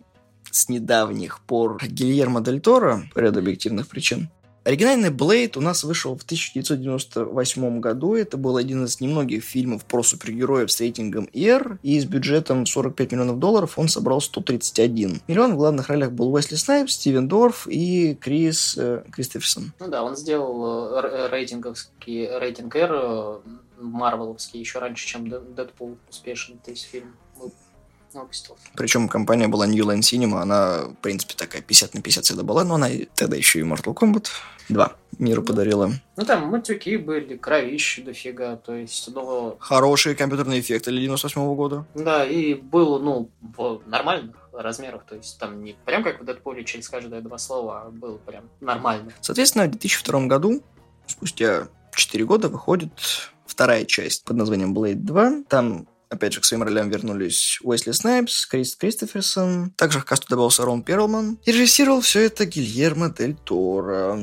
с 0.51 0.69
недавних 0.69 1.41
пор 1.41 1.79
Гильермо 1.83 2.41
Дель 2.41 2.61
Торо 2.61 3.03
по 3.15 3.21
ряду 3.21 3.41
объективных 3.41 3.89
причин. 3.89 4.31
Оригинальный 4.67 5.11
Блейд 5.11 5.57
у 5.57 5.61
нас 5.61 5.85
вышел 5.85 6.19
в 6.19 6.25
1998 6.25 7.79
году. 7.79 8.17
Это 8.17 8.37
был 8.37 8.57
один 8.57 8.85
из 8.85 9.01
немногих 9.01 9.45
фильмов 9.45 9.85
про 9.85 10.03
супергероев 10.03 10.73
с 10.73 10.81
рейтингом 10.81 11.29
R. 11.33 11.79
И 11.85 12.01
с 12.01 12.05
бюджетом 12.05 12.67
45 12.67 13.13
миллионов 13.13 13.39
долларов 13.39 13.79
он 13.79 13.87
собрал 13.87 14.21
131. 14.21 15.21
Миллион 15.29 15.55
в 15.55 15.57
главных 15.57 15.89
ролях 15.89 16.11
был 16.11 16.35
Уэсли 16.35 16.57
Снайпс, 16.57 16.95
Стивен 16.95 17.29
Дорф 17.29 17.69
и 17.69 18.17
Крис 18.17 18.77
э, 18.77 19.05
Кристоферсон. 19.13 19.73
Ну 19.79 19.87
да, 19.87 20.03
он 20.03 20.17
сделал 20.17 20.97
э, 20.97 21.29
рейтинговский 21.31 22.29
рейтинг 22.37 22.75
R 22.75 22.91
э, 22.93 23.39
марвеловский 23.79 24.59
еще 24.59 24.81
раньше, 24.81 25.07
чем 25.07 25.29
Дэдпул 25.29 25.97
успешный, 26.11 26.59
то 26.65 26.73
есть 26.73 26.87
фильм 26.87 27.15
выпустил. 28.21 28.57
Причем 28.75 29.09
компания 29.09 29.49
была 29.49 29.67
New 29.67 29.85
Line 29.85 30.01
Cinema, 30.01 30.41
она, 30.41 30.85
в 30.85 30.95
принципе, 30.95 31.35
такая 31.37 31.63
50 31.63 31.95
на 31.95 32.03
50 32.03 32.25
всегда 32.25 32.43
была, 32.43 32.65
но 32.65 32.75
она 32.75 32.89
тогда 33.15 33.37
еще 33.37 33.61
и 33.61 33.63
Mortal 33.63 33.95
Kombat 33.95 34.29
2 34.69 34.93
миру 35.19 35.43
подарила. 35.43 35.91
Ну, 36.17 36.25
там 36.25 36.49
матюки 36.49 36.97
были, 36.97 37.37
кровищи 37.37 38.03
дофига, 38.03 38.57
то 38.57 38.75
есть, 38.75 39.09
ну... 39.15 39.57
Хорошие 39.59 40.15
компьютерные 40.15 40.61
эффекты 40.61 40.91
для 40.91 41.01
98 41.01 41.41
-го 41.41 41.55
года. 41.55 41.87
Да, 41.95 42.25
и 42.25 42.55
было, 42.55 42.99
ну, 42.99 43.31
в 43.41 43.81
нормальных 43.87 44.37
размерах, 44.53 45.05
то 45.07 45.15
есть 45.17 45.39
там 45.39 45.63
не 45.63 45.75
прям 45.85 46.03
как 46.03 46.21
в 46.21 46.25
Дэдпуле 46.25 46.65
через 46.65 46.89
каждое 46.89 47.21
два 47.21 47.39
слова, 47.39 47.83
а 47.87 47.91
было 47.91 48.19
прям 48.19 48.45
нормально. 48.61 49.13
Соответственно, 49.21 49.67
в 49.67 49.71
2002 49.71 50.27
году, 50.27 50.63
спустя 51.07 51.69
4 51.95 52.25
года, 52.25 52.49
выходит 52.49 52.91
вторая 53.47 53.85
часть 53.85 54.25
под 54.25 54.37
названием 54.37 54.75
Blade 54.75 54.95
2. 54.95 55.45
Там 55.49 55.87
Опять 56.09 56.35
же, 56.35 56.41
к 56.41 56.45
своим 56.45 56.63
ролям 56.63 56.89
вернулись 56.89 57.59
Уэсли 57.63 57.93
Снайпс, 57.93 58.47
Крис 58.47 58.77
Кристоферсон. 58.77 59.73
Также 59.77 60.01
к 60.01 60.05
касту 60.05 60.29
добавился 60.29 60.65
Рон 60.65 60.83
Перлман. 60.83 61.39
И 61.45 61.53
режиссировал 61.53 62.01
все 62.01 62.21
это 62.21 62.47
Гильермо 62.47 63.11
Дель 63.11 63.35
Торо. 63.35 64.19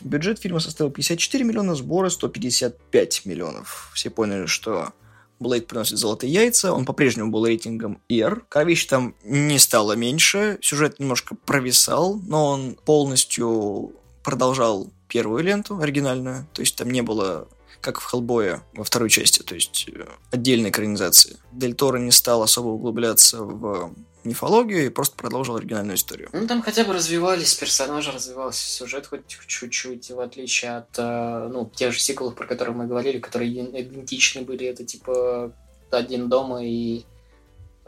Бюджет 0.00 0.38
фильма 0.38 0.60
составил 0.60 0.92
54 0.92 1.44
миллиона, 1.44 1.74
сборы 1.74 2.10
155 2.10 3.26
миллионов. 3.26 3.90
Все 3.94 4.10
поняли, 4.10 4.46
что 4.46 4.92
Блейд 5.40 5.68
приносит 5.68 5.98
золотые 5.98 6.32
яйца, 6.32 6.72
он 6.72 6.84
по-прежнему 6.84 7.30
был 7.30 7.46
рейтингом 7.46 8.00
R. 8.08 8.44
Кровищ 8.48 8.86
там 8.86 9.14
не 9.22 9.58
стало 9.58 9.92
меньше, 9.92 10.58
сюжет 10.60 10.98
немножко 10.98 11.36
провисал, 11.36 12.20
но 12.26 12.46
он 12.46 12.76
полностью 12.84 13.92
продолжал 14.24 14.92
первую 15.08 15.44
ленту 15.44 15.78
оригинальную, 15.78 16.46
то 16.52 16.60
есть 16.60 16.76
там 16.76 16.90
не 16.90 17.02
было 17.02 17.48
как 17.80 18.00
в 18.00 18.10
Хеллбое 18.10 18.62
во 18.74 18.84
второй 18.84 19.10
части, 19.10 19.42
то 19.42 19.54
есть 19.54 19.88
э, 19.88 20.06
отдельной 20.30 20.70
экранизации. 20.70 21.36
Дель 21.52 21.74
Торо 21.74 21.98
не 21.98 22.10
стал 22.10 22.42
особо 22.42 22.68
углубляться 22.68 23.42
в 23.42 23.94
мифологию 24.24 24.86
и 24.86 24.88
просто 24.88 25.16
продолжил 25.16 25.56
оригинальную 25.56 25.96
историю. 25.96 26.28
Ну, 26.32 26.46
там 26.46 26.62
хотя 26.62 26.84
бы 26.84 26.92
развивались 26.92 27.54
персонажи, 27.54 28.12
развивался 28.12 28.66
сюжет 28.66 29.06
хоть 29.06 29.26
чуть-чуть, 29.26 30.10
в 30.10 30.20
отличие 30.20 30.78
от, 30.78 30.98
э, 30.98 31.48
ну, 31.52 31.70
тех 31.74 31.92
же 31.92 32.00
сиквелов, 32.00 32.34
про 32.34 32.46
которые 32.46 32.76
мы 32.76 32.86
говорили, 32.86 33.18
которые 33.18 33.50
идентичны 33.50 34.42
были, 34.42 34.66
это 34.66 34.84
типа 34.84 35.52
один 35.90 36.28
дома 36.28 36.64
и 36.64 37.04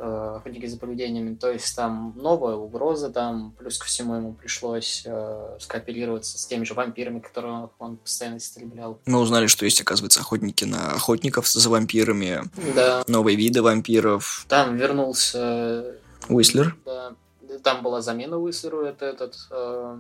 э, 0.01 0.37
охотники 0.37 0.67
за 0.67 0.79
поведениями. 0.79 1.35
То 1.35 1.51
есть 1.51 1.77
там 1.77 2.15
новая 2.17 2.55
угроза, 2.55 3.11
там 3.11 3.53
плюс 3.59 3.79
ко 3.79 3.87
всему 3.87 4.15
ему 4.15 4.33
пришлось 4.33 5.03
э, 5.05 5.57
скооперироваться 5.61 6.39
с 6.39 6.47
теми 6.47 6.65
же 6.65 6.75
вампирами, 6.75 7.21
которых 7.21 7.71
он 7.79 7.99
постоянно 7.99 8.39
истреблял. 8.39 8.99
Мы 9.07 9.21
узнали, 9.21 9.47
что 9.47 9.65
есть, 9.65 9.81
оказывается, 9.81 10.21
охотники 10.21 10.65
на 10.65 10.93
охотников 10.93 11.49
за 11.49 11.69
вампирами. 11.69 12.43
Да. 12.75 13.05
Новые 13.07 13.37
виды 13.37 13.63
вампиров. 13.63 14.47
Там 14.49 14.77
вернулся... 14.77 15.97
Уислер. 16.29 16.77
Да. 16.85 17.15
Там 17.63 17.83
была 17.83 18.01
замена 18.01 18.39
Уислеру, 18.39 18.83
это 18.83 19.07
этот 19.07 19.37
э, 19.51 19.99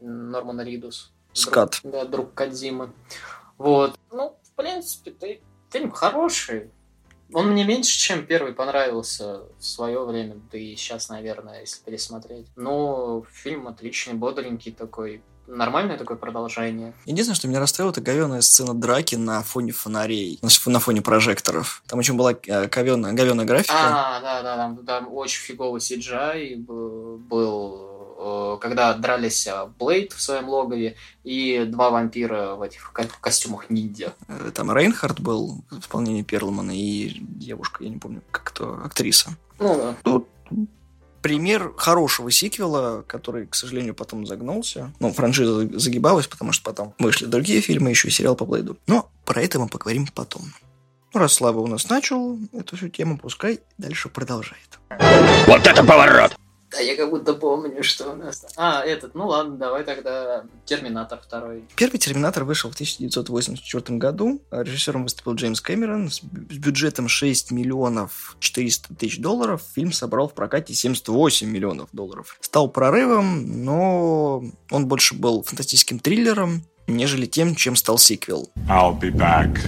Норман 0.00 0.60
Ридус. 0.60 1.12
Скат. 1.32 1.80
Друг, 1.82 1.92
да, 1.92 2.04
друг 2.04 2.34
Кадзимы. 2.34 2.92
Вот. 3.58 3.98
Ну, 4.10 4.36
в 4.42 4.50
принципе, 4.56 5.40
фильм 5.70 5.90
хороший. 5.90 6.70
Он 7.32 7.48
мне 7.48 7.64
меньше, 7.64 7.98
чем 7.98 8.26
первый 8.26 8.52
понравился 8.52 9.42
в 9.58 9.64
свое 9.64 10.04
время, 10.04 10.36
да 10.50 10.58
и 10.58 10.76
сейчас, 10.76 11.08
наверное, 11.08 11.60
если 11.60 11.82
пересмотреть. 11.82 12.46
Но 12.56 13.24
фильм 13.32 13.68
отличный, 13.68 14.14
бодренький 14.14 14.72
такой, 14.72 15.22
нормальное 15.46 15.96
такое 15.98 16.16
продолжение. 16.16 16.92
Единственное, 17.04 17.36
что 17.36 17.48
меня 17.48 17.60
расстроило, 17.60 17.90
это 17.90 18.00
говеная 18.00 18.40
сцена 18.40 18.74
драки 18.74 19.16
на 19.16 19.42
фоне 19.42 19.72
фонарей, 19.72 20.40
на 20.66 20.80
фоне 20.80 21.02
прожекторов. 21.02 21.82
Там 21.86 21.98
очень 21.98 22.16
была 22.16 22.32
э, 22.32 22.68
говеная, 22.68 23.12
говеная 23.12 23.44
графика. 23.44 23.74
А, 23.74 24.20
да, 24.20 24.42
да, 24.42 24.56
там, 24.56 24.84
там 24.84 25.12
очень 25.12 25.42
фиговый 25.42 25.80
CGI 25.80 26.56
был 26.56 27.91
когда 28.60 28.94
дрались 28.94 29.46
э, 29.46 29.66
Блейд 29.78 30.12
в 30.12 30.20
своем 30.20 30.48
логове 30.48 30.96
и 31.24 31.64
два 31.66 31.90
вампира 31.90 32.54
в 32.54 32.62
этих 32.62 32.92
костюмах 32.92 33.70
ниндзя. 33.70 34.14
Э, 34.28 34.50
там 34.54 34.72
Рейнхард 34.72 35.20
был 35.20 35.64
в 35.70 35.80
исполнении 35.80 36.22
Перлмана 36.22 36.72
и 36.72 37.16
девушка, 37.20 37.84
я 37.84 37.90
не 37.90 37.98
помню, 37.98 38.22
как 38.30 38.44
кто, 38.44 38.80
актриса. 38.84 39.30
Ну 39.58 39.76
да. 39.76 39.96
Тут 40.02 40.28
пример 41.22 41.72
хорошего 41.76 42.30
сиквела, 42.30 43.02
который, 43.02 43.46
к 43.46 43.54
сожалению, 43.54 43.94
потом 43.94 44.26
загнулся. 44.26 44.92
Ну, 45.00 45.12
франшиза 45.12 45.78
загибалась, 45.78 46.26
потому 46.26 46.52
что 46.52 46.64
потом 46.64 46.94
вышли 46.98 47.26
другие 47.26 47.60
фильмы, 47.60 47.90
еще 47.90 48.08
и 48.08 48.10
сериал 48.10 48.36
по 48.36 48.44
Блейду. 48.44 48.76
Но 48.86 49.10
про 49.24 49.40
это 49.40 49.58
мы 49.58 49.68
поговорим 49.68 50.06
потом. 50.12 50.42
Ну, 51.14 51.20
раз 51.20 51.34
Слава 51.34 51.60
у 51.60 51.66
нас 51.66 51.88
начал 51.88 52.38
эту 52.52 52.76
всю 52.76 52.88
тему, 52.88 53.18
пускай 53.18 53.60
дальше 53.78 54.08
продолжает. 54.08 54.78
Вот 55.46 55.66
это 55.66 55.84
поворот! 55.84 56.36
Да, 56.72 56.80
я 56.80 56.96
как 56.96 57.10
будто 57.10 57.34
помню, 57.34 57.82
что 57.82 58.12
у 58.12 58.16
нас... 58.16 58.44
А, 58.56 58.82
этот, 58.82 59.14
ну 59.14 59.26
ладно, 59.26 59.56
давай 59.56 59.84
тогда 59.84 60.44
Терминатор 60.64 61.20
второй. 61.22 61.64
Первый 61.76 61.98
Терминатор 61.98 62.44
вышел 62.44 62.70
в 62.70 62.74
1984 62.74 63.98
году. 63.98 64.42
Режиссером 64.50 65.04
выступил 65.04 65.34
Джеймс 65.34 65.60
Кэмерон 65.60 66.10
с 66.10 66.22
бюджетом 66.22 67.08
6 67.08 67.50
миллионов 67.50 68.36
400 68.40 68.94
тысяч 68.94 69.18
долларов. 69.18 69.62
Фильм 69.74 69.92
собрал 69.92 70.28
в 70.28 70.34
прокате 70.34 70.72
78 70.74 71.48
миллионов 71.48 71.90
долларов. 71.92 72.38
Стал 72.40 72.68
прорывом, 72.68 73.64
но 73.64 74.42
он 74.70 74.86
больше 74.86 75.14
был 75.14 75.42
фантастическим 75.42 75.98
триллером, 75.98 76.64
нежели 76.86 77.26
тем, 77.26 77.54
чем 77.54 77.76
стал 77.76 77.98
сиквел. 77.98 78.50
I'll 78.68 78.98
be 78.98 79.12
back. 79.12 79.58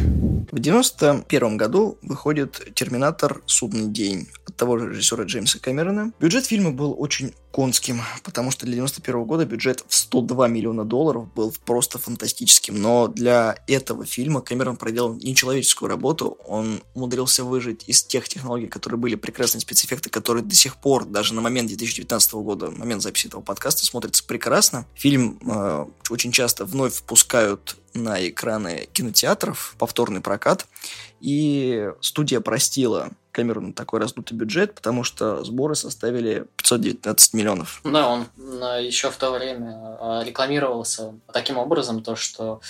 В 0.52 0.58
91 0.58 1.56
году 1.56 1.98
выходит 2.02 2.74
«Терминатор. 2.74 3.42
Судный 3.46 3.88
день» 3.88 4.28
от 4.46 4.56
того 4.56 4.78
же 4.78 4.90
режиссера 4.90 5.24
Джеймса 5.24 5.58
Кэмерона. 5.58 6.12
Бюджет 6.20 6.46
фильма 6.46 6.70
был 6.70 6.94
очень 6.98 7.34
конским, 7.54 8.02
потому 8.24 8.50
что 8.50 8.66
для 8.66 8.74
91 8.74 9.22
года 9.26 9.44
бюджет 9.44 9.84
в 9.86 9.94
102 9.94 10.48
миллиона 10.48 10.84
долларов 10.84 11.32
был 11.34 11.54
просто 11.64 12.00
фантастическим. 12.00 12.82
Но 12.82 13.06
для 13.06 13.54
этого 13.68 14.04
фильма 14.04 14.40
Кэмерон 14.40 14.76
проделал 14.76 15.14
нечеловеческую 15.14 15.88
работу. 15.88 16.36
Он 16.48 16.82
умудрился 16.94 17.44
выжить 17.44 17.84
из 17.86 18.02
тех 18.02 18.28
технологий, 18.28 18.66
которые 18.66 18.98
были 18.98 19.14
прекрасные 19.14 19.60
спецэффекты, 19.60 20.10
которые 20.10 20.42
до 20.42 20.54
сих 20.56 20.78
пор, 20.78 21.04
даже 21.04 21.32
на 21.32 21.42
момент 21.42 21.68
2019 21.68 22.32
года, 22.34 22.72
момент 22.72 23.02
записи 23.02 23.28
этого 23.28 23.40
подкаста, 23.40 23.86
смотрятся 23.86 24.24
прекрасно. 24.24 24.84
Фильм 24.96 25.38
э, 25.46 25.86
очень 26.10 26.32
часто 26.32 26.64
вновь 26.64 26.94
впускают 26.94 27.76
на 27.94 28.28
экраны 28.28 28.88
кинотеатров, 28.92 29.76
повторный 29.78 30.20
прокат, 30.20 30.66
и 31.24 31.90
студия 32.02 32.40
простила 32.40 33.08
Кэмерону 33.32 33.72
такой 33.72 33.98
раздутый 33.98 34.36
бюджет, 34.36 34.74
потому 34.74 35.04
что 35.04 35.42
сборы 35.42 35.74
составили 35.74 36.46
519 36.58 37.32
миллионов. 37.32 37.80
Да, 37.82 38.08
он 38.08 38.26
еще 38.82 39.10
в 39.10 39.16
то 39.16 39.30
время 39.30 39.96
а, 39.98 40.22
рекламировался 40.22 41.14
таким 41.32 41.56
образом, 41.56 42.02
то, 42.02 42.14
что 42.14 42.60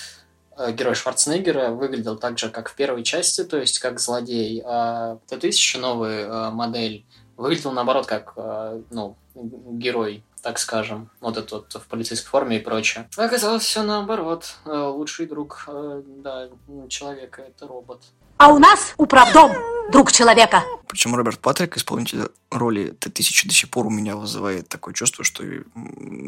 э, 0.57 0.71
герой 0.71 0.95
Шварценеггера 0.95 1.71
выглядел 1.71 2.17
так 2.17 2.39
же, 2.39 2.49
как 2.49 2.69
в 2.69 2.77
первой 2.77 3.03
части, 3.03 3.43
то 3.43 3.59
есть 3.59 3.81
как 3.81 3.99
злодей, 3.99 4.63
а 4.65 5.19
Т-1000, 5.27 5.81
новая 5.81 6.27
э, 6.29 6.51
модель, 6.51 7.05
выглядел 7.37 7.73
наоборот 7.73 8.07
как 8.07 8.35
э, 8.37 8.83
ну, 8.91 9.17
герой 9.35 10.23
так 10.43 10.59
скажем, 10.59 11.11
вот 11.21 11.39
этот 11.39 11.53
вот 11.53 11.83
в 11.83 11.87
полицейской 11.87 12.29
форме 12.29 12.59
и 12.59 12.61
прочее. 12.61 13.09
Оказалось 13.17 13.65
все 13.65 13.83
наоборот. 13.83 14.57
Э, 14.67 14.89
лучший 14.89 15.25
друг 15.25 15.65
э, 15.67 16.03
да, 16.19 16.51
человека 16.91 17.41
это 17.41 17.67
робот. 17.67 18.03
А 18.37 18.49
у 18.49 18.59
нас 18.59 18.95
управдом, 18.97 19.53
друг 19.91 20.13
человека. 20.13 20.65
Причем 20.89 21.15
Роберт 21.15 21.41
Патрик, 21.41 21.77
исполнитель 21.77 22.29
роли 22.51 22.95
Т-1000, 22.99 23.49
до 23.49 23.55
сих 23.55 23.71
пор 23.71 23.87
у 23.87 23.91
меня 23.91 24.17
вызывает 24.17 24.69
такое 24.69 24.95
чувство, 24.95 25.25
что 25.25 25.43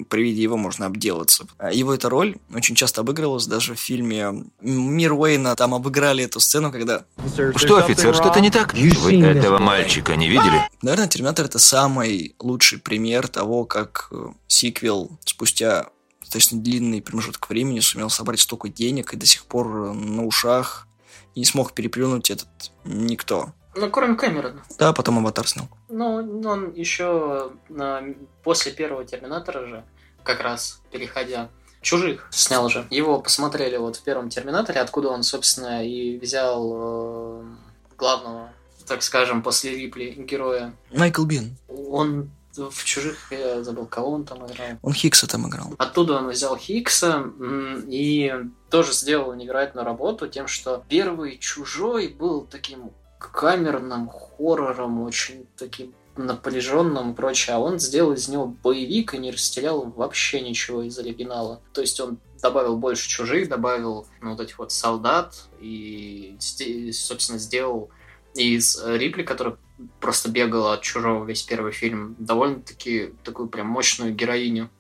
при 0.09 0.23
виде 0.23 0.43
его 0.43 0.57
можно 0.57 0.87
обделаться. 0.87 1.47
А 1.59 1.73
Его 1.73 1.95
эта 1.95 2.09
роль 2.09 2.37
очень 2.55 2.75
часто 2.75 3.03
обыгрывалась 3.03 3.47
даже 3.47 3.75
в 3.75 3.79
фильме 3.79 4.45
«Мир 4.61 5.13
Уэйна». 5.13 5.55
Там 5.57 5.75
обыграли 5.75 6.25
эту 6.25 6.41
сцену, 6.41 6.73
когда 6.73 7.05
Что, 7.57 7.77
офицер, 7.77 8.15
что-то 8.15 8.41
не 8.41 8.51
так? 8.51 8.75
Вы 8.75 9.23
этого 9.23 9.59
мальчика 9.59 10.17
не 10.17 10.29
видели? 10.29 10.63
Наверное, 10.83 11.09
«Терминатор»— 11.09 11.47
это 11.47 11.59
самый 11.59 12.35
лучший 12.39 12.79
пример 12.79 13.29
того, 13.29 13.65
как 13.65 14.09
э, 14.11 14.29
сиквел 14.49 15.19
спустя 15.25 15.87
достаточно 16.21 16.59
длинный 16.59 17.03
промежуток 17.03 17.49
времени 17.49 17.81
сумел 17.81 18.11
собрать 18.11 18.41
столько 18.41 18.69
денег 18.69 19.13
и 19.13 19.17
до 19.17 19.27
сих 19.27 19.45
пор 19.45 19.69
э, 19.69 19.93
на 19.93 20.25
ушах 20.25 20.87
и 21.35 21.41
не 21.41 21.47
смог 21.47 21.73
переплюнуть 21.73 22.31
этот 22.31 22.49
никто. 22.85 23.53
Ну, 23.75 23.91
кроме 23.91 24.17
Кэмерона. 24.17 24.63
Да, 24.79 24.93
потом 24.93 25.19
«Аватар» 25.19 25.47
снял. 25.47 25.69
Ну, 25.89 26.41
он 26.45 26.73
еще 26.73 27.53
после 28.43 28.73
первого 28.73 29.05
Терминатора 29.05 29.67
же, 29.67 29.85
как 30.23 30.41
раз 30.41 30.81
переходя, 30.91 31.51
Чужих 31.83 32.27
снял 32.33 32.69
же. 32.69 32.85
Его 32.91 33.21
посмотрели 33.21 33.77
вот 33.77 33.95
в 33.97 34.03
первом 34.03 34.29
Терминаторе, 34.29 34.81
откуда 34.81 35.11
он, 35.11 35.23
собственно, 35.23 35.87
и 35.87 36.19
взял 36.19 36.73
э, 36.75 37.45
главного, 37.97 38.51
так 38.89 39.05
скажем, 39.05 39.41
после 39.41 39.77
Рипли 39.77 40.11
героя. 40.19 40.75
Майкл 40.93 41.25
Бин. 41.25 41.57
Он 41.69 42.31
в 42.57 42.85
Чужих, 42.85 43.31
я 43.31 43.63
забыл, 43.63 43.87
кого 43.87 44.13
он 44.13 44.25
там 44.25 44.39
играл. 44.47 44.79
Он 44.83 44.93
Хиггса 44.93 45.27
там 45.27 45.49
играл. 45.49 45.75
Оттуда 45.79 46.15
он 46.15 46.29
взял 46.29 46.57
Хиггса 46.57 47.15
м, 47.17 47.85
и 47.89 48.33
тоже 48.71 48.93
сделал 48.93 49.35
невероятную 49.35 49.85
работу 49.85 50.27
тем, 50.27 50.49
что 50.49 50.85
первый 50.89 51.39
Чужой 51.39 52.09
был 52.09 52.43
таким 52.43 52.91
камерным 53.19 54.09
хоррором, 54.09 55.03
очень 55.03 55.47
таким 55.57 55.95
напряженным 56.17 57.13
и 57.13 57.15
прочее, 57.15 57.57
а 57.57 57.59
он 57.59 57.79
сделал 57.79 58.13
из 58.13 58.29
него 58.29 58.47
боевик 58.47 59.15
и 59.15 59.19
не 59.19 59.31
растерял 59.31 59.83
вообще 59.91 60.41
ничего 60.41 60.83
из 60.83 60.99
оригинала. 60.99 61.61
То 61.73 61.83
есть 61.83 62.01
он 62.01 62.19
добавил 62.41 62.77
больше 62.77 63.09
чужих, 63.09 63.49
добавил 63.49 64.07
ну, 64.21 64.31
вот 64.31 64.41
этих 64.41 64.59
вот 64.59 64.73
солдат 64.73 65.35
и, 65.61 66.37
собственно, 66.93 67.39
сделал 67.39 67.91
из 68.35 68.83
Рипли, 68.85 69.23
которая 69.23 69.57
просто 70.01 70.31
бегала 70.31 70.75
от 70.75 70.83
чужого 70.83 71.25
весь 71.25 71.43
первый 71.43 71.73
фильм, 71.73 72.17
довольно-таки 72.19 73.13
такую 73.25 73.49
прям 73.49 73.67
мощную 73.67 74.15
героиню. 74.15 74.71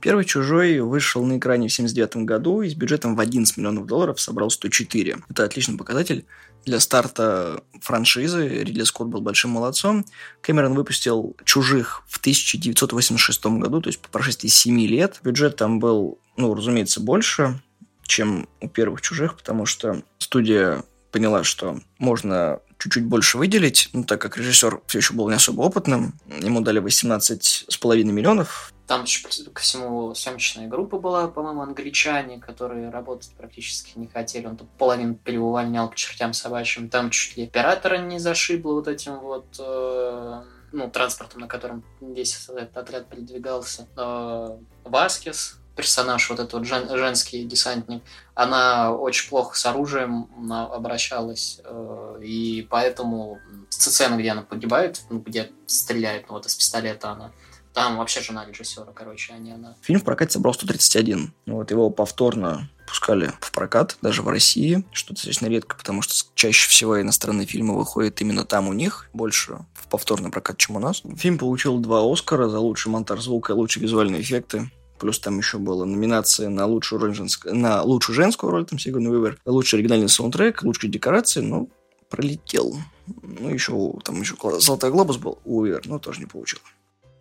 Первый 0.00 0.24
«Чужой» 0.24 0.78
вышел 0.78 1.24
на 1.24 1.38
экране 1.38 1.68
в 1.68 1.72
79 1.72 2.24
году 2.24 2.62
и 2.62 2.68
с 2.68 2.74
бюджетом 2.74 3.16
в 3.16 3.20
11 3.20 3.56
миллионов 3.56 3.86
долларов 3.86 4.20
собрал 4.20 4.48
104. 4.50 5.16
Это 5.28 5.44
отличный 5.44 5.76
показатель. 5.76 6.24
Для 6.64 6.78
старта 6.78 7.62
франшизы 7.80 8.46
Ридли 8.46 8.84
Скотт 8.84 9.08
был 9.08 9.20
большим 9.20 9.50
молодцом. 9.50 10.04
Кэмерон 10.42 10.74
выпустил 10.74 11.36
«Чужих» 11.44 12.02
в 12.06 12.18
1986 12.18 13.46
году, 13.46 13.80
то 13.80 13.88
есть 13.88 14.00
по 14.00 14.08
прошествии 14.08 14.48
7 14.48 14.80
лет. 14.86 15.18
Бюджет 15.24 15.56
там 15.56 15.80
был, 15.80 16.18
ну, 16.36 16.54
разумеется, 16.54 17.00
больше, 17.00 17.60
чем 18.02 18.48
у 18.60 18.68
первых 18.68 19.00
«Чужих», 19.00 19.36
потому 19.36 19.66
что 19.66 20.02
студия 20.18 20.84
поняла, 21.10 21.42
что 21.42 21.80
можно 21.98 22.60
чуть-чуть 22.78 23.04
больше 23.04 23.38
выделить, 23.38 23.90
ну, 23.92 24.04
так 24.04 24.20
как 24.20 24.36
режиссер 24.36 24.82
все 24.86 24.98
еще 24.98 25.14
был 25.14 25.28
не 25.28 25.34
особо 25.34 25.62
опытным. 25.62 26.14
Ему 26.40 26.60
дали 26.60 26.80
18,5 26.80 28.04
миллионов. 28.04 28.72
Там 28.86 29.02
еще 29.04 29.28
ко 29.52 29.60
всему 29.60 30.14
съемочная 30.14 30.66
группа 30.66 30.98
была, 30.98 31.28
по-моему, 31.28 31.60
англичане, 31.60 32.38
которые 32.38 32.88
работать 32.88 33.32
практически 33.36 33.98
не 33.98 34.06
хотели. 34.06 34.46
Он 34.46 34.56
тут 34.56 34.70
половину 34.78 35.14
переувольнял 35.14 35.90
к 35.90 35.94
чертям 35.94 36.32
собачьим. 36.32 36.88
Там 36.88 37.10
чуть 37.10 37.36
ли 37.36 37.44
оператора 37.44 37.98
не 37.98 38.18
зашибло 38.18 38.74
вот 38.74 38.88
этим 38.88 39.18
вот 39.18 39.56
э, 39.58 40.42
ну, 40.72 40.90
транспортом, 40.90 41.42
на 41.42 41.48
котором 41.48 41.84
весь 42.00 42.48
этот 42.48 42.76
отряд 42.76 43.10
передвигался. 43.10 43.86
Э, 43.96 44.56
Васкес, 44.84 45.58
персонаж, 45.78 46.28
вот 46.28 46.40
этот 46.40 46.52
вот 46.54 46.64
жен- 46.66 46.88
женский 46.98 47.44
десантник, 47.44 48.02
она 48.34 48.92
очень 48.92 49.28
плохо 49.30 49.56
с 49.56 49.64
оружием 49.64 50.28
на- 50.36 50.66
обращалась, 50.66 51.60
э, 51.64 52.20
и 52.22 52.66
поэтому 52.68 53.38
сцена, 53.70 54.16
где 54.16 54.30
она 54.32 54.42
погибает, 54.42 55.02
ну, 55.08 55.20
где 55.20 55.50
стреляет, 55.66 56.26
ну, 56.28 56.34
вот 56.34 56.46
из 56.46 56.56
пистолета 56.56 57.10
она, 57.12 57.30
там 57.72 57.96
вообще 57.98 58.20
жена 58.20 58.44
режиссера, 58.44 58.90
короче, 58.92 59.34
а 59.34 59.38
не 59.38 59.52
она. 59.52 59.76
Фильм 59.82 60.00
в 60.00 60.04
прокате 60.04 60.32
собрал 60.32 60.52
131. 60.52 61.32
Вот 61.46 61.70
его 61.70 61.90
повторно 61.90 62.68
пускали 62.88 63.30
в 63.40 63.52
прокат, 63.52 63.96
даже 64.02 64.22
в 64.22 64.28
России, 64.28 64.84
что 64.92 65.14
достаточно 65.14 65.46
редко, 65.46 65.76
потому 65.76 66.02
что 66.02 66.14
чаще 66.34 66.68
всего 66.68 67.00
иностранные 67.00 67.46
фильмы 67.46 67.76
выходят 67.76 68.20
именно 68.20 68.44
там 68.44 68.66
у 68.66 68.72
них, 68.72 69.08
больше 69.12 69.58
в 69.74 69.86
повторный 69.88 70.30
прокат, 70.30 70.56
чем 70.56 70.74
у 70.76 70.80
нас. 70.80 71.02
Фильм 71.18 71.38
получил 71.38 71.78
два 71.78 72.00
Оскара 72.10 72.48
за 72.48 72.58
лучший 72.58 72.90
монтаж 72.90 73.20
звука 73.20 73.52
и 73.52 73.56
лучшие 73.56 73.82
визуальные 73.82 74.22
эффекты. 74.22 74.70
Плюс 74.98 75.18
там 75.18 75.38
еще 75.38 75.58
была 75.58 75.84
номинация 75.84 76.48
на 76.48 76.66
лучшую, 76.66 77.00
роль 77.00 77.12
женск- 77.12 77.50
на 77.50 77.82
лучшую 77.82 78.16
женскую 78.16 78.50
роль, 78.50 78.66
там 78.66 78.78
Сигурни 78.78 79.08
Уивер, 79.08 79.38
лучший 79.46 79.78
оригинальный 79.78 80.08
саундтрек, 80.08 80.62
лучшие 80.62 80.90
декорации, 80.90 81.40
ну, 81.40 81.70
пролетел. 82.08 82.76
Ну, 83.06 83.48
еще 83.48 83.94
там 84.04 84.20
еще 84.20 84.34
Золотой 84.60 84.90
глобус 84.90 85.16
был 85.16 85.38
у 85.44 85.60
Уивер, 85.60 85.82
но 85.86 85.98
тоже 85.98 86.20
не 86.20 86.26
получил. 86.26 86.58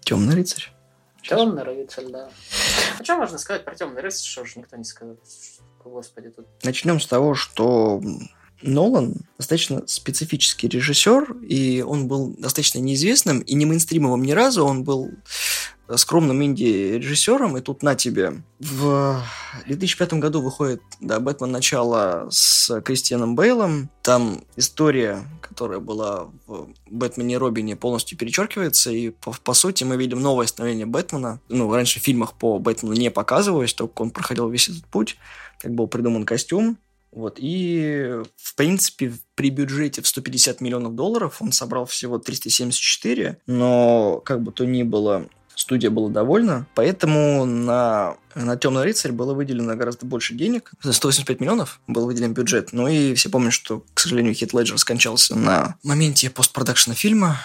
Темный 0.02 0.36
рыцарь. 0.36 0.72
Темный 1.22 1.64
рыцарь, 1.64 2.06
да. 2.06 2.30
А 3.00 3.04
что 3.04 3.18
можно 3.18 3.38
сказать 3.38 3.66
про 3.66 3.76
темный 3.76 4.02
рыцарь, 4.02 4.26
что 4.26 4.46
же 4.46 4.54
никто 4.58 4.76
не 4.78 4.84
сказал? 4.84 5.18
Господи, 5.84 6.30
тут 6.30 6.48
Начнем 6.64 7.00
с 7.00 7.08
того, 7.08 7.34
что 7.34 8.02
Нолан 8.62 9.16
достаточно 9.38 9.86
специфический 9.88 10.68
режиссер, 10.68 11.38
и 11.48 11.82
он 11.82 12.08
был 12.08 12.36
достаточно 12.38 12.80
неизвестным 12.80 13.40
и 13.40 13.54
не 13.54 13.66
мейнстримовым 13.66 14.24
ни 14.24 14.32
разу. 14.32 14.66
Он 14.66 14.84
был 14.84 15.12
скромным 15.96 16.44
инди-режиссером, 16.44 17.58
и 17.58 17.62
тут 17.62 17.84
на 17.84 17.96
тебе. 17.96 18.34
В 18.60 19.22
2005 19.66 20.14
году 20.14 20.42
выходит 20.42 20.82
да, 21.00 21.20
«Бэтмен. 21.20 21.52
Начало» 21.52 22.28
с 22.30 22.82
Кристианом 22.82 23.36
Бейлом. 23.36 23.90
Там 24.02 24.44
история, 24.56 25.24
которая 25.42 25.80
была 25.80 26.30
в 26.46 26.70
«Бэтмене 26.90 27.36
и 27.36 27.38
Робине», 27.38 27.76
полностью 27.76 28.18
перечеркивается, 28.18 28.92
и 28.92 29.10
по, 29.10 29.32
по 29.44 29.54
сути 29.54 29.84
мы 29.84 29.98
видим 29.98 30.20
новое 30.20 30.48
становление 30.48 30.86
Бэтмена. 30.86 31.40
Ну, 31.50 31.74
раньше 31.74 32.00
в 32.00 32.04
фильмах 32.04 32.34
по 32.34 32.60
Бэтмену 32.60 32.94
не 32.94 33.12
показывалось, 33.12 33.74
только 33.74 34.02
он 34.02 34.12
проходил 34.12 34.50
весь 34.50 34.70
этот 34.70 34.86
путь, 34.86 35.18
как 35.60 35.74
был 35.74 35.88
придуман 35.88 36.26
костюм. 36.26 36.78
Вот, 37.12 37.38
и, 37.40 38.22
в 38.36 38.56
принципе, 38.56 39.14
при 39.34 39.50
бюджете 39.50 40.02
в 40.02 40.08
150 40.08 40.62
миллионов 40.62 40.94
долларов 40.94 41.42
он 41.42 41.52
собрал 41.52 41.86
всего 41.86 42.20
374, 42.20 43.40
но, 43.48 44.22
как 44.24 44.44
бы 44.44 44.52
то 44.52 44.66
ни 44.66 44.84
было, 44.84 45.28
студия 45.58 45.90
была 45.90 46.10
довольна, 46.10 46.66
поэтому 46.76 47.46
на, 47.46 48.16
на 48.36 48.56
«Темный 48.58 48.84
рыцарь» 48.84 49.12
было 49.12 49.34
выделено 49.34 49.76
гораздо 49.76 50.06
больше 50.06 50.34
денег. 50.34 50.72
За 50.84 50.94
185 50.94 51.40
миллионов 51.40 51.80
был 51.88 52.06
выделен 52.06 52.34
бюджет. 52.34 52.70
Ну 52.72 52.88
и 52.88 53.14
все 53.16 53.30
помнят, 53.30 53.54
что, 53.54 53.84
к 53.94 54.00
сожалению, 54.00 54.34
Хит 54.34 54.54
Леджер 54.54 54.78
скончался 54.78 55.36
на 55.36 55.76
моменте 55.84 56.30
постпродакшена 56.30 56.96
фильма, 56.96 57.38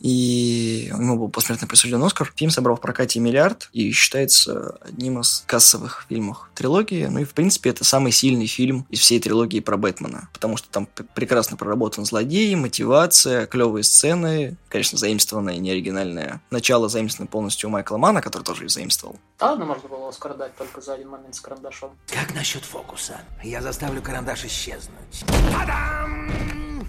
и 0.00 0.90
ему 0.90 1.16
был 1.16 1.28
посмертно 1.28 1.66
присужден 1.66 2.02
Оскар. 2.02 2.32
Фильм 2.36 2.50
собрал 2.50 2.76
в 2.76 2.80
прокате 2.80 3.20
миллиард 3.20 3.68
и 3.72 3.90
считается 3.92 4.78
одним 4.80 5.20
из 5.20 5.44
кассовых 5.46 6.06
фильмов 6.08 6.48
трилогии. 6.54 7.06
Ну 7.06 7.20
и, 7.20 7.24
в 7.24 7.34
принципе, 7.34 7.70
это 7.70 7.84
самый 7.84 8.12
сильный 8.12 8.46
фильм 8.46 8.86
из 8.90 9.00
всей 9.00 9.20
трилогии 9.20 9.60
про 9.60 9.76
Бэтмена, 9.76 10.28
потому 10.32 10.56
что 10.56 10.68
там 10.68 10.88
прекрасно 11.14 11.56
проработан 11.56 12.04
злодей, 12.04 12.54
мотивация, 12.54 13.46
клевые 13.46 13.84
сцены, 13.84 14.56
конечно, 14.68 14.98
заимствованное, 14.98 15.56
не 15.58 15.70
оригинальное. 15.70 16.40
Начало 16.50 16.88
заимствовано 16.88 17.28
полностью 17.28 17.68
у 17.68 17.72
Майкла 17.72 17.96
Мана, 17.96 18.20
который 18.20 18.42
тоже 18.42 18.64
их 18.64 18.70
заимствовал. 18.70 19.16
Да 19.38 19.50
ладно, 19.50 19.66
можно 19.66 19.88
было 19.88 20.08
Оскар 20.08 20.34
дать 20.34 20.56
только 20.56 20.80
за 20.80 20.94
один 20.94 21.10
момент 21.10 21.34
с 21.34 21.40
карандашом. 21.40 21.90
Как 22.06 22.34
насчет 22.34 22.64
фокуса? 22.64 23.20
Я 23.42 23.60
заставлю 23.62 24.02
карандаш 24.02 24.44
исчезнуть. 24.44 25.24
Та-дам! 25.52 26.88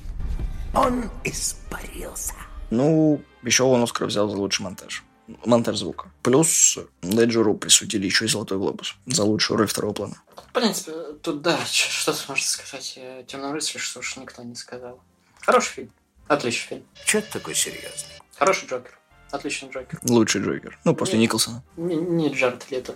Он 0.74 1.10
испарился. 1.24 2.34
Ну, 2.70 3.22
еще 3.44 3.64
он 3.64 3.84
Оскар 3.84 4.08
взял 4.08 4.30
за 4.30 4.38
лучший 4.38 4.64
монтаж. 4.64 5.04
Монтаж 5.46 5.78
звука. 5.78 6.10
Плюс 6.24 6.78
Деджуру 7.02 7.56
присудили 7.56 8.06
еще 8.06 8.26
и 8.26 8.28
Золотой 8.28 8.58
глобус 8.58 8.96
за 9.06 9.24
лучшую 9.24 9.58
роль 9.58 9.68
второго 9.68 9.94
плана. 9.94 10.16
В 10.36 10.54
принципе, 10.54 10.94
тут 11.22 11.42
да, 11.42 11.60
что 11.66 12.14
тут 12.14 12.30
можно 12.30 12.46
сказать. 12.46 13.00
Темный 13.28 13.52
рыцарь, 13.52 13.82
что 13.82 14.00
уж 14.00 14.16
никто 14.18 14.44
не 14.44 14.56
сказал. 14.56 15.00
Хороший 15.42 15.74
фильм. 15.74 15.92
Отличный 16.28 16.68
фильм. 16.68 16.84
Че 17.06 17.22
ты 17.22 17.32
такой 17.34 17.56
серьезный? 17.56 18.22
Хороший 18.38 18.68
Джокер. 18.68 18.98
Отличный 19.32 19.70
Джокер. 19.70 20.00
Лучший 20.04 20.42
Джокер. 20.42 20.80
Ну, 20.86 20.96
после 20.96 21.18
Нет. 21.18 21.24
Николсона. 21.28 21.64
Не, 21.76 21.96
не 21.96 22.30
Джаред 22.30 22.70
Лето. 22.72 22.96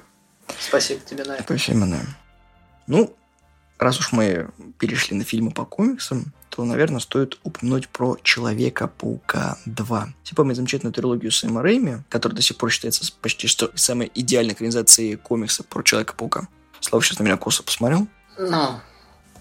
Спасибо 0.59 1.01
тебе 1.01 1.23
на 1.23 1.33
это. 1.33 1.43
Спасибо, 1.43 1.85
да. 1.85 1.99
Ну, 2.87 3.15
раз 3.81 3.99
уж 3.99 4.11
мы 4.11 4.49
перешли 4.77 5.17
на 5.17 5.23
фильмы 5.23 5.51
по 5.51 5.65
комиксам, 5.65 6.33
то, 6.49 6.63
наверное, 6.65 6.99
стоит 6.99 7.39
упомянуть 7.43 7.89
про 7.89 8.17
Человека-паука 8.21 9.57
2. 9.65 10.13
Все 10.23 10.35
помнят 10.35 10.55
замечательную 10.57 10.93
трилогию 10.93 11.31
Сэма 11.31 11.61
Рэйми, 11.61 11.97
которая 12.09 12.35
до 12.35 12.41
сих 12.41 12.57
пор 12.57 12.69
считается 12.71 13.09
почти 13.21 13.47
что 13.47 13.71
самой 13.75 14.11
идеальной 14.13 14.53
экранизацией 14.53 15.15
комикса 15.15 15.63
про 15.63 15.81
Человека-паука. 15.81 16.47
Слава 16.79 17.03
сейчас 17.03 17.19
на 17.19 17.23
меня 17.23 17.37
косо 17.37 17.63
посмотрел. 17.63 18.07
Ну, 18.37 18.79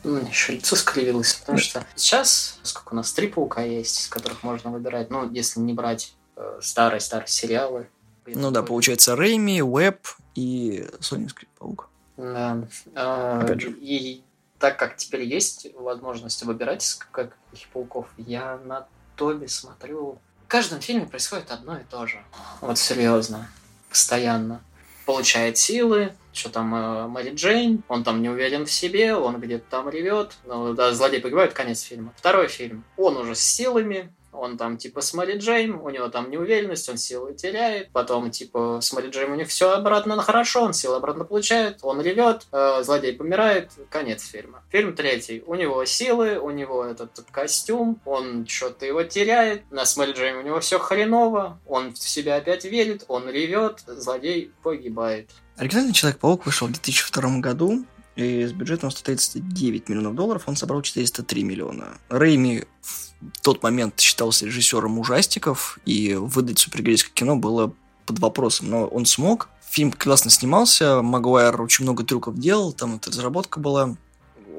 У 0.04 0.08
меня 0.08 0.28
еще 0.28 0.54
лицо 0.54 0.76
скривилось, 0.76 1.34
потому 1.34 1.58
что 1.58 1.84
сейчас, 1.96 2.58
сколько 2.62 2.92
у 2.92 2.96
нас, 2.96 3.12
три 3.12 3.28
паука 3.28 3.62
есть, 3.62 4.02
из 4.02 4.08
которых 4.08 4.42
можно 4.42 4.70
выбирать, 4.70 5.10
ну, 5.10 5.30
если 5.30 5.60
не 5.60 5.74
брать 5.74 6.14
старые-старые 6.60 7.28
сериалы. 7.28 7.88
Ну 8.26 8.50
да, 8.50 8.62
получается 8.62 9.16
Рэйми, 9.16 9.62
Уэб 9.62 9.98
и 10.34 10.86
Сонинский 11.00 11.48
паук. 11.58 11.88
Да. 12.16 12.62
А, 12.94 13.40
Опять 13.40 13.60
же. 13.62 13.70
И 13.80 14.22
так 14.60 14.78
как 14.78 14.96
теперь 14.96 15.22
есть 15.22 15.66
возможность 15.74 16.42
выбирать 16.42 16.84
из 16.84 16.94
каких 16.94 17.66
пауков, 17.72 18.06
я 18.18 18.58
на 18.58 18.86
Тоби 19.16 19.46
смотрю. 19.46 20.18
В 20.44 20.48
каждом 20.48 20.80
фильме 20.80 21.06
происходит 21.06 21.50
одно 21.50 21.78
и 21.78 21.84
то 21.84 22.06
же. 22.06 22.22
Вот 22.60 22.78
серьезно. 22.78 23.48
Постоянно. 23.88 24.60
Получает 25.06 25.56
силы, 25.56 26.14
что 26.32 26.50
там 26.50 26.74
э, 26.74 27.06
Мэри 27.08 27.34
Джейн, 27.34 27.82
он 27.88 28.04
там 28.04 28.20
не 28.20 28.28
уверен 28.28 28.66
в 28.66 28.70
себе, 28.70 29.14
он 29.14 29.40
где-то 29.40 29.64
там 29.70 29.88
ревет. 29.88 30.36
Ну, 30.44 30.74
да, 30.74 30.92
злодей 30.92 31.20
погибает, 31.20 31.54
конец 31.54 31.80
фильма. 31.80 32.12
Второй 32.16 32.48
фильм. 32.48 32.84
Он 32.96 33.16
уже 33.16 33.34
с 33.34 33.40
силами, 33.40 34.12
он 34.32 34.56
там 34.56 34.76
типа 34.76 35.00
с 35.00 35.14
Мэри 35.14 35.38
Джейн, 35.38 35.74
у 35.74 35.90
него 35.90 36.08
там 36.08 36.30
неуверенность, 36.30 36.88
он 36.88 36.96
силы 36.96 37.34
теряет. 37.34 37.90
Потом 37.92 38.30
типа 38.30 38.80
с 38.80 38.92
Мэри 38.92 39.10
Джейн 39.10 39.32
у 39.32 39.34
них 39.34 39.48
все 39.48 39.72
обратно 39.72 40.20
хорошо, 40.22 40.62
он 40.62 40.72
силы 40.72 40.96
обратно 40.96 41.24
получает, 41.24 41.78
он 41.82 42.00
ревет, 42.00 42.46
э, 42.52 42.82
злодей 42.82 43.12
помирает, 43.12 43.70
конец 43.90 44.24
фильма. 44.24 44.62
Фильм 44.70 44.94
третий. 44.94 45.42
У 45.46 45.54
него 45.54 45.84
силы, 45.84 46.38
у 46.38 46.50
него 46.50 46.84
этот 46.84 47.24
костюм, 47.30 48.00
он 48.04 48.46
что-то 48.46 48.86
его 48.86 49.02
теряет. 49.02 49.70
На 49.70 49.84
с 49.84 49.96
Мэри 49.96 50.12
Джейн 50.12 50.36
у 50.36 50.42
него 50.42 50.60
все 50.60 50.78
хреново, 50.78 51.58
он 51.66 51.92
в 51.92 51.98
себя 51.98 52.36
опять 52.36 52.64
верит, 52.64 53.04
он 53.08 53.28
ревет, 53.28 53.80
злодей 53.86 54.52
погибает. 54.62 55.30
Оригинальный 55.56 55.92
Человек-паук 55.92 56.46
вышел 56.46 56.68
в 56.68 56.72
2002 56.72 57.40
году, 57.40 57.84
и 58.16 58.46
с 58.46 58.52
бюджетом 58.52 58.90
139 58.90 59.88
миллионов 59.88 60.14
долларов 60.14 60.44
он 60.46 60.56
собрал 60.56 60.82
403 60.82 61.44
миллиона. 61.44 61.98
Рэйми 62.08 62.64
в 62.82 63.40
тот 63.42 63.62
момент 63.62 64.00
считался 64.00 64.46
режиссером 64.46 64.98
ужастиков, 64.98 65.78
и 65.84 66.14
выдать 66.14 66.58
супергеройское 66.58 67.12
кино 67.12 67.36
было 67.36 67.74
под 68.06 68.18
вопросом, 68.18 68.70
но 68.70 68.86
он 68.86 69.06
смог. 69.06 69.48
Фильм 69.68 69.92
классно 69.92 70.30
снимался, 70.30 71.02
Магуайр 71.02 71.60
очень 71.62 71.84
много 71.84 72.02
трюков 72.04 72.38
делал, 72.38 72.72
там 72.72 72.96
эта 72.96 73.10
разработка 73.10 73.60
была. 73.60 73.96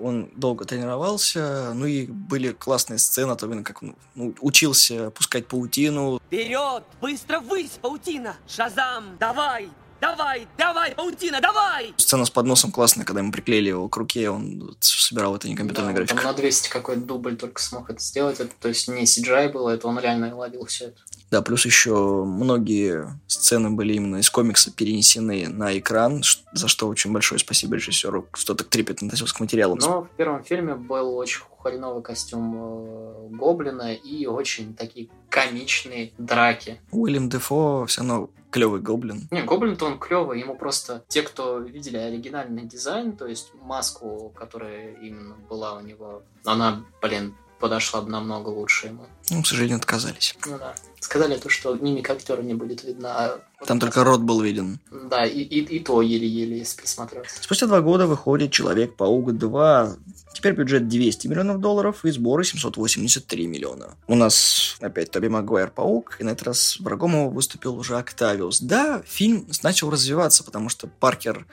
Он 0.02 0.32
долго 0.36 0.66
тренировался, 0.66 1.74
ну 1.76 1.86
и 1.86 2.08
были 2.08 2.54
классные 2.54 2.98
сцены, 2.98 3.32
особенно 3.32 3.64
как 3.64 3.84
он 3.84 3.96
ну, 4.16 4.34
учился 4.42 5.12
пускать 5.12 5.48
паутину. 5.48 6.20
Вперед! 6.26 6.84
Быстро 7.02 7.40
высь, 7.40 7.78
паутина! 7.82 8.36
Шазам! 8.48 9.18
Давай! 9.20 9.70
Давай, 10.02 10.48
давай, 10.58 10.96
паутина, 10.96 11.40
давай! 11.42 11.94
Сцена 11.98 12.26
с 12.26 12.32
подносом 12.32 12.72
классная, 12.72 13.06
когда 13.06 13.22
ему 13.22 13.32
приклеили 13.32 13.70
его 13.70 13.88
к 13.88 13.96
руке, 13.98 14.32
он 14.32 14.76
собирал 14.80 15.36
это 15.36 15.48
не 15.48 15.56
компьютерная 15.56 15.94
Да, 15.94 16.00
он 16.00 16.06
графика. 16.06 16.22
Там 16.24 16.32
на 16.32 16.38
200 16.38 16.70
какой-то 16.70 17.02
дубль 17.02 17.38
только 17.38 17.62
смог 17.62 17.92
это 17.92 18.02
сделать. 18.02 18.40
Это, 18.40 18.52
то 18.60 18.68
есть 18.68 18.88
не 18.88 19.04
CGI 19.04 19.52
было, 19.52 19.70
это 19.70 19.88
он 19.88 20.00
реально 20.00 20.36
ловил 20.36 20.66
все 20.66 20.86
это. 20.86 20.98
Да, 21.30 21.44
плюс 21.44 21.66
еще 21.66 22.26
многие 22.26 23.20
сцены 23.28 23.70
были 23.70 23.94
именно 23.94 24.18
из 24.18 24.30
комикса 24.32 24.72
перенесены 24.72 25.48
на 25.48 25.78
экран, 25.78 26.24
за 26.52 26.68
что 26.68 26.88
очень 26.88 27.14
большое 27.14 27.38
спасибо 27.38 27.76
режиссеру, 27.76 28.28
что 28.34 28.56
так 28.56 28.70
трепетно 28.70 29.06
относился 29.06 29.36
к 29.36 29.40
материалу. 29.40 29.76
Но 29.76 30.02
в 30.02 30.10
первом 30.18 30.44
фильме 30.44 30.74
был 30.74 31.16
очень 31.16 31.42
хреновый 31.62 32.02
костюм 32.02 32.56
э, 32.56 33.28
Гоблина 33.38 33.94
и 33.94 34.26
очень 34.26 34.74
такие 34.74 35.10
комичные 35.30 36.12
драки. 36.18 36.82
Уильям 36.92 37.30
Дефо 37.30 37.86
все 37.86 38.02
равно 38.02 38.30
клевый 38.52 38.82
гоблин. 38.82 39.28
Не, 39.32 39.44
Гоблин-то 39.44 39.86
он 39.86 39.98
клевый, 39.98 40.40
ему 40.40 40.56
просто 40.56 41.04
те, 41.08 41.24
кто 41.24 41.60
видели 41.60 41.98
оригинальный 41.98 42.66
дизайн, 42.66 43.16
то 43.16 43.26
есть 43.26 43.52
маску, 43.62 44.32
которая 44.36 44.94
именно 44.96 45.36
была 45.50 45.78
у 45.78 45.82
него, 45.82 46.24
она, 46.46 46.86
блин, 47.02 47.36
подошла 47.62 48.02
бы 48.02 48.10
намного 48.10 48.50
лучше 48.50 48.88
ему. 48.88 49.06
Ну, 49.30 49.44
к 49.44 49.48
сожалению, 49.48 49.78
отказались. 49.78 50.36
Ну 50.46 50.58
да. 50.58 50.76
Сказали 51.00 51.38
то, 51.38 51.50
что 51.50 51.74
мимик 51.76 52.10
актера 52.10 52.42
не 52.42 52.54
будет 52.54 52.84
видно. 52.84 53.10
а 53.16 53.40
вот 53.60 53.68
Там 53.68 53.80
только 53.80 54.04
рот 54.04 54.22
был 54.22 54.42
виден. 54.42 54.80
Да, 54.92 55.26
и, 55.26 55.40
и, 55.40 55.60
и 55.60 55.80
то 55.80 56.02
еле-еле, 56.02 56.58
если 56.60 56.82
присмотреться. 56.82 57.42
Спустя 57.42 57.68
два 57.68 57.82
года 57.82 58.08
выходит 58.08 58.52
Человек-паук 58.52 59.38
2. 59.38 59.96
Теперь 60.34 60.54
бюджет 60.54 60.88
200 60.88 61.28
миллионов 61.28 61.60
долларов 61.60 62.04
и 62.04 62.12
сборы 62.12 62.44
783 62.44 63.48
миллиона. 63.48 63.96
У 64.08 64.16
нас 64.16 64.76
опять 64.82 65.12
Тоби 65.12 65.28
Магуайр 65.28 65.72
Паук, 65.72 66.18
и 66.20 66.24
на 66.24 66.32
этот 66.32 66.48
раз 66.48 66.80
врагом 66.80 67.14
его 67.14 67.30
выступил 67.30 67.78
уже 67.78 67.98
Октавиус. 67.98 68.62
Да, 68.62 69.02
фильм 69.06 69.48
начал 69.64 69.90
развиваться, 69.90 70.44
потому 70.44 70.70
что 70.70 70.88
Паркер 70.88 71.46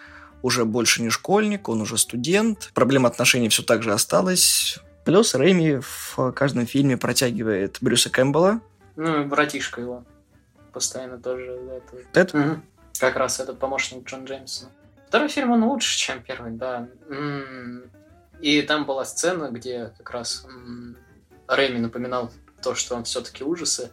уже 0.42 0.64
больше 0.64 1.02
не 1.02 1.10
школьник, 1.10 1.68
он 1.68 1.80
уже 1.80 1.98
студент. 1.98 2.70
Проблема 2.74 3.08
отношений 3.08 3.48
все 3.48 3.62
так 3.62 3.82
же 3.82 3.92
осталась. 3.92 4.78
Плюс 5.08 5.34
Рэйми 5.34 5.80
в 5.80 6.32
каждом 6.32 6.66
фильме 6.66 6.98
протягивает 6.98 7.78
Брюса 7.80 8.10
Кэмпбелла. 8.10 8.60
Ну, 8.96 9.22
и 9.22 9.24
братишка 9.24 9.80
его. 9.80 10.04
Постоянно 10.70 11.16
тоже. 11.16 11.58
Это... 12.12 12.20
Это 12.20 12.36
Мгм. 12.36 12.62
Как 13.00 13.16
раз 13.16 13.40
этот 13.40 13.58
помощник 13.58 14.06
Джон 14.06 14.26
Джеймсона. 14.26 14.70
Второй 15.06 15.28
фильм, 15.28 15.52
он 15.52 15.64
лучше, 15.64 15.96
чем 15.96 16.22
первый, 16.22 16.52
да. 16.52 16.88
И 18.42 18.60
там 18.60 18.84
была 18.84 19.06
сцена, 19.06 19.48
где 19.50 19.94
как 19.96 20.10
раз 20.10 20.46
Рэйми 21.46 21.78
напоминал 21.78 22.30
то, 22.60 22.74
что 22.74 22.94
он 22.94 23.04
все-таки 23.04 23.44
ужасы 23.44 23.90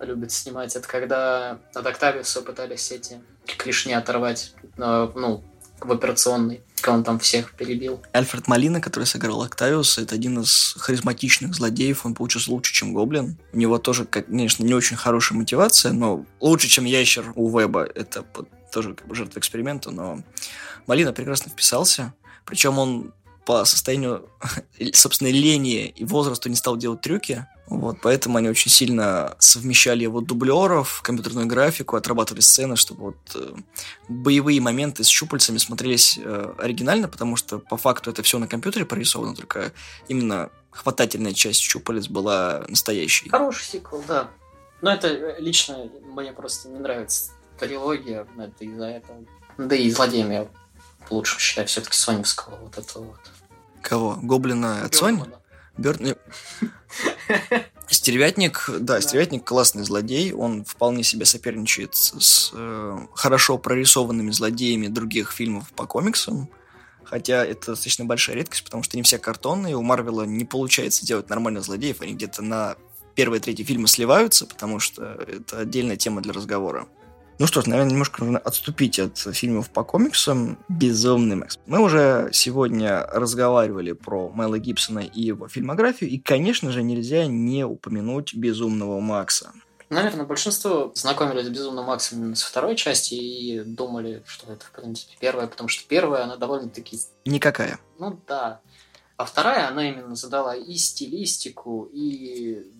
любит 0.00 0.32
снимать. 0.32 0.76
Это 0.76 0.86
когда 0.86 1.60
от 1.72 1.86
Октавиуса 1.86 2.42
пытались 2.42 2.92
эти 2.92 3.22
клешни 3.46 3.94
оторвать, 3.94 4.54
э, 4.76 5.08
ну, 5.14 5.42
в 5.86 5.92
операционной, 5.92 6.62
когда 6.76 6.94
он 6.94 7.04
там 7.04 7.18
всех 7.18 7.52
перебил. 7.52 8.02
Альфред 8.12 8.48
Малина, 8.48 8.80
который 8.80 9.04
сыграл 9.04 9.42
Октавиуса, 9.42 10.02
это 10.02 10.14
один 10.14 10.40
из 10.40 10.74
харизматичных 10.78 11.54
злодеев, 11.54 12.04
он 12.04 12.14
получился 12.14 12.50
лучше, 12.50 12.72
чем 12.74 12.92
Гоблин. 12.92 13.36
У 13.52 13.56
него 13.56 13.78
тоже, 13.78 14.04
конечно, 14.04 14.64
не 14.64 14.74
очень 14.74 14.96
хорошая 14.96 15.38
мотивация, 15.38 15.92
но 15.92 16.24
лучше, 16.40 16.68
чем 16.68 16.84
Ящер 16.84 17.32
у 17.34 17.56
Веба. 17.56 17.84
Это 17.84 18.24
тоже 18.72 18.94
как 18.94 19.06
бы 19.06 19.14
жертва 19.14 19.38
эксперимента, 19.38 19.90
но 19.90 20.22
Малина 20.86 21.12
прекрасно 21.12 21.50
вписался. 21.50 22.14
Причем 22.44 22.78
он 22.78 23.12
по 23.44 23.64
состоянию, 23.64 24.28
собственной 24.92 25.32
лени 25.32 25.88
и 25.88 26.04
возрасту 26.04 26.48
не 26.48 26.56
стал 26.56 26.76
делать 26.76 27.00
трюки. 27.00 27.46
Вот, 27.78 28.00
поэтому 28.02 28.36
они 28.36 28.48
очень 28.50 28.70
сильно 28.70 29.34
совмещали 29.38 30.02
его 30.02 30.20
дублеров, 30.20 31.00
компьютерную 31.02 31.46
графику, 31.46 31.96
отрабатывали 31.96 32.40
сцены, 32.40 32.76
чтобы 32.76 33.00
вот 33.02 33.16
э, 33.34 33.54
боевые 34.08 34.60
моменты 34.60 35.04
с 35.04 35.08
щупальцами 35.08 35.56
смотрелись 35.56 36.18
э, 36.22 36.54
оригинально, 36.58 37.08
потому 37.08 37.36
что 37.36 37.58
по 37.58 37.78
факту 37.78 38.10
это 38.10 38.22
все 38.22 38.38
на 38.38 38.46
компьютере 38.46 38.84
прорисовано, 38.84 39.34
только 39.34 39.72
именно 40.06 40.50
хватательная 40.70 41.32
часть 41.32 41.60
щупалец 41.60 42.08
была 42.08 42.64
настоящей. 42.68 43.30
Хороший 43.30 43.64
сиквел, 43.64 44.04
да. 44.06 44.28
Но 44.82 44.92
это 44.92 45.08
э, 45.08 45.40
лично 45.40 45.88
мне 46.04 46.32
просто 46.32 46.68
не 46.68 46.78
нравится 46.78 47.32
трилогия, 47.58 48.26
это 48.36 48.64
из-за 48.64 48.84
этого. 48.86 49.18
Да 49.56 49.74
и 49.74 49.90
злодеем 49.90 50.30
я 50.30 50.46
лучше 51.08 51.38
считаю 51.40 51.66
все-таки 51.68 51.96
Соневского 51.96 52.56
вот 52.56 52.76
этого 52.76 53.04
вот. 53.04 53.20
Кого? 53.80 54.18
Гоблина 54.20 54.82
от 54.84 54.92
Sony? 54.92 55.16
Бёрдмана. 55.16 55.38
Бёрд- 55.78 56.18
Стервятник, 57.88 58.70
да, 58.80 59.00
Стервятник 59.00 59.44
классный 59.44 59.84
злодей, 59.84 60.32
он 60.32 60.64
вполне 60.64 61.02
себе 61.02 61.26
соперничает 61.26 61.94
с, 61.94 62.14
с, 62.18 62.50
э, 62.54 62.98
хорошо 63.14 63.58
прорисованными 63.58 64.30
злодеями 64.30 64.86
других 64.86 65.30
фильмов 65.30 65.70
по 65.74 65.86
комиксам, 65.86 66.48
хотя 67.04 67.44
это 67.44 67.72
достаточно 67.72 68.04
большая 68.04 68.36
редкость, 68.36 68.64
потому 68.64 68.82
что 68.82 68.96
не 68.96 69.02
все 69.02 69.18
картонные, 69.18 69.76
у 69.76 69.82
Марвела 69.82 70.24
не 70.24 70.44
получается 70.44 71.04
делать 71.04 71.28
нормальных 71.28 71.64
злодеев, 71.64 72.00
они 72.00 72.14
где-то 72.14 72.42
на 72.42 72.76
первые 73.14 73.40
третьи 73.40 73.64
фильмы 73.64 73.88
сливаются, 73.88 74.46
потому 74.46 74.78
что 74.78 75.04
это 75.28 75.58
отдельная 75.58 75.96
тема 75.96 76.22
для 76.22 76.32
разговора. 76.32 76.88
Ну 77.42 77.48
что 77.48 77.60
ж, 77.60 77.66
наверное, 77.66 77.90
немножко 77.90 78.22
нужно 78.22 78.38
отступить 78.38 79.00
от 79.00 79.18
фильмов 79.18 79.68
по 79.68 79.82
комиксам. 79.82 80.60
Безумный 80.68 81.34
Макс. 81.34 81.58
Мы 81.66 81.80
уже 81.80 82.30
сегодня 82.32 83.04
разговаривали 83.04 83.90
про 83.90 84.28
Мэла 84.28 84.60
Гибсона 84.60 85.00
и 85.00 85.22
его 85.22 85.48
фильмографию, 85.48 86.08
и, 86.08 86.18
конечно 86.18 86.70
же, 86.70 86.84
нельзя 86.84 87.26
не 87.26 87.64
упомянуть 87.64 88.32
Безумного 88.32 89.00
Макса. 89.00 89.52
Наверное, 89.90 90.24
большинство 90.24 90.92
знакомились 90.94 91.46
с 91.46 91.48
Безумным 91.48 91.86
Максом 91.86 92.20
именно 92.20 92.36
со 92.36 92.46
второй 92.46 92.76
части 92.76 93.14
и 93.14 93.64
думали, 93.64 94.22
что 94.24 94.52
это, 94.52 94.64
в 94.64 94.70
принципе, 94.70 95.16
первая, 95.18 95.48
потому 95.48 95.68
что 95.68 95.84
первая, 95.88 96.22
она 96.22 96.36
довольно-таки 96.36 96.96
Никакая. 97.24 97.80
Ну 97.98 98.20
да. 98.28 98.60
А 99.16 99.24
вторая, 99.24 99.66
она 99.66 99.90
именно 99.90 100.14
задала 100.14 100.54
и 100.54 100.76
стилистику, 100.76 101.90
и 101.92 102.70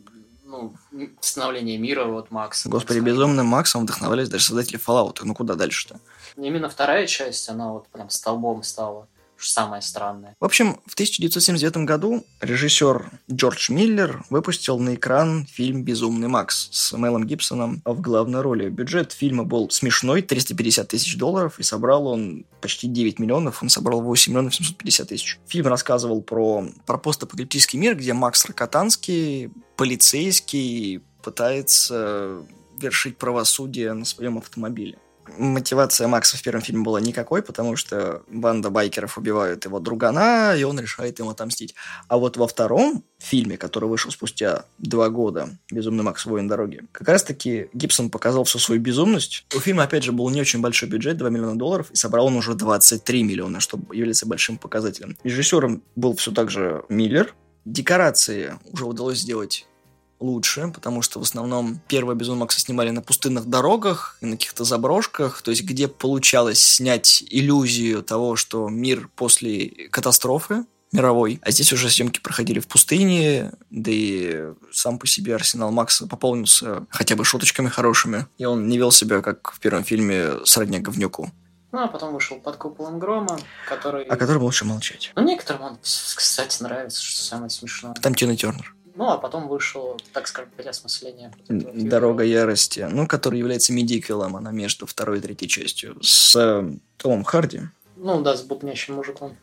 ну, 0.52 0.74
становление 1.20 1.78
мира 1.78 2.04
вот 2.04 2.30
Макса. 2.30 2.68
Господи. 2.68 2.98
Безумным 3.00 3.46
Максом 3.46 3.82
вдохновлялись 3.82 4.28
даже 4.28 4.44
создатели 4.44 4.78
Fallout. 4.78 5.18
Ну 5.22 5.34
куда 5.34 5.54
дальше-то? 5.54 5.98
Именно 6.36 6.68
вторая 6.68 7.06
часть, 7.06 7.48
она 7.48 7.72
вот 7.72 7.88
прям 7.88 8.10
столбом 8.10 8.62
стала. 8.62 9.08
Самое 9.48 9.82
странное. 9.82 10.36
В 10.40 10.44
общем, 10.44 10.78
в 10.86 10.94
1979 10.94 11.78
году 11.78 12.24
режиссер 12.40 13.10
Джордж 13.30 13.72
Миллер 13.72 14.24
выпустил 14.30 14.78
на 14.78 14.94
экран 14.94 15.46
фильм 15.46 15.84
«Безумный 15.84 16.28
Макс» 16.28 16.68
с 16.70 16.96
Мелом 16.96 17.26
Гибсоном 17.26 17.82
в 17.84 18.00
главной 18.00 18.40
роли. 18.40 18.68
Бюджет 18.68 19.12
фильма 19.12 19.44
был 19.44 19.70
смешной, 19.70 20.22
350 20.22 20.88
тысяч 20.88 21.16
долларов, 21.16 21.58
и 21.58 21.62
собрал 21.62 22.06
он 22.06 22.44
почти 22.60 22.86
9 22.86 23.18
миллионов, 23.18 23.62
он 23.62 23.68
собрал 23.68 24.00
8 24.02 24.32
миллионов 24.32 24.54
750 24.54 25.08
тысяч. 25.08 25.38
Фильм 25.46 25.66
рассказывал 25.66 26.22
про, 26.22 26.66
про 26.86 26.98
постапокалиптический 26.98 27.78
мир, 27.78 27.96
где 27.96 28.12
Макс 28.12 28.44
Рокотанский, 28.46 29.50
полицейский, 29.76 31.02
пытается 31.22 32.42
вершить 32.78 33.16
правосудие 33.16 33.92
на 33.92 34.04
своем 34.04 34.38
автомобиле. 34.38 34.98
Мотивация 35.38 36.08
Макса 36.08 36.36
в 36.36 36.42
первом 36.42 36.62
фильме 36.62 36.82
была 36.82 37.00
никакой, 37.00 37.42
потому 37.42 37.76
что 37.76 38.22
банда 38.28 38.70
байкеров 38.70 39.18
убивают 39.18 39.64
его 39.64 39.80
другана, 39.80 40.54
и 40.56 40.62
он 40.64 40.78
решает 40.78 41.20
им 41.20 41.28
отомстить. 41.28 41.74
А 42.08 42.18
вот 42.18 42.36
во 42.36 42.46
втором 42.46 43.04
фильме, 43.18 43.56
который 43.56 43.88
вышел 43.88 44.10
спустя 44.10 44.66
два 44.78 45.08
года, 45.08 45.50
«Безумный 45.70 46.04
Макс. 46.04 46.26
Воин 46.26 46.48
дороги», 46.48 46.82
как 46.92 47.08
раз-таки 47.08 47.68
Гибсон 47.72 48.10
показал 48.10 48.44
всю 48.44 48.58
свою 48.58 48.80
безумность. 48.80 49.46
У 49.54 49.60
фильма, 49.60 49.84
опять 49.84 50.04
же, 50.04 50.12
был 50.12 50.28
не 50.30 50.40
очень 50.40 50.60
большой 50.60 50.88
бюджет, 50.88 51.16
2 51.16 51.30
миллиона 51.30 51.58
долларов, 51.58 51.90
и 51.90 51.96
собрал 51.96 52.26
он 52.26 52.36
уже 52.36 52.54
23 52.54 53.22
миллиона, 53.22 53.60
что 53.60 53.78
является 53.92 54.26
большим 54.26 54.58
показателем. 54.58 55.16
Режиссером 55.24 55.82
был 55.96 56.16
все 56.16 56.32
так 56.32 56.50
же 56.50 56.84
Миллер. 56.88 57.34
Декорации 57.64 58.58
уже 58.72 58.86
удалось 58.86 59.18
сделать 59.18 59.66
лучше, 60.22 60.70
потому 60.72 61.02
что 61.02 61.18
в 61.18 61.22
основном 61.22 61.80
первые 61.88 62.16
Безумный 62.16 62.40
Макса 62.40 62.60
снимали 62.60 62.90
на 62.90 63.02
пустынных 63.02 63.46
дорогах 63.46 64.16
и 64.20 64.26
на 64.26 64.36
каких-то 64.36 64.64
заброшках, 64.64 65.42
то 65.42 65.50
есть 65.50 65.64
где 65.64 65.88
получалось 65.88 66.60
снять 66.60 67.24
иллюзию 67.28 68.02
того, 68.02 68.36
что 68.36 68.68
мир 68.68 69.10
после 69.14 69.68
катастрофы 69.90 70.64
мировой. 70.92 71.40
А 71.42 71.50
здесь 71.50 71.72
уже 71.72 71.90
съемки 71.90 72.20
проходили 72.20 72.60
в 72.60 72.68
пустыне, 72.68 73.52
да 73.70 73.90
и 73.90 74.52
сам 74.70 74.98
по 74.98 75.06
себе 75.06 75.34
арсенал 75.34 75.72
Макса 75.72 76.06
пополнился 76.06 76.86
хотя 76.90 77.16
бы 77.16 77.24
шуточками 77.24 77.68
хорошими, 77.68 78.26
и 78.38 78.44
он 78.44 78.68
не 78.68 78.78
вел 78.78 78.92
себя, 78.92 79.22
как 79.22 79.52
в 79.52 79.60
первом 79.60 79.84
фильме, 79.84 80.44
сродня 80.44 80.80
говнюку. 80.80 81.30
Ну, 81.72 81.78
а 81.78 81.88
потом 81.88 82.12
вышел 82.12 82.38
под 82.38 82.56
куполом 82.56 82.98
грома, 82.98 83.38
который... 83.66 84.04
О 84.04 84.16
котором 84.16 84.42
лучше 84.42 84.66
молчать. 84.66 85.10
Ну, 85.16 85.22
некоторым 85.22 85.62
он, 85.62 85.78
кстати, 85.82 86.62
нравится, 86.62 87.02
что 87.02 87.22
самое 87.22 87.48
смешное. 87.48 87.94
Там 87.94 88.14
Тина 88.14 88.36
Тернер. 88.36 88.74
Ну, 88.94 89.08
а 89.08 89.16
потом 89.16 89.48
вышел, 89.48 89.98
так 90.12 90.28
скажем, 90.28 90.50
переосмысление. 90.56 91.32
Дорога 91.48 92.24
ярости, 92.24 92.86
ну, 92.90 93.06
который 93.06 93.38
является 93.38 93.72
медиквелом, 93.72 94.36
она 94.36 94.50
между 94.50 94.86
второй 94.86 95.18
и 95.18 95.20
третьей 95.20 95.48
частью, 95.48 95.96
с 96.02 96.36
э, 96.36 96.70
Томом 96.98 97.24
Харди. 97.24 97.62
Ну, 97.96 98.20
да, 98.22 98.36
с 98.36 98.42
бубнящим 98.42 98.94
мужиком. 98.96 99.36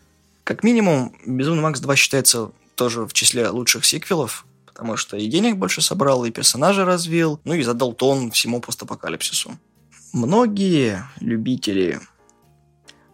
Как 0.44 0.64
минимум, 0.64 1.16
Безумный 1.26 1.64
Макс 1.64 1.80
2 1.80 1.96
считается 1.96 2.52
тоже 2.76 3.06
в 3.06 3.14
числе 3.14 3.50
лучших 3.50 3.86
сиквелов, 3.86 4.46
потому 4.66 4.98
что 4.98 5.18
и 5.18 5.28
денег 5.28 5.58
больше 5.58 5.82
собрал, 5.82 6.26
и 6.26 6.32
персонажа 6.32 6.86
развил, 6.86 7.40
ну 7.44 7.54
и 7.54 7.64
задал 7.64 7.94
тон 7.94 8.32
всему 8.32 8.62
постапокалипсису. 8.62 9.58
Многие 10.14 11.04
любители 11.20 12.00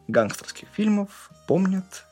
гангстерских 0.07 0.67
фильмов 0.73 1.29
помнят 1.47 2.04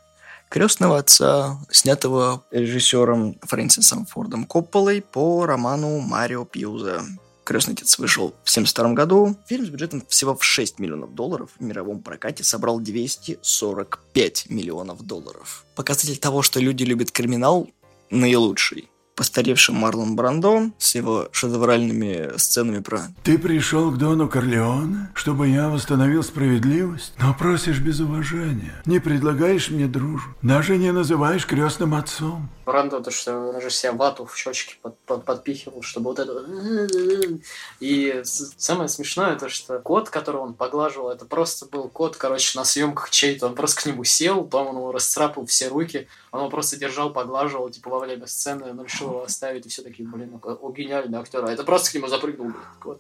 крестного 0.53 0.99
отца, 0.99 1.57
снятого 1.71 2.43
режиссером 2.51 3.39
Фрэнсисом 3.41 4.05
Фордом 4.05 4.45
Копполой 4.45 5.01
по 5.01 5.47
роману 5.47 5.99
Марио 5.99 6.45
Пьюза. 6.45 7.01
«Крестный 7.43 7.73
отец» 7.73 7.97
вышел 7.97 8.27
в 8.43 8.51
1972 8.51 8.93
году. 8.93 9.35
Фильм 9.47 9.65
с 9.65 9.69
бюджетом 9.69 10.03
всего 10.07 10.35
в 10.35 10.43
6 10.43 10.77
миллионов 10.77 11.15
долларов 11.15 11.49
в 11.57 11.63
мировом 11.63 12.03
прокате 12.03 12.43
собрал 12.43 12.79
245 12.79 14.45
миллионов 14.49 15.01
долларов. 15.01 15.65
Показатель 15.73 16.17
того, 16.17 16.43
что 16.43 16.59
люди 16.59 16.83
любят 16.83 17.09
криминал, 17.09 17.67
наилучший 18.11 18.91
постаревший 19.15 19.75
Марлон 19.75 20.15
Брандо 20.15 20.71
с 20.77 20.95
его 20.95 21.27
шедевральными 21.31 22.37
сценами 22.37 22.79
про 22.79 23.01
«Ты 23.23 23.37
пришел 23.37 23.91
к 23.91 23.97
Дону 23.97 24.27
Корлеоне, 24.27 25.09
чтобы 25.13 25.47
я 25.47 25.69
восстановил 25.69 26.23
справедливость, 26.23 27.13
но 27.19 27.33
просишь 27.33 27.79
без 27.79 27.99
уважения, 27.99 28.73
не 28.85 28.99
предлагаешь 28.99 29.69
мне 29.69 29.87
дружбу, 29.87 30.33
даже 30.41 30.77
не 30.77 30.91
называешь 30.91 31.45
крестным 31.45 31.93
отцом». 31.93 32.49
Брандо, 32.65 33.01
то, 33.01 33.11
что 33.11 33.37
он 33.37 33.61
же 33.61 33.69
себе 33.69 33.91
вату 33.91 34.25
в 34.25 34.37
щечки 34.37 34.77
под, 34.81 34.97
под, 34.99 35.25
подпихивал, 35.25 35.81
чтобы 35.81 36.11
вот 36.11 36.19
это... 36.19 37.39
И 37.79 38.21
самое 38.23 38.87
смешное, 38.87 39.35
то, 39.35 39.49
что 39.49 39.79
кот, 39.79 40.09
которого 40.09 40.43
он 40.43 40.53
поглаживал, 40.53 41.11
это 41.11 41.25
просто 41.25 41.65
был 41.65 41.89
кот, 41.89 42.15
короче, 42.15 42.57
на 42.57 42.63
съемках 42.63 43.09
чей-то. 43.09 43.47
Он 43.47 43.55
просто 43.55 43.81
к 43.81 43.85
нему 43.85 44.03
сел, 44.03 44.43
потом 44.43 44.67
он 44.67 44.75
его 44.77 44.91
расцарапал 44.91 45.45
все 45.45 45.67
руки, 45.67 46.07
он 46.33 46.39
его 46.39 46.49
просто 46.49 46.77
держал, 46.77 47.13
поглаживал, 47.13 47.69
типа, 47.69 47.91
во 47.91 47.99
время 47.99 48.25
сцены, 48.25 48.71
он 48.71 48.83
решил 48.83 49.09
его 49.09 49.23
оставить, 49.23 49.67
и 49.67 49.69
все 49.69 49.83
такие, 49.83 50.09
блин, 50.09 50.39
о, 50.41 50.71
гениальный 50.71 51.19
актер. 51.19 51.45
А 51.45 51.51
это 51.51 51.63
просто 51.63 51.91
к 51.91 51.93
нему 51.93 52.07
запрыгнул, 52.07 52.47
блин, 52.47 52.57
кот, 52.79 52.99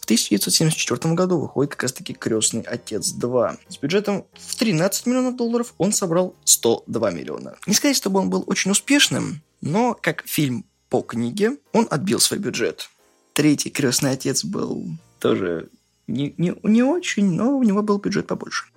В 0.00 0.04
1974 0.04 1.14
году 1.14 1.38
выходит 1.38 1.70
как 1.70 1.84
раз-таки 1.84 2.12
«Крестный 2.12 2.62
отец 2.62 3.14
2». 3.14 3.58
С 3.68 3.78
бюджетом 3.78 4.26
в 4.34 4.56
13 4.56 5.06
миллионов 5.06 5.36
долларов 5.36 5.74
он 5.78 5.92
собрал 5.92 6.34
102 6.42 7.10
миллиона. 7.12 7.56
Не 7.68 7.74
сказать, 7.74 7.96
чтобы 7.96 8.18
он 8.18 8.30
был 8.30 8.42
очень 8.48 8.72
успешным, 8.72 9.42
но 9.60 9.96
как 9.98 10.26
фильм 10.26 10.64
по 10.88 11.02
книге 11.02 11.58
он 11.72 11.86
отбил 11.88 12.18
свой 12.18 12.40
бюджет. 12.40 12.90
Третий 13.32 13.70
«Крестный 13.70 14.10
отец» 14.10 14.42
был 14.42 14.84
тоже 15.20 15.68
не, 16.08 16.34
не, 16.36 16.52
не 16.64 16.82
очень, 16.82 17.30
но 17.30 17.56
у 17.56 17.62
него 17.62 17.80
был 17.82 17.98
бюджет 17.98 18.26
побольше. 18.26 18.71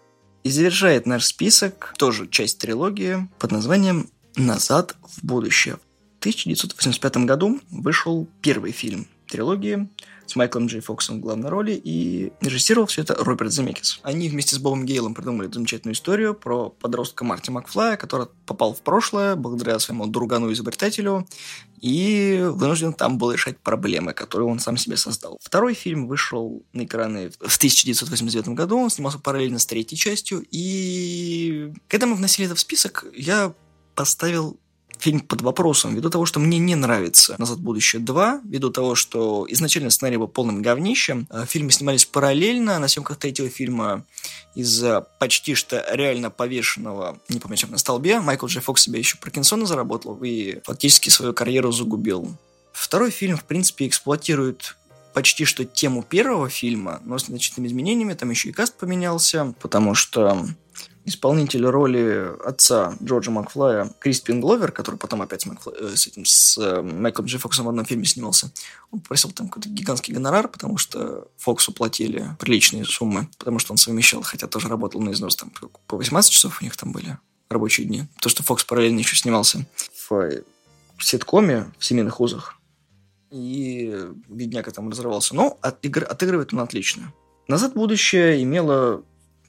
И 0.45 0.51
завершает 0.51 1.07
наш 1.07 1.25
список 1.25 1.95
тоже 1.97 2.27
часть 2.27 2.59
трилогии 2.59 3.27
под 3.39 3.51
названием 3.51 4.11
«Назад 4.35 4.95
в 5.01 5.25
будущее». 5.25 5.77
В 6.17 6.19
1985 6.19 7.17
году 7.25 7.59
вышел 7.71 8.27
первый 8.43 8.71
фильм 8.71 9.07
трилогии 9.27 9.89
с 10.25 10.35
Майклом 10.35 10.67
Джей 10.67 10.81
Фоксом 10.81 11.17
в 11.17 11.21
главной 11.21 11.49
роли, 11.49 11.71
и 11.71 12.31
режиссировал 12.41 12.87
все 12.87 13.01
это 13.01 13.15
Роберт 13.15 13.51
Земекис. 13.51 13.99
Они 14.03 14.29
вместе 14.29 14.55
с 14.55 14.59
Бобом 14.59 14.85
Гейлом 14.85 15.13
придумали 15.13 15.49
замечательную 15.51 15.95
историю 15.95 16.33
про 16.33 16.69
подростка 16.69 17.23
Марти 17.23 17.49
Макфлая, 17.51 17.97
который 17.97 18.27
попал 18.45 18.73
в 18.73 18.81
прошлое 18.81 19.35
благодаря 19.35 19.79
своему 19.79 20.07
другану-изобретателю, 20.07 21.27
и 21.81 22.43
вынужден 22.43 22.93
там 22.93 23.17
был 23.17 23.31
решать 23.31 23.59
проблемы, 23.59 24.13
которые 24.13 24.47
он 24.47 24.59
сам 24.59 24.77
себе 24.77 24.97
создал. 24.97 25.37
Второй 25.41 25.73
фильм 25.73 26.07
вышел 26.07 26.63
на 26.73 26.85
экраны 26.85 27.29
в 27.29 27.57
1989 27.57 28.49
году, 28.49 28.77
он 28.79 28.89
снимался 28.89 29.19
параллельно 29.19 29.59
с 29.59 29.65
третьей 29.65 29.97
частью, 29.97 30.45
и 30.51 31.73
когда 31.87 32.07
мы 32.07 32.15
вносили 32.15 32.47
это 32.47 32.55
в 32.55 32.59
список, 32.59 33.05
я 33.13 33.53
поставил 33.95 34.59
фильм 34.99 35.21
под 35.21 35.41
вопросом, 35.41 35.93
ввиду 35.93 36.09
того, 36.09 36.25
что 36.25 36.39
мне 36.39 36.57
не 36.57 36.75
нравится 36.75 37.35
«Назад 37.37 37.57
в 37.57 37.61
будущее 37.61 38.01
2», 38.01 38.41
ввиду 38.45 38.69
того, 38.69 38.95
что 38.95 39.45
изначально 39.49 39.89
сценарий 39.89 40.17
был 40.17 40.27
полным 40.27 40.61
говнищем, 40.61 41.27
а 41.29 41.45
фильмы 41.45 41.71
снимались 41.71 42.05
параллельно, 42.05 42.79
на 42.79 42.87
съемках 42.87 43.17
третьего 43.17 43.49
фильма 43.49 44.05
из-за 44.55 45.01
почти 45.19 45.53
что 45.53 45.85
реально 45.91 46.29
повешенного, 46.29 47.19
не 47.29 47.39
помню, 47.39 47.57
чем 47.57 47.71
на 47.71 47.77
столбе, 47.77 48.19
Майкл 48.19 48.47
Джей 48.47 48.61
Фокс 48.61 48.83
себе 48.83 48.99
еще 48.99 49.17
Паркинсона 49.17 49.65
заработал 49.65 50.17
и 50.23 50.59
фактически 50.63 51.09
свою 51.09 51.33
карьеру 51.33 51.71
загубил. 51.71 52.35
Второй 52.71 53.11
фильм, 53.11 53.37
в 53.37 53.43
принципе, 53.43 53.87
эксплуатирует 53.87 54.75
почти 55.13 55.45
что 55.45 55.63
тему 55.63 56.03
первого 56.03 56.49
фильма, 56.49 57.01
но 57.05 57.17
с 57.17 57.25
значительными 57.25 57.69
изменениями, 57.69 58.13
там 58.13 58.29
еще 58.29 58.49
и 58.49 58.51
каст 58.51 58.77
поменялся, 58.77 59.53
потому 59.61 59.95
что 59.95 60.45
исполнитель 61.05 61.65
роли 61.65 62.31
отца 62.43 62.95
Джорджа 63.01 63.31
Макфлая 63.31 63.93
Криспин 63.99 64.41
Гловер, 64.41 64.71
который 64.71 64.95
потом 64.95 65.21
опять 65.21 65.41
с, 65.41 65.45
Макфла... 65.45 65.73
Э, 65.79 65.95
с, 65.95 66.07
этим, 66.07 66.25
с 66.25 66.57
э, 66.57 66.81
Майклом 66.81 67.27
Джей 67.27 67.39
Фоксом 67.39 67.65
в 67.65 67.69
одном 67.69 67.85
фильме 67.85 68.05
снимался, 68.05 68.51
он 68.91 68.99
попросил 68.99 69.31
там 69.31 69.47
какой-то 69.47 69.69
гигантский 69.69 70.13
гонорар, 70.13 70.47
потому 70.47 70.77
что 70.77 71.27
Фоксу 71.37 71.71
платили 71.71 72.35
приличные 72.39 72.85
суммы, 72.85 73.29
потому 73.37 73.59
что 73.59 73.71
он 73.71 73.77
совмещал, 73.77 74.23
хотя 74.23 74.47
тоже 74.47 74.67
работал 74.67 74.99
на 74.99 75.11
износ, 75.11 75.35
там 75.35 75.51
по 75.87 75.97
18 75.97 76.31
часов 76.31 76.61
у 76.61 76.63
них 76.63 76.75
там 76.75 76.91
были 76.91 77.17
рабочие 77.49 77.85
дни. 77.85 78.05
То, 78.21 78.29
что 78.29 78.43
Фокс 78.43 78.63
параллельно 78.63 78.99
еще 78.99 79.15
снимался 79.15 79.65
в, 80.09 80.31
в 80.97 81.05
ситкоме 81.05 81.71
в 81.77 81.85
семейных 81.85 82.19
узах, 82.19 82.55
и 83.31 83.93
бедняка 84.27 84.71
там 84.71 84.89
разорвался. 84.89 85.35
Но 85.35 85.57
отыгр... 85.61 86.05
отыгрывает 86.09 86.53
он 86.53 86.61
отлично. 86.61 87.13
«Назад 87.47 87.73
в 87.73 87.75
будущее» 87.75 88.41
имело 88.41 89.03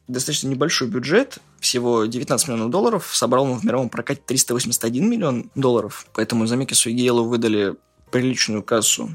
достаточно 0.09 0.49
небольшой 0.49 0.89
бюджет, 0.89 1.39
всего 1.61 2.05
19 2.05 2.49
миллионов 2.49 2.71
долларов, 2.71 3.11
собрал 3.15 3.45
он 3.45 3.59
в 3.59 3.65
мировом 3.65 3.89
прокате 3.89 4.21
381 4.25 5.09
миллион 5.09 5.51
долларов, 5.55 6.07
поэтому 6.15 6.47
Замекису 6.47 6.91
и 6.91 6.93
Гейлу 6.93 7.25
выдали 7.25 7.75
приличную 8.11 8.63
кассу, 8.63 9.11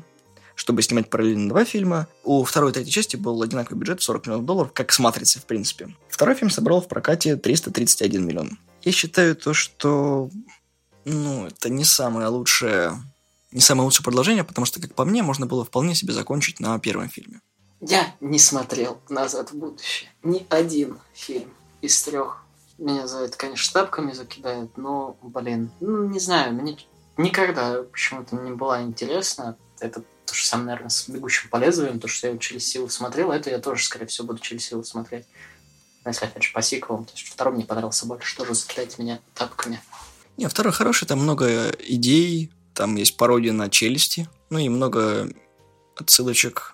чтобы 0.55 0.81
снимать 0.81 1.09
параллельно 1.09 1.49
два 1.49 1.65
фильма. 1.65 2.07
У 2.23 2.43
второй 2.43 2.71
и 2.71 2.73
третьей 2.73 2.91
части 2.91 3.15
был 3.15 3.41
одинаковый 3.41 3.79
бюджет 3.79 4.01
40 4.01 4.27
миллионов 4.27 4.45
долларов, 4.45 4.71
как 4.73 4.91
с 4.91 4.99
«Матрицей», 4.99 5.41
в 5.41 5.45
принципе. 5.45 5.95
Второй 6.09 6.35
фильм 6.35 6.51
собрал 6.51 6.81
в 6.81 6.87
прокате 6.87 7.35
331 7.37 8.25
миллион. 8.25 8.59
Я 8.83 8.91
считаю 8.91 9.35
то, 9.35 9.53
что 9.53 10.29
ну, 11.05 11.47
это 11.47 11.69
не 11.69 11.83
самое 11.83 12.27
лучшее 12.27 13.01
не 13.51 13.59
самое 13.59 13.85
лучшее 13.85 14.05
продолжение, 14.05 14.43
потому 14.43 14.65
что, 14.65 14.81
как 14.81 14.95
по 14.95 15.03
мне, 15.03 15.23
можно 15.23 15.45
было 15.45 15.65
вполне 15.65 15.93
себе 15.93 16.13
закончить 16.13 16.59
на 16.59 16.79
первом 16.79 17.09
фильме. 17.09 17.41
Я 17.81 18.15
не 18.19 18.37
смотрел 18.37 19.01
«Назад 19.09 19.51
в 19.51 19.55
будущее». 19.55 20.11
Ни 20.21 20.45
один 20.49 20.99
фильм 21.13 21.51
из 21.81 22.01
трех 22.03 22.43
меня 22.77 23.07
за 23.07 23.21
это, 23.21 23.35
конечно, 23.37 23.81
тапками 23.81 24.11
закидают, 24.13 24.77
но, 24.77 25.17
блин, 25.21 25.71
ну, 25.79 26.07
не 26.07 26.19
знаю, 26.19 26.53
мне 26.53 26.77
никогда 27.17 27.83
почему-то 27.83 28.35
не 28.35 28.51
была 28.51 28.83
интересна. 28.83 29.57
Это 29.79 30.03
то 30.25 30.33
же 30.33 30.45
самое, 30.45 30.67
наверное, 30.67 30.89
с 30.89 31.09
«Бегущим 31.09 31.49
по 31.49 31.57
лезвиям», 31.57 31.99
то, 31.99 32.07
что 32.07 32.27
я 32.27 32.37
через 32.37 32.67
силу 32.67 32.87
смотрел, 32.87 33.31
это 33.31 33.49
я 33.49 33.57
тоже, 33.57 33.83
скорее 33.83 34.05
всего, 34.05 34.27
буду 34.27 34.39
через 34.39 34.65
силу 34.65 34.83
смотреть. 34.83 35.25
Если, 36.05 36.25
опять 36.25 36.43
же, 36.43 36.53
по 36.53 36.61
сиквелам. 36.61 37.05
То 37.05 37.13
есть 37.13 37.27
второй 37.27 37.53
мне 37.53 37.65
понравился 37.65 38.05
больше, 38.05 38.37
тоже 38.37 38.53
закидать 38.53 38.97
меня 38.99 39.19
тапками. 39.33 39.81
Не, 40.37 40.47
второй 40.47 40.73
хороший, 40.73 41.07
там 41.07 41.19
много 41.19 41.71
идей, 41.79 42.51
там 42.75 42.95
есть 42.95 43.17
пародия 43.17 43.53
на 43.53 43.69
челюсти, 43.69 44.27
ну 44.49 44.59
и 44.59 44.69
много 44.69 45.31
отсылочек. 45.95 46.73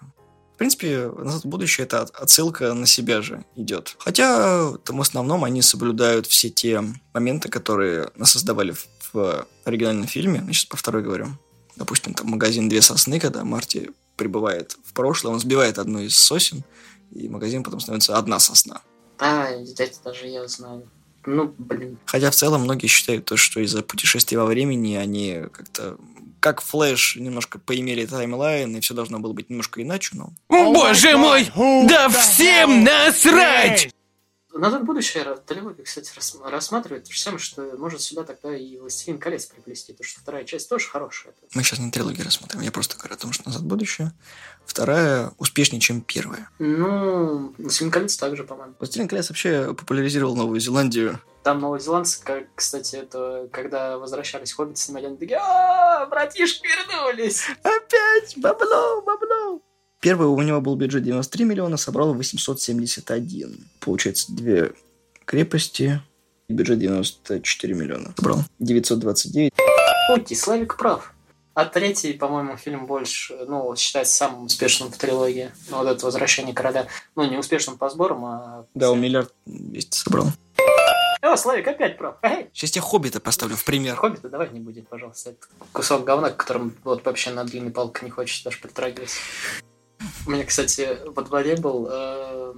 В 0.58 0.60
принципе, 0.60 1.12
«Назад 1.16 1.44
в 1.44 1.48
будущее»— 1.48 1.86
это 1.86 2.02
отсылка 2.02 2.74
на 2.74 2.88
себя 2.88 3.22
же 3.22 3.46
идет. 3.56 3.96
Хотя 4.00 4.76
там 4.78 4.98
в 4.98 5.02
основном 5.02 5.44
они 5.44 5.62
соблюдают 5.62 6.26
все 6.26 6.50
те 6.50 6.84
моменты, 7.14 7.48
которые 7.48 8.10
нас 8.16 8.32
создавали 8.32 8.72
в, 8.72 8.88
в 9.14 9.46
оригинальном 9.66 10.08
фильме. 10.08 10.44
Я 10.48 10.54
сейчас 10.54 10.66
по 10.66 10.76
второй 10.76 11.04
говорю. 11.04 11.28
Допустим, 11.76 12.16
там 12.16 12.30
магазин 12.30 12.70
«Две 12.70 12.82
сосны», 12.82 13.20
когда 13.20 13.44
Марти 13.44 13.92
прибывает 14.16 14.76
в 14.84 14.94
прошлое, 14.94 15.32
он 15.32 15.40
сбивает 15.40 15.78
одну 15.78 16.00
из 16.00 16.16
сосен, 16.16 16.64
и 17.12 17.30
магазин 17.30 17.64
потом 17.64 17.80
становится 17.80 18.18
одна 18.18 18.40
сосна. 18.40 18.82
Да, 19.20 19.52
это 19.52 20.04
даже 20.04 20.26
я 20.26 20.48
знаю. 20.48 20.90
Ну, 21.28 21.54
блин. 21.60 22.00
Хотя 22.06 22.32
в 22.32 22.36
целом 22.36 22.62
многие 22.62 22.88
считают 22.88 23.26
то, 23.26 23.38
что 23.38 23.60
из-за 23.60 23.84
путешествия 23.84 24.40
во 24.40 24.46
времени 24.46 24.96
они 24.96 25.44
как-то 25.54 26.00
как 26.48 26.62
Флэш 26.62 27.18
немножко 27.18 27.60
поимели 27.60 28.06
таймлайн, 28.06 28.78
и 28.78 28.80
все 28.80 28.94
должно 28.94 29.20
было 29.20 29.34
быть 29.34 29.50
немножко 29.50 29.82
иначе, 29.84 30.12
но... 30.14 30.30
Боже 30.48 31.18
мой! 31.18 31.52
Да 31.90 32.08
всем 32.08 32.86
насрать! 32.86 33.90
Назад 34.54 34.82
в 34.82 34.86
будущее 34.86 35.24
трилогия, 35.46 35.84
кстати, 35.84 36.12
рас- 36.16 36.38
рассматривает 36.44 37.04
то 37.04 37.12
же 37.12 37.20
самое, 37.20 37.40
что 37.40 37.62
может 37.78 38.02
сюда 38.02 38.24
тогда 38.24 38.56
и 38.56 38.78
«Властелин 38.78 39.20
колец» 39.20 39.46
приплести, 39.46 39.92
потому 39.92 40.08
что 40.08 40.22
вторая 40.22 40.46
часть 40.46 40.70
тоже 40.70 40.88
хорошая. 40.88 41.34
Мы 41.54 41.64
сейчас 41.64 41.80
не 41.80 41.92
трилогию 41.92 42.24
рассматриваем, 42.26 42.66
я 42.66 42.72
просто 42.72 42.98
говорю 42.98 43.16
о 43.16 43.18
том, 43.18 43.34
что 43.34 43.46
«Назад 43.48 43.62
в 43.62 43.66
будущее». 43.66 44.14
Вторая 44.66 45.32
успешнее, 45.38 45.80
чем 45.80 46.02
первая. 46.02 46.50
Ну, 46.60 47.54
«Властелин 47.58 47.92
колец» 47.92 48.16
также, 48.18 48.44
по-моему. 48.46 48.74
«Властелин 48.80 49.08
колец» 49.08 49.30
вообще 49.30 49.74
популяризировал 49.74 50.36
Новую 50.36 50.60
Зеландию. 50.60 51.20
Там 51.44 51.60
новозеландцы, 51.60 52.22
как, 52.24 52.44
кстати, 52.56 52.96
это 52.98 53.48
когда 53.54 53.98
возвращались 53.98 54.52
хоббиты, 54.52 54.82
снимали, 54.82 55.06
они 55.06 55.18
такие, 55.18 55.38
а 55.42 56.06
братишки 56.08 56.66
вернулись! 56.68 57.44
Опять 57.64 58.38
бабло, 58.38 59.02
бабло! 59.02 59.62
Первый 60.00 60.28
у 60.28 60.40
него 60.42 60.62
был 60.62 60.76
бюджет 60.76 61.04
93 61.04 61.46
миллиона, 61.46 61.78
собрал 61.78 62.14
871. 62.14 63.58
Получается, 63.80 64.32
две 64.32 64.74
крепости, 65.26 66.02
бюджет 66.50 66.80
94 66.80 67.74
миллиона. 67.74 68.14
Собрал 68.16 68.40
929. 68.60 69.52
Окей, 70.10 70.38
Славик 70.38 70.78
прав. 70.78 71.14
А 71.56 71.66
третий, 71.66 72.14
по-моему, 72.14 72.56
фильм 72.56 72.86
больше, 72.86 73.36
ну, 73.48 73.76
считается 73.76 74.14
самым 74.14 74.46
успешным 74.46 74.92
в 74.92 74.98
трилогии. 74.98 75.50
Ну, 75.72 75.78
вот 75.78 75.88
это 75.88 76.06
«Возвращение 76.06 76.54
короля». 76.54 76.86
Ну, 77.16 77.28
не 77.28 77.36
успешным 77.36 77.80
по 77.80 77.90
сборам, 77.90 78.26
а... 78.26 78.66
Да, 78.76 78.92
он 78.92 79.02
миллиард 79.02 79.34
200 79.48 79.96
собрал. 79.96 80.28
О, 81.24 81.36
Славик 81.36 81.68
опять 81.68 81.98
прав. 81.98 82.18
Эй! 82.22 82.48
Сейчас 82.54 82.76
я 82.76 82.82
«Хоббита» 82.84 83.20
поставлю 83.20 83.56
в 83.56 83.66
пример. 83.66 83.96
Хоббита 83.96 84.30
давай 84.30 84.52
не 84.52 84.60
будет, 84.60 84.88
пожалуйста. 84.88 85.32
Это 85.32 85.48
кусок 85.72 86.04
говна, 86.04 86.30
к 86.30 86.38
которому 86.38 86.74
вот 86.84 87.04
вообще 87.04 87.32
на 87.32 87.44
длинной 87.44 87.72
палке 87.72 88.06
не 88.06 88.12
хочется 88.12 88.44
даже 88.44 88.60
притрагиваться. 88.60 89.18
У 90.26 90.32
меня, 90.32 90.46
кстати, 90.46 91.00
во 91.06 91.24
дворе 91.24 91.56
был 91.56 91.88
э, 91.90 92.54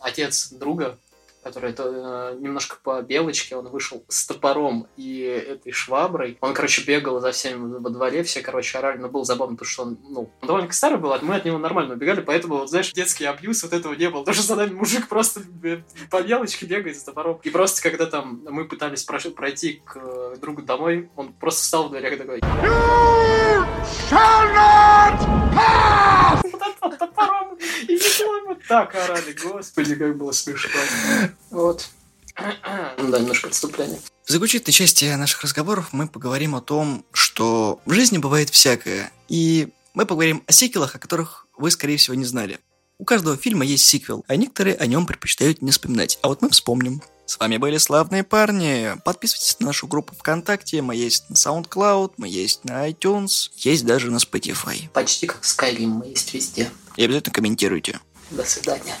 отец 0.00 0.50
друга, 0.52 0.98
который 1.42 1.74
э, 1.76 2.36
немножко 2.38 2.76
по 2.82 3.00
белочке, 3.02 3.56
он 3.56 3.68
вышел 3.68 4.04
с 4.08 4.26
топором 4.26 4.86
и 4.96 5.20
этой 5.20 5.72
шваброй. 5.72 6.38
Он, 6.40 6.54
короче, 6.54 6.82
бегал 6.84 7.20
за 7.20 7.32
всеми 7.32 7.78
во 7.78 7.90
дворе, 7.90 8.22
все, 8.22 8.40
короче, 8.42 8.78
орали, 8.78 8.98
но 8.98 9.08
был 9.08 9.24
забавно, 9.24 9.56
потому 9.56 9.70
что 9.70 9.82
он, 9.82 9.98
ну, 10.08 10.30
он 10.40 10.46
довольно 10.46 10.70
старый 10.72 10.98
был, 10.98 11.12
а 11.12 11.18
мы 11.22 11.36
от 11.36 11.44
него 11.44 11.58
нормально 11.58 11.94
убегали, 11.94 12.20
поэтому, 12.20 12.56
вот, 12.58 12.70
знаешь, 12.70 12.92
детский 12.92 13.24
абьюз 13.24 13.62
вот 13.62 13.72
этого 13.72 13.94
не 13.94 14.10
было. 14.10 14.30
Что 14.32 14.42
за 14.42 14.56
нами 14.56 14.72
мужик 14.72 15.08
просто 15.08 15.40
э, 15.62 15.78
по 16.10 16.22
белочке 16.22 16.66
бегает 16.66 16.96
с 16.96 17.04
топором. 17.04 17.40
И 17.42 17.50
просто, 17.50 17.82
когда 17.82 18.06
там 18.06 18.42
мы 18.48 18.66
пытались 18.66 19.04
пройти 19.04 19.82
к 19.84 19.96
э, 19.96 20.36
другу 20.40 20.62
домой, 20.62 21.10
он 21.16 21.32
просто 21.32 21.62
встал 21.62 21.88
в 21.88 21.90
дверях 21.90 22.18
такой... 22.18 22.40
Вот 22.40 22.52
это 25.82 26.42
вот 26.42 26.49
топором 27.00 27.58
и 27.88 27.94
метлой 27.94 28.42
вот 28.46 28.58
так 28.68 28.94
орали, 28.94 29.32
господи, 29.32 29.94
как 29.94 30.16
было 30.16 30.32
смешно. 30.32 30.80
Вот. 31.50 31.88
Ну 32.98 33.10
да, 33.10 33.18
немножко 33.18 33.48
отступление. 33.48 34.00
В 34.24 34.30
заключительной 34.30 34.72
части 34.72 35.04
наших 35.16 35.42
разговоров 35.42 35.88
мы 35.92 36.06
поговорим 36.08 36.54
о 36.54 36.60
том, 36.60 37.04
что 37.12 37.80
в 37.84 37.92
жизни 37.92 38.18
бывает 38.18 38.50
всякое. 38.50 39.12
И 39.28 39.68
мы 39.94 40.06
поговорим 40.06 40.42
о 40.46 40.52
сиквелах, 40.52 40.94
о 40.94 40.98
которых 40.98 41.46
вы, 41.56 41.70
скорее 41.70 41.96
всего, 41.96 42.14
не 42.14 42.24
знали. 42.24 42.60
У 42.98 43.04
каждого 43.04 43.36
фильма 43.36 43.64
есть 43.64 43.84
сиквел, 43.84 44.24
а 44.28 44.36
некоторые 44.36 44.76
о 44.76 44.86
нем 44.86 45.06
предпочитают 45.06 45.62
не 45.62 45.70
вспоминать. 45.70 46.18
А 46.22 46.28
вот 46.28 46.42
мы 46.42 46.50
вспомним. 46.50 47.02
С 47.30 47.38
вами 47.38 47.58
были 47.58 47.78
славные 47.78 48.24
парни. 48.24 48.96
Подписывайтесь 49.04 49.60
на 49.60 49.66
нашу 49.66 49.86
группу 49.86 50.16
ВКонтакте. 50.16 50.82
Мы 50.82 50.96
есть 50.96 51.30
на 51.30 51.34
SoundCloud, 51.34 52.14
мы 52.16 52.26
есть 52.26 52.64
на 52.64 52.90
iTunes, 52.90 53.50
есть 53.58 53.86
даже 53.86 54.10
на 54.10 54.16
Spotify. 54.16 54.90
Почти 54.92 55.28
как 55.28 55.42
Skyrim, 55.42 55.86
мы 55.86 56.06
есть 56.06 56.34
везде. 56.34 56.72
И 56.96 57.04
обязательно 57.04 57.32
комментируйте. 57.32 58.00
До 58.32 58.44
свидания. 58.44 58.96